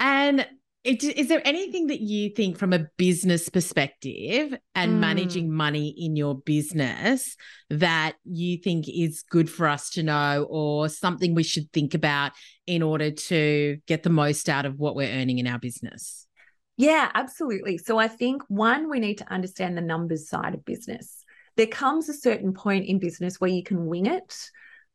And 0.00 0.46
it, 0.86 1.02
is 1.02 1.28
there 1.28 1.42
anything 1.44 1.88
that 1.88 2.00
you 2.00 2.30
think 2.30 2.56
from 2.56 2.72
a 2.72 2.86
business 2.96 3.48
perspective 3.48 4.56
and 4.74 4.92
Mm. 4.92 4.98
managing 5.00 5.52
money 5.52 5.94
in 5.98 6.14
your 6.14 6.36
business 6.38 7.36
that 7.70 8.14
you 8.24 8.56
think 8.58 8.86
is 8.88 9.24
good 9.28 9.50
for 9.50 9.66
us 9.66 9.90
to 9.90 10.02
know 10.02 10.46
or 10.48 10.88
something 10.88 11.34
we 11.34 11.42
should 11.42 11.70
think 11.72 11.94
about 11.94 12.32
in 12.66 12.82
order 12.82 13.10
to 13.10 13.78
get 13.86 14.04
the 14.04 14.10
most 14.10 14.48
out 14.48 14.64
of 14.64 14.78
what 14.78 14.94
we're 14.94 15.10
earning 15.10 15.38
in 15.38 15.46
our 15.46 15.58
business? 15.58 16.26
Yeah, 16.76 17.10
absolutely. 17.14 17.78
So 17.78 17.98
I 17.98 18.06
think 18.06 18.42
one, 18.48 18.88
we 18.88 19.00
need 19.00 19.18
to 19.18 19.32
understand 19.32 19.76
the 19.76 19.82
numbers 19.82 20.28
side 20.28 20.54
of 20.54 20.64
business. 20.64 21.24
There 21.56 21.66
comes 21.66 22.08
a 22.08 22.14
certain 22.14 22.52
point 22.52 22.86
in 22.86 22.98
business 22.98 23.40
where 23.40 23.50
you 23.50 23.62
can 23.62 23.86
wing 23.86 24.06
it. 24.06 24.36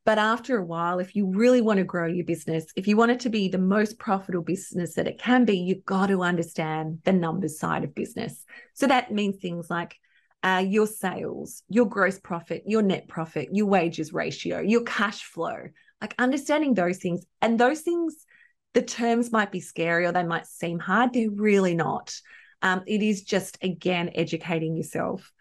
But 0.03 0.17
after 0.17 0.57
a 0.57 0.65
while, 0.65 0.97
if 0.97 1.15
you 1.15 1.27
really 1.27 1.61
want 1.61 1.77
to 1.77 1.83
grow 1.83 2.07
your 2.07 2.25
business, 2.25 2.65
if 2.75 2.87
you 2.87 2.97
want 2.97 3.11
it 3.11 3.19
to 3.21 3.29
be 3.29 3.49
the 3.49 3.59
most 3.59 3.99
profitable 3.99 4.43
business 4.43 4.95
that 4.95 5.07
it 5.07 5.19
can 5.19 5.45
be, 5.45 5.57
you've 5.57 5.85
got 5.85 6.07
to 6.07 6.23
understand 6.23 6.99
the 7.03 7.13
numbers 7.13 7.59
side 7.59 7.83
of 7.83 7.93
business. 7.93 8.43
So 8.73 8.87
that 8.87 9.11
means 9.11 9.37
things 9.37 9.69
like 9.69 9.95
uh, 10.41 10.63
your 10.67 10.87
sales, 10.87 11.61
your 11.69 11.85
gross 11.85 12.19
profit, 12.19 12.63
your 12.65 12.81
net 12.81 13.07
profit, 13.07 13.49
your 13.51 13.67
wages 13.67 14.11
ratio, 14.11 14.59
your 14.59 14.83
cash 14.83 15.23
flow, 15.23 15.67
like 16.01 16.15
understanding 16.17 16.73
those 16.73 16.97
things. 16.97 17.23
And 17.41 17.59
those 17.59 17.81
things, 17.81 18.25
the 18.73 18.81
terms 18.81 19.31
might 19.31 19.51
be 19.51 19.59
scary 19.59 20.07
or 20.07 20.11
they 20.11 20.23
might 20.23 20.47
seem 20.47 20.79
hard. 20.79 21.13
They're 21.13 21.29
really 21.29 21.75
not. 21.75 22.15
Um, 22.63 22.81
it 22.87 23.03
is 23.03 23.21
just, 23.21 23.59
again, 23.61 24.09
educating 24.15 24.75
yourself. 24.75 25.31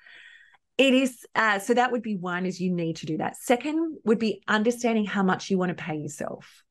It 0.80 0.94
is, 0.94 1.26
uh, 1.34 1.58
so 1.58 1.74
that 1.74 1.92
would 1.92 2.00
be 2.00 2.16
one, 2.16 2.46
is 2.46 2.58
you 2.58 2.72
need 2.72 2.96
to 2.96 3.06
do 3.06 3.18
that. 3.18 3.36
Second 3.36 3.98
would 4.06 4.18
be 4.18 4.42
understanding 4.48 5.04
how 5.04 5.22
much 5.22 5.50
you 5.50 5.58
want 5.58 5.68
to 5.68 5.74
pay 5.74 5.96
yourself. 5.96 6.64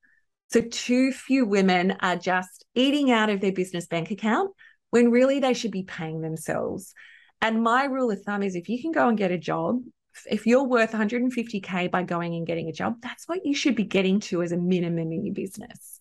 So, 0.47 0.61
too 0.61 1.11
few 1.11 1.45
women 1.45 1.95
are 1.99 2.15
just 2.15 2.65
eating 2.73 3.11
out 3.11 3.29
of 3.29 3.39
their 3.39 3.51
business 3.51 3.85
bank 3.85 4.09
account 4.09 4.49
when 4.89 5.11
really 5.11 5.39
they 5.39 5.53
should 5.53 5.69
be 5.69 5.83
paying 5.83 6.21
themselves. 6.21 6.95
And 7.39 7.61
my 7.61 7.83
rule 7.83 8.09
of 8.09 8.23
thumb 8.23 8.41
is 8.41 8.55
if 8.55 8.67
you 8.67 8.81
can 8.81 8.91
go 8.91 9.09
and 9.09 9.15
get 9.15 9.29
a 9.29 9.37
job, 9.37 9.83
if 10.25 10.47
you're 10.47 10.63
worth 10.63 10.93
150K 10.93 11.91
by 11.91 12.01
going 12.01 12.33
and 12.33 12.47
getting 12.47 12.67
a 12.67 12.73
job, 12.73 12.95
that's 13.03 13.27
what 13.27 13.45
you 13.45 13.53
should 13.53 13.75
be 13.75 13.83
getting 13.83 14.21
to 14.21 14.41
as 14.41 14.51
a 14.51 14.57
minimum 14.57 15.11
in 15.11 15.23
your 15.23 15.35
business. 15.35 15.99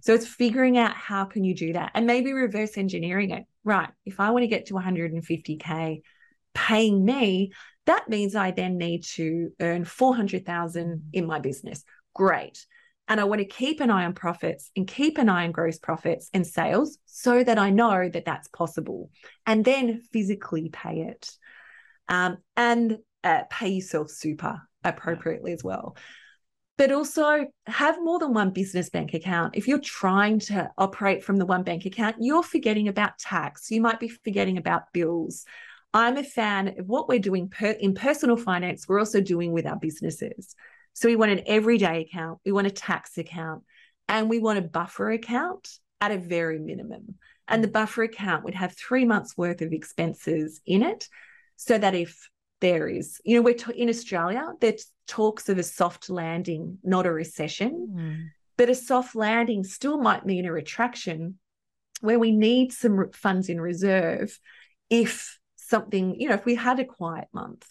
So 0.00 0.14
it's 0.14 0.26
figuring 0.26 0.78
out 0.78 0.94
how 0.96 1.26
can 1.26 1.44
you 1.44 1.54
do 1.54 1.74
that 1.74 1.90
and 1.92 2.06
maybe 2.06 2.32
reverse 2.32 2.78
engineering 2.78 3.32
it. 3.32 3.44
Right. 3.64 3.90
If 4.06 4.18
I 4.18 4.30
want 4.30 4.44
to 4.44 4.48
get 4.48 4.64
to 4.68 4.74
150K, 4.74 6.00
paying 6.54 7.04
me, 7.04 7.52
that 7.86 8.08
means 8.08 8.34
I 8.36 8.50
then 8.50 8.78
need 8.78 9.04
to 9.14 9.50
earn 9.60 9.84
400,000 9.84 11.10
in 11.12 11.26
my 11.26 11.38
business. 11.38 11.82
Great. 12.14 12.64
And 13.08 13.20
I 13.20 13.24
want 13.24 13.40
to 13.40 13.44
keep 13.44 13.80
an 13.80 13.90
eye 13.90 14.04
on 14.04 14.14
profits 14.14 14.70
and 14.76 14.86
keep 14.86 15.18
an 15.18 15.28
eye 15.28 15.44
on 15.44 15.50
gross 15.50 15.78
profits 15.78 16.30
and 16.32 16.46
sales 16.46 16.98
so 17.06 17.42
that 17.42 17.58
I 17.58 17.70
know 17.70 18.08
that 18.08 18.24
that's 18.24 18.46
possible 18.48 19.10
and 19.46 19.64
then 19.64 20.02
physically 20.12 20.68
pay 20.72 21.00
it 21.08 21.28
um, 22.08 22.38
and 22.56 22.98
uh, 23.24 23.42
pay 23.50 23.70
yourself 23.70 24.10
super 24.10 24.60
appropriately 24.84 25.52
as 25.52 25.64
well. 25.64 25.96
But 26.78 26.92
also 26.92 27.46
have 27.66 27.98
more 28.00 28.20
than 28.20 28.32
one 28.32 28.50
business 28.50 28.90
bank 28.90 29.12
account. 29.12 29.56
If 29.56 29.66
you're 29.66 29.80
trying 29.80 30.38
to 30.40 30.70
operate 30.78 31.24
from 31.24 31.36
the 31.36 31.44
one 31.44 31.62
bank 31.62 31.84
account, 31.84 32.16
you're 32.20 32.42
forgetting 32.42 32.88
about 32.88 33.18
tax. 33.18 33.70
You 33.70 33.80
might 33.80 34.00
be 34.00 34.08
forgetting 34.08 34.56
about 34.56 34.92
bills. 34.92 35.44
I'm 35.92 36.16
a 36.16 36.24
fan 36.24 36.78
of 36.78 36.86
what 36.86 37.08
we're 37.08 37.18
doing 37.18 37.48
per- 37.48 37.70
in 37.70 37.94
personal 37.94 38.36
finance, 38.36 38.86
we're 38.86 38.98
also 38.98 39.20
doing 39.20 39.52
with 39.52 39.66
our 39.66 39.76
businesses. 39.76 40.54
So 40.92 41.08
we 41.08 41.16
want 41.16 41.32
an 41.32 41.42
everyday 41.46 42.02
account, 42.02 42.38
we 42.44 42.52
want 42.52 42.66
a 42.66 42.70
tax 42.70 43.18
account, 43.18 43.64
and 44.08 44.28
we 44.28 44.38
want 44.38 44.58
a 44.58 44.62
buffer 44.62 45.10
account 45.10 45.68
at 46.00 46.12
a 46.12 46.18
very 46.18 46.58
minimum. 46.58 47.16
And 47.48 47.64
the 47.64 47.68
buffer 47.68 48.04
account 48.04 48.44
would 48.44 48.54
have 48.54 48.76
three 48.76 49.04
months 49.04 49.36
worth 49.36 49.60
of 49.62 49.72
expenses 49.72 50.60
in 50.66 50.82
it 50.82 51.08
so 51.56 51.76
that 51.76 51.94
if 51.94 52.28
there 52.60 52.88
is, 52.88 53.20
you 53.24 53.36
know, 53.36 53.42
we're 53.42 53.54
t- 53.54 53.80
in 53.80 53.88
Australia, 53.88 54.46
there's 54.60 54.86
talks 55.06 55.48
of 55.48 55.58
a 55.58 55.62
soft 55.62 56.08
landing, 56.08 56.78
not 56.84 57.06
a 57.06 57.12
recession, 57.12 57.94
mm. 57.96 58.24
but 58.56 58.70
a 58.70 58.74
soft 58.74 59.16
landing 59.16 59.64
still 59.64 59.98
might 59.98 60.26
mean 60.26 60.46
a 60.46 60.52
retraction 60.52 61.38
where 62.00 62.18
we 62.18 62.30
need 62.30 62.72
some 62.72 63.10
funds 63.12 63.48
in 63.48 63.60
reserve 63.60 64.38
if 64.88 65.39
something, 65.70 66.20
you 66.20 66.28
know, 66.28 66.34
if 66.34 66.44
we 66.44 66.56
had 66.56 66.80
a 66.80 66.84
quiet 66.84 67.28
month 67.32 67.66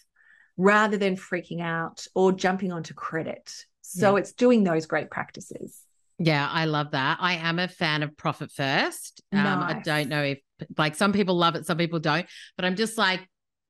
rather 0.56 0.96
than 0.96 1.16
freaking 1.16 1.62
out 1.62 2.06
or 2.14 2.32
jumping 2.32 2.72
onto 2.72 2.94
credit. 2.94 3.64
So 3.82 4.16
yeah. 4.16 4.20
it's 4.20 4.32
doing 4.32 4.64
those 4.64 4.86
great 4.86 5.10
practices. 5.10 5.80
Yeah, 6.18 6.46
I 6.50 6.66
love 6.66 6.90
that. 6.90 7.18
I 7.20 7.34
am 7.36 7.58
a 7.58 7.68
fan 7.68 8.02
of 8.02 8.16
profit 8.16 8.52
first. 8.52 9.22
Um, 9.32 9.42
nice. 9.42 9.76
I 9.76 9.80
don't 9.80 10.08
know 10.10 10.22
if 10.22 10.38
like 10.76 10.94
some 10.94 11.12
people 11.12 11.34
love 11.34 11.54
it, 11.54 11.64
some 11.64 11.78
people 11.78 11.98
don't, 11.98 12.26
but 12.56 12.66
I'm 12.66 12.76
just 12.76 12.98
like, 12.98 13.20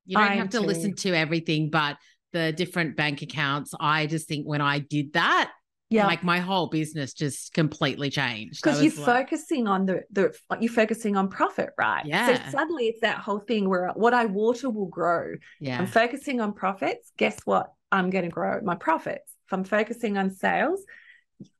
you 0.05 0.17
don't 0.17 0.27
I 0.27 0.35
have 0.35 0.49
to 0.49 0.59
too. 0.59 0.65
listen 0.65 0.95
to 0.95 1.13
everything, 1.13 1.69
but 1.69 1.97
the 2.33 2.51
different 2.51 2.97
bank 2.97 3.21
accounts. 3.21 3.73
I 3.79 4.07
just 4.07 4.27
think 4.27 4.45
when 4.45 4.61
I 4.61 4.79
did 4.79 5.13
that, 5.13 5.51
yeah. 5.91 6.07
Like 6.07 6.23
my 6.23 6.39
whole 6.39 6.67
business 6.67 7.13
just 7.13 7.53
completely 7.53 8.09
changed. 8.09 8.63
Because 8.63 8.81
you're 8.81 8.93
like, 9.05 9.27
focusing 9.27 9.67
on 9.67 9.85
the 9.85 10.03
the 10.09 10.33
you're 10.61 10.71
focusing 10.71 11.17
on 11.17 11.27
profit 11.27 11.71
right? 11.77 12.05
Yeah. 12.05 12.37
so 12.37 12.51
suddenly 12.51 12.85
it's 12.85 13.01
that 13.01 13.17
whole 13.17 13.39
thing 13.39 13.67
where 13.67 13.89
what 13.95 14.13
i 14.13 14.25
water 14.25 14.69
will 14.69 14.87
grow. 14.87 15.33
Yeah. 15.59 15.77
i'm 15.79 15.87
focusing 15.87 16.39
on 16.39 16.53
profits. 16.53 17.11
Guess 17.17 17.39
what? 17.43 17.73
I'm 17.91 18.09
going 18.09 18.23
to 18.23 18.31
grow 18.31 18.61
my 18.63 18.75
profits. 18.75 19.35
If 19.47 19.53
i'm 19.53 19.65
focusing 19.65 20.17
on 20.17 20.31
sales 20.31 20.81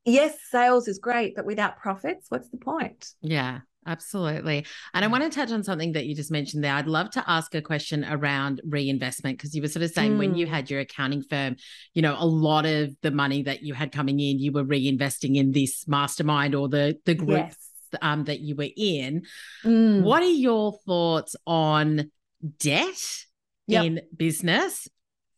yes 0.06 0.38
sales 0.50 0.88
is 0.88 1.00
great 1.00 1.36
but 1.36 1.46
without 1.46 1.78
profits 1.78 2.28
what's 2.30 2.50
the 2.50 2.58
point? 2.58 3.10
Yeah 3.22 3.60
Absolutely. 3.88 4.66
And 4.94 5.04
I 5.04 5.08
want 5.08 5.24
to 5.24 5.30
touch 5.30 5.52
on 5.52 5.64
something 5.64 5.94
that 5.94 6.06
you 6.06 6.16
just 6.16 6.32
mentioned 6.32 6.64
there. 6.64 6.74
I'd 6.74 6.88
love 6.88 7.10
to 7.12 7.24
ask 7.28 7.56
a 7.56 7.62
question 7.64 8.06
around 8.06 8.62
reinvestment 8.64 9.38
because 9.38 9.56
you 9.56 9.62
were 9.62 9.68
sort 9.68 9.84
of 9.84 9.92
saying 9.92 10.14
mm. 10.14 10.18
when 10.20 10.36
you 10.36 10.46
mm. 10.46 10.50
had 10.50 10.70
your 10.70 10.82
accounting 10.82 11.24
firm, 11.24 11.56
you 11.96 12.04
know, 12.04 12.16
a 12.18 12.26
lot 12.26 12.66
of 12.68 12.96
the 13.02 13.10
money 13.10 13.44
that 13.44 13.64
you 13.64 13.74
had 13.74 13.92
coming 13.92 14.20
in, 14.20 14.38
you 14.38 14.52
were 14.52 14.64
reinvesting 14.64 15.36
in 15.36 15.52
this 15.52 15.88
mastermind 15.88 16.54
or 16.54 16.70
the 16.70 17.00
the 17.06 17.16
group 17.16 17.48
yes. 17.48 17.58
um, 18.04 18.26
that 18.26 18.40
you 18.40 18.56
were 18.56 18.70
in. 18.78 19.24
Mm. 19.66 20.04
What 20.04 20.22
are 20.22 20.26
your 20.26 20.74
thoughts 20.86 21.36
on 21.48 22.12
debt 22.60 23.26
yep. 23.66 23.86
in 23.86 24.02
business 24.16 24.88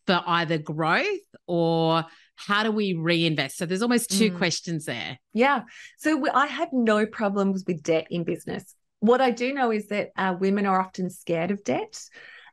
for 0.05 0.21
either 0.25 0.57
growth 0.57 1.05
or 1.47 2.03
how 2.45 2.63
do 2.63 2.71
we 2.71 2.93
reinvest? 2.93 3.57
So 3.57 3.65
there's 3.65 3.81
almost 3.81 4.09
two 4.09 4.31
mm. 4.31 4.37
questions 4.37 4.85
there. 4.85 5.17
Yeah. 5.33 5.61
So 5.97 6.25
I 6.33 6.47
have 6.47 6.69
no 6.71 7.05
problems 7.05 7.63
with 7.65 7.83
debt 7.83 8.07
in 8.09 8.23
business. 8.23 8.75
What 8.99 9.21
I 9.21 9.31
do 9.31 9.53
know 9.53 9.71
is 9.71 9.87
that 9.87 10.11
uh, 10.17 10.35
women 10.39 10.65
are 10.65 10.79
often 10.79 11.09
scared 11.09 11.51
of 11.51 11.63
debt 11.63 11.99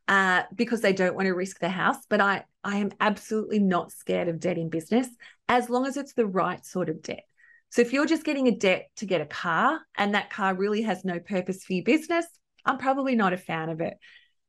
uh, 0.09 0.43
because 0.55 0.81
they 0.81 0.93
don't 0.93 1.15
want 1.15 1.27
to 1.27 1.35
risk 1.35 1.61
their 1.61 1.71
house. 1.71 1.99
But 2.09 2.21
I, 2.21 2.45
I 2.65 2.79
am 2.79 2.91
absolutely 3.01 3.59
not 3.59 3.93
scared 3.93 4.29
of 4.29 4.41
debt 4.41 4.59
in 4.59 4.69
business 4.69 5.09
as 5.49 5.71
long 5.71 5.87
as 5.87 5.97
it's 5.97 6.15
the 6.15 6.27
right 6.27 6.65
sort 6.65 6.89
of 6.89 7.03
debt. 7.03 7.25
So 7.71 7.83
if 7.83 7.93
you're 7.93 8.07
just 8.07 8.25
getting 8.25 8.49
a 8.49 8.57
debt 8.57 8.89
to 8.97 9.07
get 9.07 9.21
a 9.21 9.27
car 9.27 9.81
and 9.97 10.15
that 10.15 10.31
car 10.31 10.55
really 10.55 10.83
has 10.83 11.05
no 11.05 11.21
purpose 11.21 11.65
for 11.65 11.73
your 11.73 11.85
business, 11.85 12.27
I'm 12.65 12.79
probably 12.79 13.15
not 13.15 13.33
a 13.33 13.37
fan 13.37 13.69
of 13.69 13.81
it. 13.81 13.95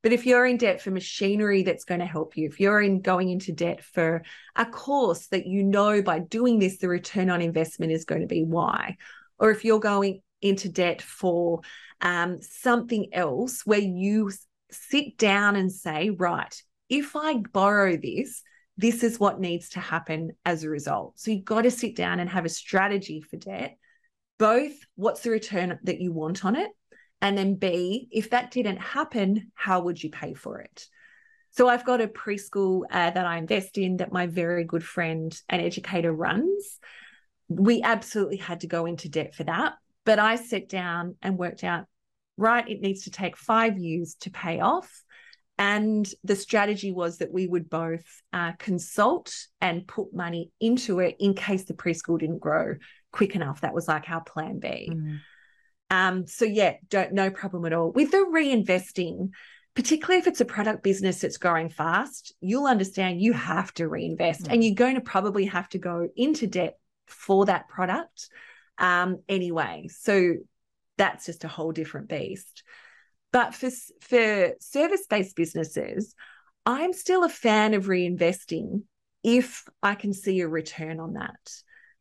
But 0.03 0.13
if 0.13 0.25
you're 0.25 0.47
in 0.47 0.57
debt 0.57 0.81
for 0.81 0.89
machinery 0.89 1.63
that's 1.63 1.85
going 1.85 1.99
to 1.99 2.05
help 2.05 2.35
you, 2.35 2.47
if 2.47 2.59
you're 2.59 2.81
in 2.81 3.01
going 3.01 3.29
into 3.29 3.51
debt 3.51 3.83
for 3.83 4.23
a 4.55 4.65
course 4.65 5.27
that 5.27 5.45
you 5.45 5.63
know 5.63 6.01
by 6.01 6.19
doing 6.19 6.57
this, 6.57 6.79
the 6.79 6.89
return 6.89 7.29
on 7.29 7.41
investment 7.41 7.91
is 7.91 8.05
going 8.05 8.21
to 8.21 8.27
be 8.27 8.43
Y, 8.43 8.97
or 9.37 9.51
if 9.51 9.63
you're 9.63 9.79
going 9.79 10.21
into 10.41 10.69
debt 10.69 11.01
for 11.01 11.61
um, 12.01 12.41
something 12.41 13.13
else 13.13 13.61
where 13.65 13.79
you 13.79 14.31
sit 14.71 15.17
down 15.17 15.55
and 15.55 15.71
say, 15.71 16.09
right, 16.09 16.63
if 16.89 17.15
I 17.15 17.37
borrow 17.51 17.95
this, 17.95 18.41
this 18.77 19.03
is 19.03 19.19
what 19.19 19.39
needs 19.39 19.69
to 19.69 19.79
happen 19.79 20.31
as 20.45 20.63
a 20.63 20.69
result. 20.69 21.19
So 21.19 21.29
you've 21.29 21.45
got 21.45 21.61
to 21.61 21.71
sit 21.71 21.95
down 21.95 22.19
and 22.19 22.29
have 22.29 22.45
a 22.45 22.49
strategy 22.49 23.21
for 23.21 23.37
debt, 23.37 23.77
both 24.39 24.73
what's 24.95 25.21
the 25.21 25.29
return 25.29 25.77
that 25.83 26.01
you 26.01 26.11
want 26.11 26.43
on 26.43 26.55
it 26.55 26.71
and 27.21 27.37
then 27.37 27.55
B, 27.55 28.07
if 28.11 28.31
that 28.31 28.51
didn't 28.51 28.77
happen, 28.77 29.51
how 29.53 29.81
would 29.81 30.01
you 30.01 30.09
pay 30.09 30.33
for 30.33 30.59
it? 30.59 30.87
So 31.51 31.67
I've 31.67 31.85
got 31.85 32.01
a 32.01 32.07
preschool 32.07 32.83
uh, 32.89 33.11
that 33.11 33.25
I 33.25 33.37
invest 33.37 33.77
in 33.77 33.97
that 33.97 34.11
my 34.11 34.27
very 34.27 34.63
good 34.63 34.83
friend 34.83 35.37
and 35.49 35.61
educator 35.61 36.11
runs. 36.11 36.79
We 37.49 37.81
absolutely 37.83 38.37
had 38.37 38.61
to 38.61 38.67
go 38.67 38.85
into 38.85 39.09
debt 39.09 39.35
for 39.35 39.43
that. 39.43 39.73
But 40.05 40.17
I 40.17 40.35
sat 40.35 40.69
down 40.69 41.15
and 41.21 41.37
worked 41.37 41.63
out, 41.63 41.85
right, 42.37 42.67
it 42.67 42.81
needs 42.81 43.03
to 43.03 43.11
take 43.11 43.37
five 43.37 43.77
years 43.77 44.15
to 44.21 44.31
pay 44.31 44.59
off. 44.59 44.89
And 45.57 46.09
the 46.23 46.35
strategy 46.35 46.91
was 46.91 47.19
that 47.19 47.31
we 47.31 47.45
would 47.45 47.69
both 47.69 48.05
uh, 48.33 48.53
consult 48.57 49.35
and 49.59 49.85
put 49.85 50.13
money 50.13 50.51
into 50.59 50.99
it 50.99 51.17
in 51.19 51.35
case 51.35 51.65
the 51.65 51.75
preschool 51.75 52.17
didn't 52.17 52.39
grow 52.39 52.75
quick 53.11 53.35
enough. 53.35 53.61
That 53.61 53.75
was 53.75 53.87
like 53.87 54.09
our 54.09 54.23
plan 54.23 54.59
B. 54.59 54.89
Mm. 54.91 55.19
Um, 55.91 56.25
so 56.25 56.45
yeah, 56.45 56.75
don't 56.89 57.11
no 57.11 57.29
problem 57.29 57.65
at 57.65 57.73
all. 57.73 57.91
With 57.91 58.11
the 58.11 58.25
reinvesting, 58.33 59.31
particularly 59.75 60.19
if 60.19 60.27
it's 60.27 60.39
a 60.39 60.45
product 60.45 60.83
business 60.83 61.19
that's 61.19 61.37
growing 61.37 61.69
fast, 61.69 62.33
you'll 62.39 62.65
understand 62.65 63.21
you 63.21 63.33
have 63.33 63.73
to 63.73 63.89
reinvest 63.89 64.45
mm. 64.45 64.53
and 64.53 64.63
you're 64.63 64.73
going 64.73 64.95
to 64.95 65.01
probably 65.01 65.45
have 65.45 65.67
to 65.69 65.77
go 65.77 66.07
into 66.15 66.47
debt 66.47 66.79
for 67.07 67.45
that 67.45 67.67
product 67.67 68.29
um, 68.77 69.19
anyway. 69.27 69.89
So 69.91 70.35
that's 70.97 71.25
just 71.25 71.43
a 71.43 71.49
whole 71.49 71.73
different 71.73 72.07
beast. 72.07 72.63
But 73.33 73.53
for, 73.53 73.69
for 73.99 74.53
service 74.61 75.05
based 75.09 75.35
businesses, 75.35 76.15
I'm 76.65 76.93
still 76.93 77.25
a 77.25 77.29
fan 77.29 77.73
of 77.73 77.87
reinvesting 77.87 78.83
if 79.23 79.65
I 79.83 79.95
can 79.95 80.13
see 80.13 80.39
a 80.39 80.47
return 80.47 81.01
on 81.01 81.13
that. 81.13 81.51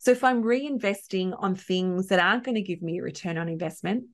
So 0.00 0.10
if 0.10 0.24
I'm 0.24 0.42
reinvesting 0.42 1.36
on 1.38 1.54
things 1.54 2.08
that 2.08 2.20
aren't 2.20 2.44
going 2.44 2.54
to 2.54 2.62
give 2.62 2.80
me 2.80 2.98
a 2.98 3.02
return 3.02 3.36
on 3.36 3.50
investment 3.50 4.04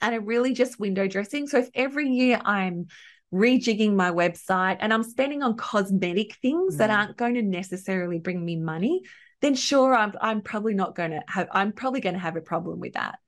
and 0.00 0.14
are 0.14 0.20
really 0.20 0.54
just 0.54 0.80
window 0.80 1.06
dressing. 1.06 1.46
So 1.46 1.58
if 1.58 1.68
every 1.74 2.08
year 2.08 2.40
I'm 2.42 2.86
rejigging 3.32 3.94
my 3.94 4.10
website 4.10 4.78
and 4.80 4.92
I'm 4.92 5.02
spending 5.02 5.42
on 5.42 5.58
cosmetic 5.58 6.36
things 6.36 6.76
mm. 6.76 6.78
that 6.78 6.88
aren't 6.88 7.18
going 7.18 7.34
to 7.34 7.42
necessarily 7.42 8.18
bring 8.18 8.42
me 8.42 8.56
money, 8.56 9.02
then 9.42 9.54
sure, 9.54 9.94
I'm, 9.94 10.14
I'm 10.20 10.40
probably 10.40 10.72
not 10.72 10.94
going 10.94 11.10
to 11.10 11.22
have, 11.28 11.48
I'm 11.52 11.72
probably 11.72 12.00
going 12.00 12.14
to 12.14 12.20
have 12.20 12.36
a 12.36 12.40
problem 12.40 12.80
with 12.80 12.94
that. 12.94 13.18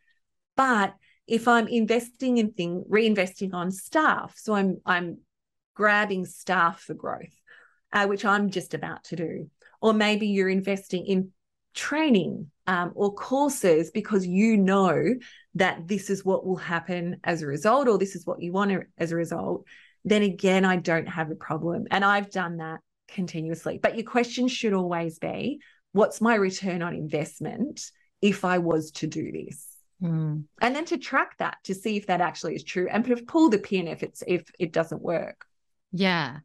But 0.57 0.95
if 1.27 1.47
I'm 1.49 1.69
investing 1.69 2.39
in 2.39 2.53
thing, 2.53 2.83
reinvesting 2.91 3.53
on 3.53 3.71
staff, 3.71 4.35
so 4.39 4.55
I'm, 4.55 4.79
I'm 4.87 5.19
grabbing 5.75 6.25
staff 6.25 6.81
for 6.81 6.95
growth, 6.95 7.37
uh, 7.93 8.07
which 8.07 8.25
I'm 8.25 8.51
just 8.51 8.73
about 8.73 9.05
to 9.05 9.17
do. 9.17 9.51
Or 9.83 9.93
maybe 9.93 10.29
you're 10.29 10.49
investing 10.49 11.05
in 11.05 11.33
training 11.75 12.51
um, 12.67 12.93
or 12.95 13.13
courses 13.13 13.91
because 13.91 14.27
you 14.27 14.57
know 14.57 15.15
that 15.55 15.89
this 15.89 16.11
is 16.11 16.25
what 16.25 16.47
will 16.47 16.57
happen 16.57 17.19
as 17.25 17.43
a 17.43 17.47
result 17.47 17.89
or 17.89 17.99
this 17.99 18.15
is 18.15 18.27
what 18.27 18.41
you 18.41 18.53
want 18.53 18.85
as 18.99 19.13
a 19.13 19.17
result, 19.17 19.65
then 20.05 20.23
again, 20.23 20.65
I 20.65 20.77
don't 20.77 21.09
have 21.09 21.31
a 21.31 21.35
problem. 21.35 21.87
And 21.91 22.05
I've 22.05 22.31
done 22.31 22.59
that 22.59 22.81
continuously. 23.09 23.79
But 23.83 23.97
your 23.97 24.05
question 24.05 24.49
should 24.49 24.73
always 24.73 25.19
be 25.19 25.61
what's 25.93 26.21
my 26.21 26.35
return 26.35 26.83
on 26.83 26.95
investment 26.95 27.91
if 28.23 28.45
I 28.45 28.59
was 28.59 28.93
to 28.93 29.07
do 29.07 29.33
this? 29.33 29.67
Mm. 30.03 30.45
And 30.61 30.77
then 30.77 30.85
to 30.87 30.99
track 30.99 31.37
that 31.39 31.59
to 31.65 31.75
see 31.75 31.97
if 31.97 32.07
that 32.07 32.21
actually 32.21 32.55
is 32.55 32.65
true 32.65 32.89
and 32.91 33.27
pull 33.27 33.51
the 33.51 33.59
pin 33.59 33.89
if 33.89 34.03
it's 34.03 34.23
if 34.27 34.43
it 34.59 34.73
doesn't 34.73 35.03
work. 35.03 35.45
Yeah. 35.93 36.39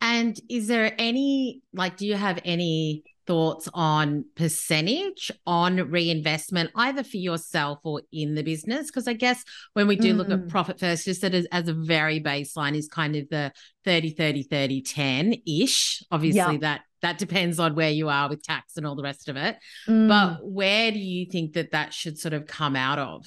And 0.00 0.38
is 0.48 0.66
there 0.66 0.94
any 0.98 1.62
like 1.72 1.96
do 1.96 2.06
you 2.06 2.14
have 2.14 2.40
any 2.44 3.04
thoughts 3.28 3.68
on 3.74 4.24
percentage 4.34 5.30
on 5.46 5.76
reinvestment, 5.90 6.70
either 6.74 7.04
for 7.04 7.18
yourself 7.18 7.78
or 7.84 8.02
in 8.10 8.34
the 8.34 8.42
business? 8.42 8.86
Because 8.86 9.06
I 9.06 9.12
guess 9.12 9.44
when 9.74 9.86
we 9.86 9.94
do 9.94 10.14
mm. 10.14 10.16
look 10.16 10.30
at 10.30 10.40
mm. 10.40 10.48
profit 10.48 10.80
first, 10.80 11.04
just 11.04 11.22
as, 11.22 11.46
as 11.52 11.68
a 11.68 11.74
very 11.74 12.20
baseline 12.20 12.74
is 12.74 12.88
kind 12.88 13.14
of 13.14 13.28
the 13.28 13.52
30, 13.84 14.14
30, 14.14 14.42
30, 14.44 14.82
10 14.82 15.34
ish. 15.46 16.02
Obviously, 16.10 16.54
yeah. 16.54 16.58
that 16.62 16.80
that 17.02 17.18
depends 17.18 17.60
on 17.60 17.76
where 17.76 17.90
you 17.90 18.08
are 18.08 18.28
with 18.28 18.42
tax 18.42 18.76
and 18.76 18.84
all 18.84 18.96
the 18.96 19.04
rest 19.04 19.28
of 19.28 19.36
it. 19.36 19.56
Mm. 19.86 20.08
But 20.08 20.38
where 20.42 20.90
do 20.90 20.98
you 20.98 21.26
think 21.30 21.52
that 21.52 21.70
that 21.70 21.94
should 21.94 22.18
sort 22.18 22.32
of 22.32 22.46
come 22.46 22.74
out 22.74 22.98
of? 22.98 23.24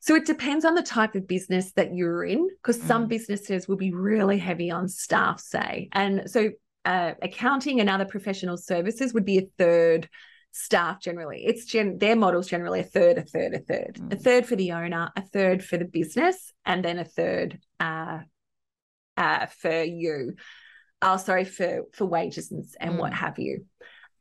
So 0.00 0.14
it 0.14 0.26
depends 0.26 0.64
on 0.64 0.74
the 0.74 0.82
type 0.82 1.14
of 1.14 1.28
business 1.28 1.72
that 1.72 1.94
you're 1.94 2.24
in, 2.24 2.48
because 2.62 2.78
mm. 2.78 2.86
some 2.86 3.06
businesses 3.06 3.68
will 3.68 3.76
be 3.76 3.92
really 3.92 4.38
heavy 4.38 4.70
on 4.70 4.88
staff, 4.88 5.40
say. 5.40 5.88
And 5.92 6.28
so 6.28 6.50
uh, 6.84 7.14
accounting 7.22 7.80
and 7.80 7.88
other 7.88 8.04
professional 8.04 8.56
services 8.56 9.14
would 9.14 9.24
be 9.24 9.38
a 9.38 9.48
third 9.58 10.08
staff 10.52 11.00
generally. 11.00 11.44
It's 11.44 11.64
gen- 11.64 11.98
their 11.98 12.16
models 12.16 12.48
generally 12.48 12.80
a 12.80 12.84
third, 12.84 13.18
a 13.18 13.22
third, 13.22 13.54
a 13.54 13.58
third, 13.58 13.98
mm. 14.00 14.12
a 14.12 14.16
third 14.16 14.46
for 14.46 14.56
the 14.56 14.72
owner, 14.72 15.10
a 15.16 15.22
third 15.22 15.64
for 15.64 15.76
the 15.76 15.84
business, 15.84 16.52
and 16.64 16.84
then 16.84 16.98
a 16.98 17.04
third 17.04 17.58
uh, 17.80 18.20
uh, 19.16 19.46
for 19.46 19.82
you. 19.82 20.34
Oh, 21.02 21.16
sorry 21.16 21.44
for 21.44 21.82
for 21.92 22.06
wages 22.06 22.50
and, 22.50 22.64
and 22.80 22.94
mm. 22.94 22.98
what 22.98 23.12
have 23.12 23.38
you. 23.38 23.66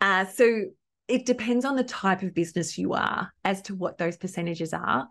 Uh, 0.02 0.26
so 0.26 0.66
it 1.08 1.26
depends 1.26 1.66
on 1.66 1.76
the 1.76 1.84
type 1.84 2.24
of 2.24 2.34
business 2.34 2.78
you 2.78 2.94
are 2.94 3.32
as 3.44 3.62
to 3.64 3.76
what 3.76 3.98
those 3.98 4.18
percentages 4.18 4.74
are. 4.74 5.08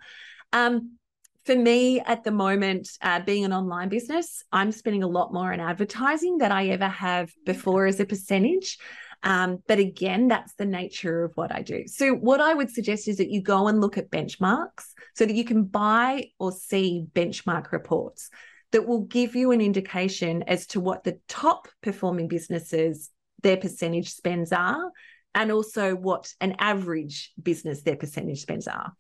Um, 0.53 0.96
for 1.45 1.57
me 1.57 2.01
at 2.01 2.22
the 2.22 2.30
moment, 2.30 2.88
uh, 3.01 3.20
being 3.20 3.45
an 3.45 3.53
online 3.53 3.88
business, 3.88 4.45
I'm 4.53 4.70
spending 4.70 5.03
a 5.03 5.09
lot 5.09 5.32
more 5.32 5.53
on 5.53 5.61
advertising 5.61 6.38
than 6.38 6.53
I 6.53 6.68
ever 6.68 6.88
have 6.88 7.32
before 7.45 7.86
as 7.86 7.99
a 7.99 8.07
percentage. 8.07 8.78
Um, 9.24 9.59
but 9.68 9.78
again, 9.78 10.28
that's 10.28 10.55
the 10.55 10.66
nature 10.66 11.24
of 11.24 11.32
what 11.34 11.53
I 11.53 11.62
do. 11.62 11.86
So, 11.86 12.12
what 12.12 12.40
I 12.40 12.55
would 12.55 12.70
suggest 12.70 13.07
is 13.07 13.18
that 13.18 13.30
you 13.30 13.40
go 13.40 13.68
and 13.68 13.80
look 13.80 13.97
at 13.97 14.11
benchmarks 14.11 14.86
so 15.14 15.24
that 15.26 15.34
you 15.34 15.45
can 15.45 15.64
buy 15.64 16.30
or 16.38 16.51
see 16.51 17.07
benchmark 17.12 17.70
reports 17.70 18.30
that 18.72 18.86
will 18.86 19.03
give 19.03 19.36
you 19.36 19.53
an 19.53 19.61
indication 19.61 20.43
as 20.47 20.66
to 20.68 20.80
what 20.80 21.05
the 21.05 21.20
top 21.28 21.68
performing 21.82 22.26
businesses, 22.26 23.11
their 23.43 23.57
percentage 23.57 24.12
spends 24.12 24.53
are, 24.53 24.90
and 25.34 25.53
also 25.53 25.95
what 25.95 26.32
an 26.40 26.57
average 26.59 27.32
business, 27.40 27.82
their 27.82 27.97
percentage 27.97 28.40
spends 28.40 28.66
are. 28.66 28.93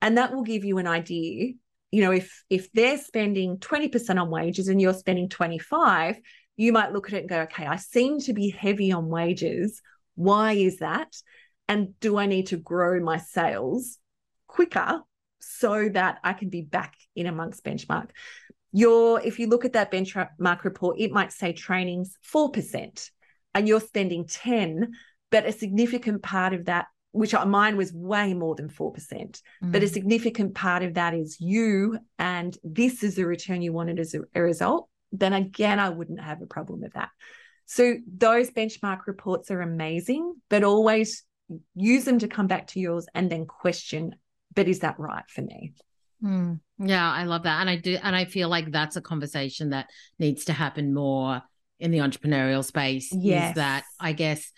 And 0.00 0.16
that 0.16 0.32
will 0.32 0.44
give 0.44 0.64
you 0.64 0.78
an 0.78 0.86
idea 0.86 1.54
you 1.90 2.02
know 2.02 2.10
if 2.10 2.44
if 2.50 2.70
they're 2.72 2.98
spending 2.98 3.58
20% 3.58 4.20
on 4.20 4.30
wages 4.30 4.68
and 4.68 4.80
you're 4.80 4.94
spending 4.94 5.28
25 5.28 6.18
you 6.56 6.72
might 6.72 6.92
look 6.92 7.08
at 7.08 7.14
it 7.14 7.20
and 7.20 7.28
go 7.28 7.40
okay 7.40 7.66
i 7.66 7.76
seem 7.76 8.18
to 8.20 8.32
be 8.32 8.50
heavy 8.50 8.92
on 8.92 9.08
wages. 9.08 9.80
Why 10.14 10.52
is 10.52 10.78
that? 10.78 11.16
And 11.68 11.98
do 12.00 12.18
i 12.18 12.26
need 12.26 12.48
to 12.48 12.56
grow 12.56 13.00
my 13.00 13.18
sales 13.18 13.98
quicker 14.46 15.02
so 15.40 15.88
that 15.90 16.18
i 16.24 16.32
can 16.32 16.48
be 16.48 16.62
back 16.62 16.94
in 17.14 17.26
amongst 17.26 17.64
benchmark? 17.64 18.10
Your 18.72 19.20
if 19.20 19.38
you 19.38 19.46
look 19.46 19.64
at 19.64 19.72
that 19.72 19.90
benchmark 19.90 20.64
report 20.64 20.98
it 20.98 21.12
might 21.12 21.32
say 21.32 21.52
trainings 21.52 22.16
4% 22.32 23.10
and 23.54 23.66
you're 23.66 23.80
spending 23.80 24.26
10 24.26 24.92
but 25.30 25.46
a 25.46 25.52
significant 25.52 26.22
part 26.22 26.52
of 26.52 26.66
that 26.66 26.86
which 27.12 27.34
mine 27.46 27.76
was 27.76 27.92
way 27.92 28.34
more 28.34 28.54
than 28.54 28.68
4%. 28.68 28.92
Mm. 28.92 29.40
But 29.62 29.82
a 29.82 29.86
mm. 29.86 29.92
significant 29.92 30.54
part 30.54 30.82
of 30.82 30.94
that 30.94 31.14
is 31.14 31.40
you, 31.40 31.98
and 32.18 32.56
this 32.62 33.02
is 33.02 33.16
the 33.16 33.26
return 33.26 33.62
you 33.62 33.72
wanted 33.72 33.98
as 33.98 34.14
a, 34.14 34.20
a 34.34 34.42
result, 34.42 34.88
then 35.12 35.32
again, 35.32 35.80
I 35.80 35.88
wouldn't 35.88 36.20
have 36.20 36.42
a 36.42 36.46
problem 36.46 36.80
with 36.80 36.92
that. 36.94 37.08
So 37.66 37.96
those 38.06 38.50
benchmark 38.50 39.06
reports 39.06 39.50
are 39.50 39.60
amazing, 39.60 40.34
but 40.48 40.64
always 40.64 41.24
use 41.74 42.04
them 42.04 42.18
to 42.18 42.28
come 42.28 42.46
back 42.46 42.66
to 42.68 42.80
yours 42.80 43.06
and 43.14 43.30
then 43.30 43.46
question, 43.46 44.14
but 44.54 44.68
is 44.68 44.80
that 44.80 44.98
right 44.98 45.24
for 45.28 45.42
me? 45.42 45.74
Mm. 46.22 46.60
Yeah, 46.78 47.10
I 47.10 47.24
love 47.24 47.44
that. 47.44 47.60
And 47.60 47.70
I 47.70 47.76
do, 47.76 47.98
and 48.02 48.14
I 48.14 48.24
feel 48.24 48.48
like 48.48 48.70
that's 48.70 48.96
a 48.96 49.00
conversation 49.00 49.70
that 49.70 49.88
needs 50.18 50.46
to 50.46 50.52
happen 50.52 50.94
more 50.94 51.42
in 51.78 51.90
the 51.90 51.98
entrepreneurial 51.98 52.64
space. 52.64 53.10
Yes. 53.12 53.50
Is 53.50 53.54
that 53.56 53.84
I 54.00 54.12
guess 54.12 54.50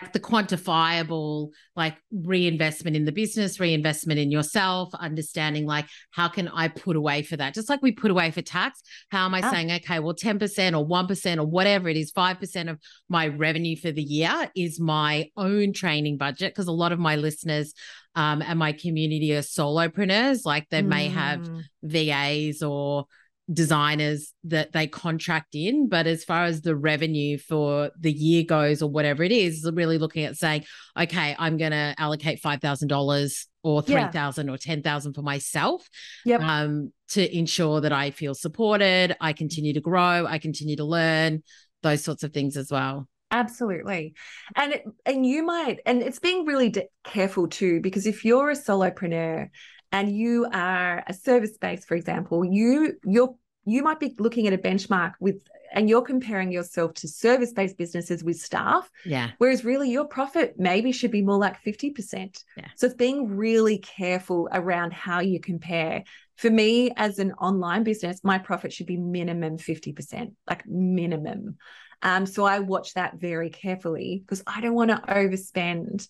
like 0.00 0.12
the 0.12 0.20
quantifiable 0.20 1.50
like 1.76 1.96
reinvestment 2.12 2.96
in 2.96 3.04
the 3.04 3.12
business 3.12 3.60
reinvestment 3.60 4.18
in 4.18 4.30
yourself 4.30 4.88
understanding 4.94 5.66
like 5.66 5.86
how 6.12 6.28
can 6.28 6.48
i 6.48 6.68
put 6.68 6.96
away 6.96 7.22
for 7.22 7.36
that 7.36 7.54
just 7.54 7.68
like 7.68 7.82
we 7.82 7.92
put 7.92 8.10
away 8.10 8.30
for 8.30 8.42
tax 8.42 8.82
how 9.10 9.24
am 9.24 9.34
i 9.34 9.50
saying 9.50 9.70
okay 9.70 9.98
well 9.98 10.14
10% 10.14 10.38
or 10.78 10.86
1% 10.86 11.38
or 11.38 11.44
whatever 11.44 11.88
it 11.88 11.96
is 11.96 12.12
5% 12.12 12.70
of 12.70 12.78
my 13.08 13.28
revenue 13.28 13.76
for 13.76 13.90
the 13.90 14.02
year 14.02 14.50
is 14.56 14.80
my 14.80 15.28
own 15.36 15.72
training 15.72 16.16
budget 16.16 16.52
because 16.52 16.68
a 16.68 16.72
lot 16.72 16.92
of 16.92 16.98
my 16.98 17.16
listeners 17.16 17.74
um, 18.14 18.42
and 18.42 18.58
my 18.58 18.72
community 18.72 19.32
are 19.34 19.40
solopreneurs 19.40 20.44
like 20.44 20.68
they 20.68 20.82
mm. 20.82 20.88
may 20.88 21.08
have 21.08 21.40
mm. 21.40 21.62
vas 21.82 22.62
or 22.62 23.06
designers 23.52 24.32
that 24.44 24.72
they 24.72 24.86
contract 24.86 25.54
in. 25.54 25.88
But 25.88 26.06
as 26.06 26.24
far 26.24 26.44
as 26.44 26.62
the 26.62 26.76
revenue 26.76 27.38
for 27.38 27.90
the 27.98 28.12
year 28.12 28.44
goes 28.44 28.82
or 28.82 28.90
whatever 28.90 29.22
it 29.22 29.32
is, 29.32 29.68
really 29.72 29.98
looking 29.98 30.24
at 30.24 30.36
saying, 30.36 30.64
okay, 30.98 31.36
I'm 31.38 31.56
going 31.56 31.72
to 31.72 31.94
allocate 31.98 32.42
$5,000 32.42 33.46
or 33.64 33.82
3000 33.82 34.46
yeah. 34.46 34.52
or 34.52 34.56
10,000 34.56 35.14
for 35.14 35.22
myself 35.22 35.88
yep. 36.24 36.40
um, 36.40 36.92
to 37.10 37.36
ensure 37.36 37.80
that 37.80 37.92
I 37.92 38.10
feel 38.10 38.34
supported, 38.34 39.16
I 39.20 39.32
continue 39.32 39.72
to 39.74 39.80
grow, 39.80 40.26
I 40.26 40.38
continue 40.38 40.76
to 40.76 40.84
learn, 40.84 41.42
those 41.82 42.02
sorts 42.02 42.22
of 42.22 42.32
things 42.32 42.56
as 42.56 42.70
well. 42.70 43.08
Absolutely. 43.30 44.14
And 44.54 44.74
it, 44.74 44.84
and 45.06 45.24
you 45.24 45.42
might 45.42 45.80
and 45.86 46.02
it's 46.02 46.18
being 46.18 46.44
really 46.44 46.74
careful 47.02 47.48
too 47.48 47.80
because 47.80 48.06
if 48.06 48.26
you're 48.26 48.50
a 48.50 48.54
solopreneur 48.54 49.48
and 49.90 50.14
you 50.14 50.46
are 50.52 51.02
a 51.06 51.14
service 51.14 51.56
based, 51.58 51.88
for 51.88 51.94
example, 51.94 52.44
you 52.44 52.94
you're 53.04 53.34
you 53.64 53.82
might 53.82 54.00
be 54.00 54.14
looking 54.18 54.46
at 54.46 54.52
a 54.52 54.58
benchmark 54.58 55.12
with 55.20 55.40
and 55.72 55.88
you're 55.88 56.02
comparing 56.02 56.52
yourself 56.52 56.94
to 56.94 57.08
service 57.08 57.52
based 57.52 57.78
businesses 57.78 58.22
with 58.22 58.36
staff. 58.36 58.90
Yeah. 59.04 59.30
Whereas 59.38 59.64
really 59.64 59.90
your 59.90 60.04
profit 60.04 60.54
maybe 60.58 60.92
should 60.92 61.10
be 61.10 61.22
more 61.22 61.38
like 61.38 61.62
50%. 61.62 62.42
Yeah. 62.56 62.66
So 62.76 62.86
it's 62.86 62.94
being 62.94 63.36
really 63.36 63.78
careful 63.78 64.48
around 64.52 64.92
how 64.92 65.20
you 65.20 65.40
compare. 65.40 66.04
For 66.36 66.50
me, 66.50 66.90
as 66.96 67.18
an 67.18 67.32
online 67.32 67.84
business, 67.84 68.20
my 68.22 68.38
profit 68.38 68.72
should 68.72 68.86
be 68.86 68.96
minimum 68.96 69.58
50%, 69.58 70.32
like 70.48 70.66
minimum. 70.66 71.56
Um, 72.02 72.26
so 72.26 72.44
I 72.44 72.58
watch 72.58 72.94
that 72.94 73.18
very 73.18 73.50
carefully 73.50 74.22
because 74.24 74.42
I 74.46 74.60
don't 74.60 74.74
want 74.74 74.90
to 74.90 74.96
overspend 74.96 76.06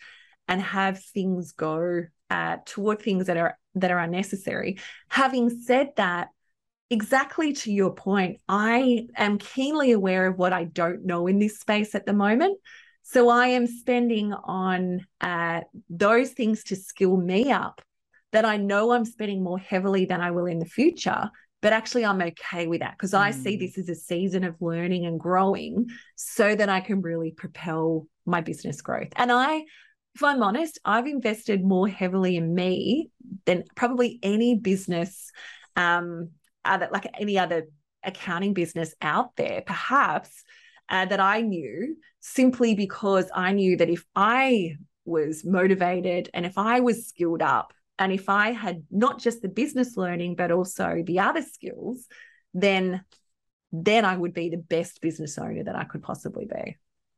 and 0.49 0.61
have 0.61 1.03
things 1.05 1.53
go 1.53 2.05
uh, 2.31 2.57
toward 2.65 3.03
things 3.03 3.27
that 3.27 3.37
are 3.37 3.59
that 3.75 3.91
are 3.91 3.99
unnecessary. 3.99 4.79
Having 5.09 5.51
said 5.61 5.91
that, 5.97 6.29
exactly 6.93 7.55
to 7.55 7.73
your 7.73 7.95
point, 7.95 8.41
I 8.49 9.09
am 9.17 9.39
keenly 9.39 9.93
aware 9.93 10.27
of 10.27 10.37
what 10.37 10.53
I 10.53 10.65
don't 10.65 11.07
know 11.07 11.27
in 11.27 11.39
this 11.39 11.59
space 11.59 11.95
at 11.95 12.05
the 12.05 12.13
moment. 12.13 12.59
So 13.03 13.31
I 13.31 13.49
am 13.49 13.67
spending 13.67 14.33
on 14.33 15.07
uh, 15.21 15.63
those 15.89 16.31
things 16.31 16.65
to 16.65 16.77
skill 16.77 17.17
me 17.17 17.51
up 17.51 17.81
that 18.33 18.45
I 18.45 18.59
know 18.59 18.93
I'm 18.93 19.05
spending 19.05 19.43
more 19.43 19.59
heavily 19.59 20.05
than 20.05 20.21
I 20.21 20.31
will 20.31 20.47
in 20.47 20.59
the 20.59 20.67
future. 20.67 21.31
But 21.63 21.73
actually, 21.73 22.05
I'm 22.05 22.21
okay 22.21 22.67
with 22.67 22.81
that 22.81 22.97
because 22.99 23.13
mm. 23.13 23.21
I 23.21 23.31
see 23.31 23.57
mm. 23.57 23.61
this 23.61 23.79
as 23.79 23.89
a 23.89 23.95
season 23.95 24.45
of 24.45 24.61
learning 24.61 25.07
and 25.07 25.19
growing 25.19 25.89
so 26.17 26.55
that 26.55 26.69
I 26.69 26.81
can 26.81 27.01
really 27.01 27.31
propel 27.31 28.07
my 28.27 28.41
business 28.41 28.83
growth. 28.83 29.13
And 29.17 29.33
I, 29.33 29.65
if 30.15 30.23
I'm 30.23 30.43
honest, 30.43 30.79
I've 30.85 31.07
invested 31.07 31.65
more 31.65 31.89
heavily 31.89 32.37
in 32.37 32.55
me 32.55 33.11
than 33.47 33.65
probably 33.75 34.19
any 34.23 34.57
business 34.57 35.31
um, 35.77 36.31
other 36.65 36.89
like 36.93 37.07
any 37.19 37.39
other 37.39 37.69
accounting 38.03 38.55
business 38.55 38.95
out 39.01 39.37
there, 39.37 39.63
perhaps 39.65 40.43
uh, 40.89 41.07
that 41.07 41.21
I 41.21 41.41
knew 41.41 41.97
simply 42.21 42.75
because 42.75 43.31
I 43.35 43.53
knew 43.53 43.77
that 43.77 43.91
if 43.91 44.05
I 44.15 44.77
was 45.05 45.45
motivated 45.45 46.31
and 46.35 46.47
if 46.47 46.59
I 46.59 46.81
was 46.81 47.09
skilled 47.09 47.43
up 47.43 47.73
and 47.99 48.13
if 48.13 48.29
I 48.29 48.53
had 48.53 48.85
not 48.91 49.21
just 49.21 49.43
the 49.43 49.49
business 49.49 49.97
learning 49.97 50.37
but 50.37 50.51
also 50.51 51.03
the 51.05 51.21
other 51.21 51.43
skills, 51.43 52.07
then 52.55 53.05
then 53.73 54.05
I 54.05 54.17
would 54.17 54.35
be 54.35 54.51
the 54.51 54.59
best 54.59 55.01
business 55.01 55.39
owner 55.39 55.65
that 55.65 55.75
I 55.75 55.85
could 55.85 56.03
possibly 56.03 56.45
be. 56.45 56.77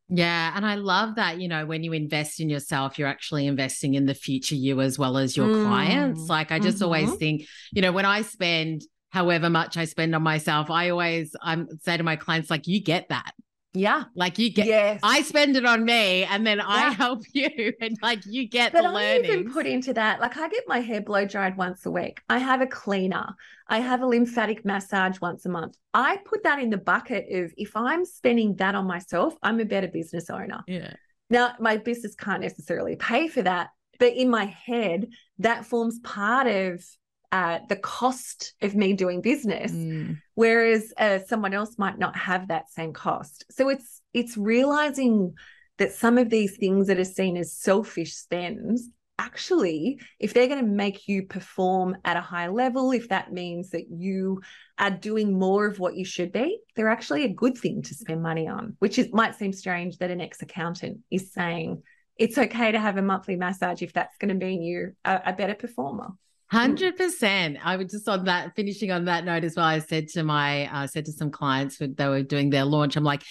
Yeah. 0.09 0.53
And 0.55 0.65
I 0.65 0.77
love 0.77 1.17
that, 1.17 1.41
you 1.41 1.49
know, 1.49 1.67
when 1.67 1.83
you 1.83 1.93
invest 1.93 2.39
in 2.39 2.49
yourself, 2.49 2.99
you're 2.99 3.09
actually 3.09 3.47
investing 3.47 3.95
in 3.95 4.07
the 4.07 4.15
future 4.15 4.55
you 4.55 4.81
as 4.81 4.99
well 4.99 5.17
as 5.17 5.37
your 5.37 5.49
mm. 5.49 5.67
clients. 5.67 6.29
Like, 6.29 6.53
I 6.53 6.61
just 6.61 6.77
mm-hmm. 6.77 6.85
always 6.85 7.15
think, 7.15 7.47
you 7.73 7.83
know, 7.83 7.91
when 7.91 8.05
I 8.05 8.23
spend 8.23 8.83
however 9.15 9.49
much 9.49 9.77
I 9.77 9.85
spend 9.85 10.13
on 10.13 10.25
myself, 10.25 10.71
I 10.71 10.91
always 10.91 11.37
I'm 11.41 11.69
say 11.83 11.97
to 11.97 12.03
my 12.03 12.17
clients, 12.17 12.51
like, 12.51 12.67
you 12.67 12.81
get 12.81 13.11
that. 13.11 13.33
Yeah. 13.77 14.05
Like 14.15 14.39
you 14.39 14.53
get 14.53 14.67
yes. 14.67 15.01
I 15.03 15.23
spend 15.23 15.57
it 15.57 15.65
on 15.65 15.85
me 15.85 16.23
and 16.25 16.47
then 16.47 16.59
yeah. 16.59 16.65
I 16.69 16.91
help 16.91 17.23
you 17.33 17.73
and 17.81 17.97
like 18.03 18.25
you 18.25 18.49
get 18.49 18.73
but 18.73 18.83
the 18.83 18.93
learning. 18.93 19.31
I 19.31 19.35
even 19.35 19.53
put 19.53 19.67
into 19.67 19.93
that, 19.95 20.21
like 20.21 20.37
I 20.37 20.49
get 20.49 20.65
my 20.69 20.79
hair 20.79 21.01
blow 21.01 21.25
dried 21.25 21.57
once 21.57 21.85
a 21.85 21.91
week. 21.91 22.21
I 22.29 22.39
have 22.39 22.61
a 22.61 22.69
cleaner. 22.69 23.35
I 23.69 23.81
have 23.81 24.01
a 24.03 24.07
lymphatic 24.07 24.65
massage 24.65 25.21
once 25.21 25.45
a 25.45 25.49
month. 25.49 25.77
I 25.93 26.19
put 26.25 26.45
that 26.45 26.61
in 26.61 26.71
the 26.71 26.77
bucket 26.77 27.27
of 27.33 27.53
if 27.57 27.77
I'm 27.77 28.05
spending 28.05 28.55
that 28.57 28.77
on 28.77 28.87
myself, 28.87 29.35
I'm 29.43 29.59
a 29.59 29.65
better 29.65 29.89
business 29.89 30.31
owner. 30.31 30.63
Yeah. 30.69 30.93
Now, 31.31 31.55
my 31.59 31.79
business 31.79 32.15
can't 32.15 32.43
necessarily 32.43 32.95
pay 32.95 33.27
for 33.27 33.43
that, 33.43 33.71
but 33.99 34.13
in 34.13 34.31
my 34.31 34.45
head, 34.45 35.09
that 35.39 35.67
forms 35.67 35.99
part 36.01 36.47
of 36.47 36.85
uh, 37.35 37.59
the 37.69 37.75
cost 37.77 38.55
of 38.63 38.77
me 38.77 38.93
doing 38.93 39.21
business, 39.21 39.73
Mm. 39.73 40.19
whereas 40.35 40.93
uh, 40.97 41.19
someone 41.27 41.53
else 41.53 41.73
might 41.79 41.99
not 41.99 42.15
have 42.17 42.43
that 42.49 42.71
same 42.71 42.93
cost. 42.93 43.45
So 43.51 43.69
it's 43.75 43.91
it's 44.13 44.37
realizing 44.37 45.35
that 45.79 45.93
some 45.93 46.17
of 46.17 46.31
these 46.31 46.57
things 46.57 46.87
that 46.87 47.01
are 47.01 47.13
seen 47.19 47.37
as 47.37 47.53
selfish 47.53 48.13
spends 48.15 48.89
actually 49.19 50.01
if 50.19 50.33
they're 50.33 50.49
going 50.53 50.65
to 50.65 50.81
make 50.85 51.09
you 51.09 51.19
perform 51.25 51.97
at 52.05 52.17
a 52.17 52.21
high 52.21 52.49
level 52.49 52.93
if 52.93 53.09
that 53.09 53.33
means 53.33 53.71
that 53.71 53.87
you 53.89 54.41
are 54.77 54.91
doing 54.91 55.39
more 55.39 55.67
of 55.67 55.79
what 55.79 55.95
you 55.97 56.05
should 56.05 56.33
be 56.33 56.59
they're 56.75 56.97
actually 56.97 57.23
a 57.25 57.29
good 57.43 57.57
thing 57.57 57.81
to 57.81 57.95
spend 57.95 58.21
money 58.21 58.49
on 58.49 58.77
which 58.81 58.99
is 58.99 59.09
might 59.13 59.37
seem 59.37 59.53
strange 59.53 59.99
that 59.99 60.11
an 60.11 60.21
ex-accountant 60.21 60.99
is 61.13 61.33
saying 61.33 61.81
it's 62.17 62.39
okay 62.39 62.73
to 62.73 62.81
have 62.87 62.97
a 62.97 63.03
monthly 63.03 63.37
massage 63.37 63.83
if 63.83 63.93
that's 63.93 64.17
going 64.19 64.37
to 64.37 64.47
mean 64.47 64.61
you 64.63 64.93
a, 65.05 65.15
a 65.27 65.33
better 65.33 65.55
performer 65.55 66.09
Hundred 66.51 66.97
percent. 66.97 67.59
I 67.65 67.77
would 67.77 67.91
just 67.91 68.09
on 68.09 68.25
that 68.27 68.55
finishing 68.55 68.91
on 68.91 69.07
that 69.07 69.25
note 69.25 69.45
as 69.45 69.57
well. 69.57 69.67
I 69.67 69.79
said 69.81 70.09
to 70.09 70.23
my 70.23 70.69
I 70.73 70.87
said 70.87 71.07
to 71.07 71.13
some 71.13 71.31
clients 71.31 71.81
when 71.81 71.95
they 71.95 72.07
were 72.07 72.23
doing 72.23 72.51
their 72.51 72.65
launch, 72.65 72.97
I'm 72.97 73.05
like, 73.05 73.23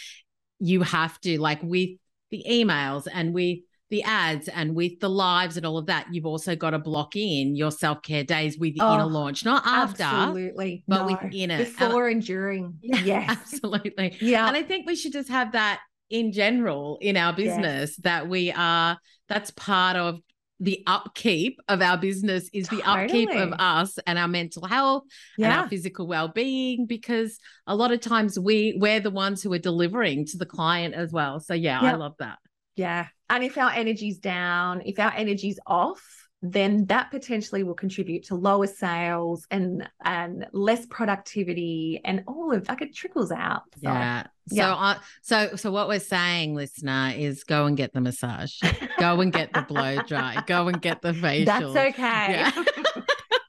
you 0.60 0.82
have 0.82 1.20
to 1.22 1.40
like 1.40 1.62
with 1.64 1.90
the 2.32 2.44
emails 2.50 3.08
and 3.12 3.34
with 3.34 3.60
the 3.90 4.02
ads 4.04 4.48
and 4.48 4.74
with 4.76 5.00
the 5.00 5.10
lives 5.10 5.56
and 5.56 5.66
all 5.68 5.78
of 5.78 5.86
that, 5.86 6.08
you've 6.12 6.26
also 6.26 6.56
got 6.56 6.72
to 6.72 6.80
block 6.80 7.16
in 7.16 7.56
your 7.56 7.70
self 7.70 8.02
care 8.02 8.24
days 8.24 8.58
within 8.58 8.82
a 8.82 9.04
Oh, 9.06 9.08
launch, 9.08 9.46
not 9.46 9.62
after, 9.66 10.02
absolutely 10.04 10.84
but 10.88 11.06
no. 11.06 11.20
within 11.22 11.52
it. 11.52 11.60
Before 11.60 12.08
and 12.08 12.24
during 12.26 12.78
yes 12.82 13.30
absolutely. 13.30 14.18
yeah 14.20 14.48
And 14.48 14.58
I 14.58 14.64
think 14.64 14.88
we 14.88 14.96
should 14.96 15.14
just 15.14 15.30
have 15.30 15.52
that 15.52 15.80
in 16.10 16.32
general 16.32 16.98
in 17.02 17.18
our 17.18 17.34
Yes. 17.38 17.38
business 17.38 17.96
that 17.98 18.28
we 18.28 18.52
are, 18.52 18.98
that's 19.30 19.52
part 19.52 19.96
of 19.96 20.20
the 20.64 20.82
upkeep 20.88 21.60
of 21.68 21.82
our 21.82 21.98
business 21.98 22.50
is 22.54 22.70
the 22.70 22.82
upkeep 22.84 23.30
of 23.30 23.54
us 23.60 24.00
and 24.08 24.18
our 24.18 24.30
mental 24.30 24.66
health 24.66 25.04
and 25.38 25.52
our 25.52 25.68
physical 25.68 26.08
well-being 26.08 26.86
because 26.86 27.38
a 27.68 27.76
lot 27.76 27.92
of 27.92 28.00
times 28.00 28.40
we 28.40 28.76
we're 28.80 29.02
the 29.02 29.12
ones 29.12 29.44
who 29.44 29.52
are 29.52 29.60
delivering 29.60 30.26
to 30.26 30.38
the 30.38 30.46
client 30.46 30.96
as 30.96 31.12
well. 31.12 31.42
So 31.42 31.54
yeah, 31.54 31.82
I 31.82 31.94
love 31.94 32.16
that. 32.20 32.38
Yeah. 32.76 33.08
And 33.30 33.44
if 33.44 33.58
our 33.58 33.72
energy's 33.72 34.20
down, 34.20 34.82
if 34.86 35.00
our 35.00 35.14
energy's 35.14 35.60
off, 35.68 36.23
then 36.44 36.86
that 36.88 37.10
potentially 37.10 37.64
will 37.64 37.74
contribute 37.74 38.26
to 38.26 38.36
lower 38.36 38.68
sales 38.68 39.48
and 39.50 39.90
and 40.04 40.46
less 40.52 40.86
productivity 40.88 42.02
and 42.04 42.22
all 42.28 42.54
of 42.54 42.68
like 42.68 42.82
it 42.82 42.94
trickles 42.94 43.32
out. 43.32 43.62
So, 43.76 43.80
Yeah. 43.84 44.24
So 44.50 44.56
Yeah. 44.56 44.76
I 44.76 44.98
so 45.22 45.56
so 45.56 45.72
what 45.72 45.88
we're 45.88 46.02
saying, 46.02 46.54
listener, 46.54 47.14
is 47.16 47.46
go 47.46 47.66
and 47.66 47.78
get 47.78 47.94
the 47.94 48.02
massage. 48.02 48.60
go 49.00 49.22
and 49.22 49.32
get 49.32 49.54
the 49.54 49.62
blow 49.62 50.02
dry. 50.02 50.44
Go 50.46 50.68
and 50.68 50.82
get 50.82 51.02
the 51.02 51.14
facial. 51.14 51.46
that's 51.74 51.94
okay. 51.94 52.34
Yeah. 52.34 52.52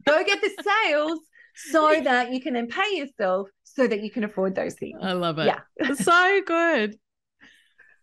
Go 0.06 0.22
get 0.22 0.38
the 0.42 0.50
sales 0.62 1.18
so 1.70 1.98
that 2.02 2.30
you 2.30 2.38
can 2.38 2.52
then 2.52 2.66
pay 2.66 2.96
yourself 2.96 3.48
so 3.64 3.86
that 3.86 4.02
you 4.02 4.10
can 4.10 4.22
afford 4.22 4.54
those 4.54 4.74
things. 4.74 4.98
I 5.02 5.12
love 5.12 5.38
it. 5.38 5.46
Yeah. 5.46 5.94
so 5.94 6.42
good. 6.44 6.98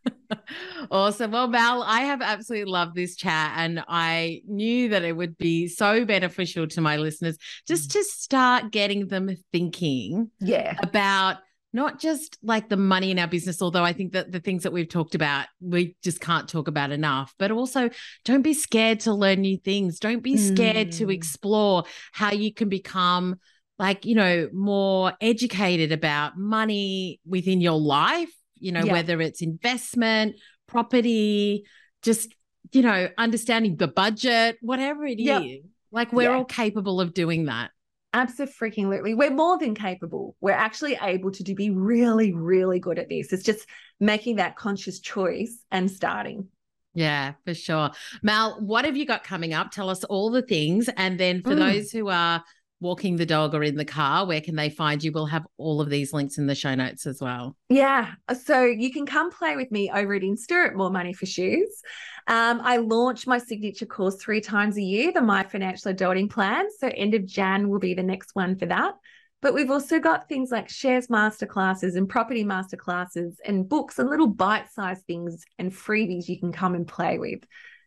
awesome. 0.91 1.31
Well, 1.31 1.47
Mel, 1.47 1.83
I 1.83 2.01
have 2.01 2.21
absolutely 2.21 2.71
loved 2.71 2.95
this 2.95 3.15
chat, 3.15 3.53
and 3.57 3.83
I 3.87 4.41
knew 4.47 4.89
that 4.89 5.03
it 5.03 5.15
would 5.15 5.37
be 5.37 5.67
so 5.67 6.05
beneficial 6.05 6.67
to 6.67 6.81
my 6.81 6.97
listeners 6.97 7.37
just 7.67 7.91
to 7.91 8.03
start 8.03 8.71
getting 8.71 9.07
them 9.07 9.35
thinking 9.51 10.31
Yeah. 10.39 10.75
about 10.81 11.37
not 11.73 12.01
just 12.01 12.37
like 12.43 12.67
the 12.67 12.75
money 12.75 13.11
in 13.11 13.19
our 13.19 13.27
business, 13.27 13.61
although 13.61 13.83
I 13.83 13.93
think 13.93 14.11
that 14.11 14.31
the 14.31 14.41
things 14.41 14.63
that 14.63 14.73
we've 14.73 14.89
talked 14.89 15.15
about, 15.15 15.47
we 15.61 15.95
just 16.03 16.19
can't 16.19 16.49
talk 16.49 16.67
about 16.67 16.91
enough, 16.91 17.33
but 17.39 17.49
also 17.49 17.89
don't 18.25 18.41
be 18.41 18.53
scared 18.53 18.99
to 19.01 19.13
learn 19.13 19.39
new 19.39 19.57
things. 19.57 19.97
Don't 19.99 20.21
be 20.21 20.35
scared 20.35 20.91
to 20.93 21.05
Mm. 21.05 21.13
explore 21.13 21.85
how 22.11 22.31
you 22.33 22.53
can 22.53 22.67
become 22.67 23.37
like, 23.79 24.05
you 24.05 24.15
know, 24.15 24.49
more 24.53 25.13
educated 25.21 25.91
about 25.93 26.37
money 26.37 27.19
within 27.25 27.61
your 27.61 27.79
life, 27.79 28.29
you 28.61 28.71
know, 28.71 28.83
Yeah. 28.85 28.93
whether 28.93 29.19
it's 29.21 29.41
investment, 29.41 30.35
property, 30.67 31.65
just, 32.01 32.33
you 32.71 32.81
know, 32.81 33.09
understanding 33.17 33.75
the 33.75 33.87
budget, 33.87 34.57
whatever 34.61 35.05
it 35.05 35.19
is. 35.19 35.25
Yep. 35.25 35.43
Like 35.91 36.13
we're 36.13 36.29
Yeah. 36.29 36.37
all 36.37 36.45
capable 36.45 37.01
of 37.01 37.13
doing 37.13 37.45
that. 37.45 37.71
Absolutely. 38.13 39.13
We're 39.13 39.31
more 39.31 39.57
than 39.57 39.73
capable. 39.73 40.35
We're 40.41 40.51
actually 40.51 40.97
able 41.01 41.31
to 41.31 41.43
do, 41.43 41.55
be 41.55 41.69
really, 41.69 42.33
really 42.33 42.79
good 42.79 42.99
at 42.99 43.09
this. 43.09 43.31
It's 43.31 43.43
just 43.43 43.65
making 43.99 44.37
that 44.37 44.55
conscious 44.55 44.99
choice 44.99 45.63
and 45.71 45.89
starting. 45.89 46.47
Yeah, 46.93 47.33
for 47.45 47.53
sure. 47.53 47.91
Mel, 48.21 48.57
what 48.59 48.83
have 48.83 48.97
you 48.97 49.05
got 49.05 49.23
coming 49.23 49.53
up? 49.53 49.71
Tell 49.71 49.89
us 49.89 50.03
all 50.03 50.29
the 50.29 50.41
things. 50.41 50.89
And 50.97 51.17
then 51.17 51.41
for 51.41 51.51
Mm. 51.55 51.59
those 51.59 51.91
who 51.91 52.09
are 52.09 52.43
walking 52.81 53.15
the 53.15 53.25
dog 53.25 53.55
or 53.55 53.63
in 53.63 53.75
the 53.75 53.85
car, 53.85 54.25
where 54.25 54.41
can 54.41 54.55
they 54.55 54.69
find 54.69 55.03
you? 55.03 55.11
We'll 55.11 55.27
have 55.27 55.45
all 55.57 55.79
of 55.79 55.89
these 55.89 56.11
links 56.11 56.37
in 56.37 56.47
the 56.47 56.55
show 56.55 56.75
notes 56.75 57.05
as 57.05 57.21
well. 57.21 57.55
Yeah. 57.69 58.11
So 58.43 58.65
you 58.65 58.91
can 58.91 59.05
come 59.05 59.31
play 59.31 59.55
with 59.55 59.71
me 59.71 59.89
over 59.93 60.15
at 60.15 60.23
Insta 60.23 60.67
at 60.67 60.75
More 60.75 60.89
Money 60.89 61.13
for 61.13 61.25
Shoes. 61.27 61.81
Um, 62.27 62.59
I 62.63 62.77
launch 62.77 63.27
my 63.27 63.37
signature 63.37 63.85
course 63.85 64.15
three 64.15 64.41
times 64.41 64.77
a 64.77 64.81
year, 64.81 65.11
the 65.11 65.21
My 65.21 65.43
Financial 65.43 65.93
Adulting 65.93 66.29
Plan. 66.29 66.65
So 66.79 66.89
end 66.89 67.13
of 67.13 67.25
Jan 67.25 67.69
will 67.69 67.79
be 67.79 67.93
the 67.93 68.03
next 68.03 68.31
one 68.33 68.57
for 68.57 68.65
that. 68.65 68.95
But 69.41 69.53
we've 69.53 69.71
also 69.71 69.99
got 69.99 70.27
things 70.27 70.51
like 70.51 70.69
shares 70.69 71.07
masterclasses 71.07 71.95
and 71.95 72.07
property 72.07 72.43
masterclasses 72.43 73.35
and 73.45 73.67
books 73.67 73.97
and 73.97 74.09
little 74.09 74.27
bite-sized 74.27 75.05
things 75.05 75.43
and 75.57 75.71
freebies 75.71 76.27
you 76.27 76.39
can 76.39 76.51
come 76.51 76.75
and 76.75 76.87
play 76.87 77.17
with. 77.17 77.39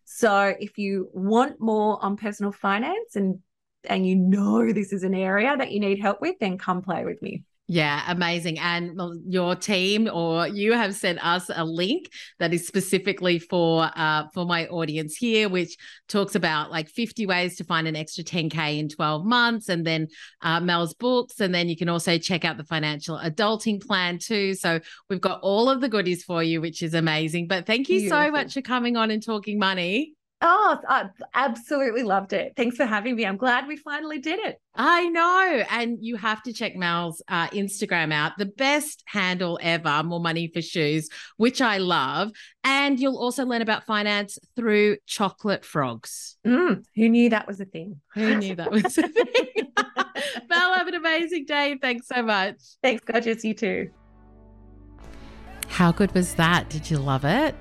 So 0.04 0.54
if 0.58 0.78
you 0.78 1.08
want 1.12 1.60
more 1.60 2.04
on 2.04 2.16
personal 2.16 2.52
finance 2.52 3.14
and 3.14 3.38
and 3.86 4.06
you 4.06 4.16
know 4.16 4.72
this 4.72 4.92
is 4.92 5.02
an 5.02 5.14
area 5.14 5.56
that 5.56 5.72
you 5.72 5.80
need 5.80 6.00
help 6.00 6.20
with, 6.20 6.36
then 6.40 6.58
come 6.58 6.82
play 6.82 7.04
with 7.04 7.20
me. 7.22 7.44
Yeah, 7.66 8.04
amazing. 8.08 8.58
And 8.58 9.00
your 9.26 9.56
team 9.56 10.10
or 10.12 10.46
you 10.46 10.74
have 10.74 10.94
sent 10.94 11.24
us 11.24 11.50
a 11.54 11.64
link 11.64 12.10
that 12.38 12.52
is 12.52 12.66
specifically 12.66 13.38
for 13.38 13.90
uh 13.96 14.24
for 14.34 14.44
my 14.44 14.66
audience 14.66 15.16
here, 15.16 15.48
which 15.48 15.74
talks 16.06 16.34
about 16.34 16.70
like 16.70 16.90
50 16.90 17.24
ways 17.24 17.56
to 17.56 17.64
find 17.64 17.88
an 17.88 17.96
extra 17.96 18.22
10k 18.22 18.78
in 18.78 18.90
12 18.90 19.24
months, 19.24 19.70
and 19.70 19.86
then 19.86 20.08
uh, 20.42 20.60
Mel's 20.60 20.92
books, 20.92 21.40
and 21.40 21.54
then 21.54 21.70
you 21.70 21.76
can 21.76 21.88
also 21.88 22.18
check 22.18 22.44
out 22.44 22.58
the 22.58 22.64
financial 22.64 23.18
adulting 23.18 23.82
plan 23.82 24.18
too. 24.18 24.54
So 24.54 24.80
we've 25.08 25.20
got 25.20 25.40
all 25.40 25.70
of 25.70 25.80
the 25.80 25.88
goodies 25.88 26.22
for 26.22 26.42
you, 26.42 26.60
which 26.60 26.82
is 26.82 26.92
amazing. 26.92 27.46
But 27.46 27.64
thank 27.64 27.88
you 27.88 28.10
so 28.10 28.30
much 28.30 28.52
for 28.52 28.60
coming 28.60 28.98
on 28.98 29.10
and 29.10 29.24
talking 29.24 29.58
money. 29.58 30.12
Oh, 30.40 30.78
I 30.88 31.06
absolutely 31.32 32.02
loved 32.02 32.32
it. 32.32 32.52
Thanks 32.56 32.76
for 32.76 32.84
having 32.84 33.16
me. 33.16 33.24
I'm 33.24 33.36
glad 33.36 33.66
we 33.66 33.76
finally 33.76 34.18
did 34.18 34.38
it. 34.40 34.56
I 34.74 35.08
know. 35.08 35.64
And 35.70 35.98
you 36.00 36.16
have 36.16 36.42
to 36.42 36.52
check 36.52 36.76
Mel's 36.76 37.22
uh, 37.28 37.48
Instagram 37.48 38.12
out. 38.12 38.32
The 38.36 38.46
best 38.46 39.02
handle 39.06 39.58
ever, 39.62 40.02
More 40.02 40.20
Money 40.20 40.50
for 40.52 40.60
Shoes, 40.60 41.08
which 41.38 41.62
I 41.62 41.78
love. 41.78 42.30
And 42.62 43.00
you'll 43.00 43.16
also 43.16 43.46
learn 43.46 43.62
about 43.62 43.84
finance 43.84 44.38
through 44.54 44.98
chocolate 45.06 45.64
frogs. 45.64 46.36
Mm, 46.46 46.84
who 46.94 47.08
knew 47.08 47.30
that 47.30 47.46
was 47.46 47.60
a 47.60 47.64
thing? 47.64 48.00
Who 48.14 48.36
knew 48.36 48.54
that 48.56 48.70
was 48.70 48.98
a 48.98 49.08
thing? 49.08 49.72
Mel, 50.48 50.74
have 50.74 50.88
an 50.88 50.94
amazing 50.94 51.46
day. 51.46 51.78
Thanks 51.80 52.06
so 52.08 52.22
much. 52.22 52.56
Thanks, 52.82 53.02
gorgeous. 53.04 53.44
You 53.44 53.54
too. 53.54 53.90
How 55.68 55.90
good 55.90 56.12
was 56.14 56.34
that? 56.34 56.68
Did 56.68 56.90
you 56.90 56.98
love 56.98 57.24
it? 57.24 57.54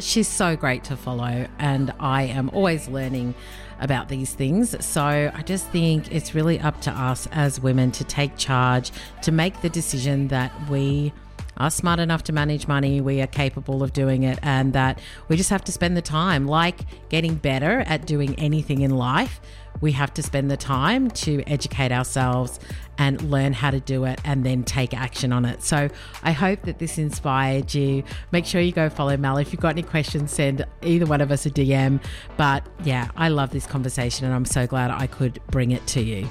She's 0.00 0.28
so 0.28 0.56
great 0.56 0.84
to 0.84 0.96
follow, 0.96 1.46
and 1.58 1.92
I 1.98 2.24
am 2.24 2.50
always 2.50 2.88
learning 2.88 3.34
about 3.80 4.08
these 4.08 4.34
things. 4.34 4.76
So 4.84 5.02
I 5.02 5.42
just 5.42 5.66
think 5.68 6.12
it's 6.12 6.34
really 6.34 6.60
up 6.60 6.80
to 6.82 6.90
us 6.90 7.26
as 7.32 7.60
women 7.60 7.90
to 7.92 8.04
take 8.04 8.36
charge, 8.36 8.92
to 9.22 9.32
make 9.32 9.60
the 9.62 9.68
decision 9.68 10.28
that 10.28 10.52
we 10.68 11.12
are 11.56 11.70
smart 11.70 12.00
enough 12.00 12.24
to 12.24 12.32
manage 12.32 12.66
money, 12.66 13.00
we 13.00 13.20
are 13.20 13.26
capable 13.28 13.82
of 13.82 13.92
doing 13.92 14.24
it, 14.24 14.38
and 14.42 14.72
that 14.72 15.00
we 15.28 15.36
just 15.36 15.50
have 15.50 15.62
to 15.64 15.72
spend 15.72 15.96
the 15.96 16.02
time. 16.02 16.46
Like 16.46 16.80
getting 17.08 17.36
better 17.36 17.80
at 17.86 18.06
doing 18.06 18.34
anything 18.38 18.80
in 18.80 18.90
life, 18.90 19.40
we 19.80 19.92
have 19.92 20.12
to 20.14 20.22
spend 20.22 20.50
the 20.50 20.56
time 20.56 21.10
to 21.10 21.42
educate 21.46 21.92
ourselves 21.92 22.60
and 22.98 23.20
learn 23.22 23.52
how 23.52 23.70
to 23.70 23.80
do 23.80 24.04
it 24.04 24.20
and 24.24 24.44
then 24.44 24.62
take 24.62 24.94
action 24.94 25.32
on 25.32 25.44
it. 25.44 25.62
So 25.62 25.88
I 26.22 26.32
hope 26.32 26.62
that 26.62 26.78
this 26.78 26.98
inspired 26.98 27.74
you. 27.74 28.04
Make 28.30 28.46
sure 28.46 28.60
you 28.60 28.72
go 28.72 28.88
follow 28.88 29.16
Mel. 29.16 29.36
If 29.36 29.52
you've 29.52 29.60
got 29.60 29.70
any 29.70 29.82
questions, 29.82 30.30
send 30.30 30.64
either 30.82 31.06
one 31.06 31.20
of 31.20 31.30
us 31.30 31.46
a 31.46 31.50
DM. 31.50 32.02
But 32.36 32.66
yeah, 32.84 33.10
I 33.16 33.28
love 33.28 33.50
this 33.50 33.66
conversation 33.66 34.26
and 34.26 34.34
I'm 34.34 34.44
so 34.44 34.66
glad 34.66 34.90
I 34.90 35.06
could 35.06 35.40
bring 35.50 35.72
it 35.72 35.86
to 35.88 36.00
you. 36.00 36.28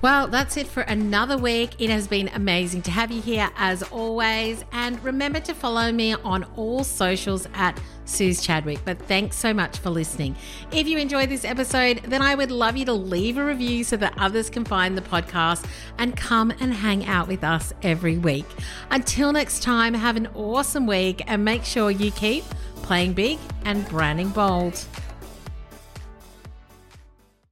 Well, 0.00 0.28
that's 0.28 0.56
it 0.56 0.68
for 0.68 0.82
another 0.82 1.36
week. 1.36 1.70
It 1.80 1.90
has 1.90 2.06
been 2.06 2.28
amazing 2.28 2.82
to 2.82 2.90
have 2.92 3.10
you 3.10 3.20
here 3.20 3.50
as 3.56 3.82
always. 3.82 4.64
And 4.70 5.02
remember 5.02 5.40
to 5.40 5.52
follow 5.52 5.90
me 5.90 6.14
on 6.14 6.44
all 6.54 6.84
socials 6.84 7.48
at 7.54 7.80
Suze 8.04 8.40
Chadwick. 8.40 8.78
But 8.84 9.00
thanks 9.02 9.34
so 9.34 9.52
much 9.52 9.78
for 9.78 9.90
listening. 9.90 10.36
If 10.70 10.86
you 10.86 10.98
enjoyed 10.98 11.30
this 11.30 11.44
episode, 11.44 12.02
then 12.04 12.22
I 12.22 12.36
would 12.36 12.52
love 12.52 12.76
you 12.76 12.84
to 12.84 12.92
leave 12.92 13.38
a 13.38 13.44
review 13.44 13.82
so 13.82 13.96
that 13.96 14.14
others 14.18 14.48
can 14.48 14.64
find 14.64 14.96
the 14.96 15.02
podcast 15.02 15.64
and 15.98 16.16
come 16.16 16.52
and 16.60 16.72
hang 16.72 17.04
out 17.06 17.26
with 17.26 17.42
us 17.42 17.72
every 17.82 18.18
week. 18.18 18.46
Until 18.92 19.32
next 19.32 19.64
time, 19.64 19.94
have 19.94 20.16
an 20.16 20.28
awesome 20.36 20.86
week 20.86 21.22
and 21.26 21.44
make 21.44 21.64
sure 21.64 21.90
you 21.90 22.12
keep 22.12 22.44
playing 22.82 23.14
big 23.14 23.40
and 23.64 23.86
branding 23.88 24.28
bold. 24.28 24.86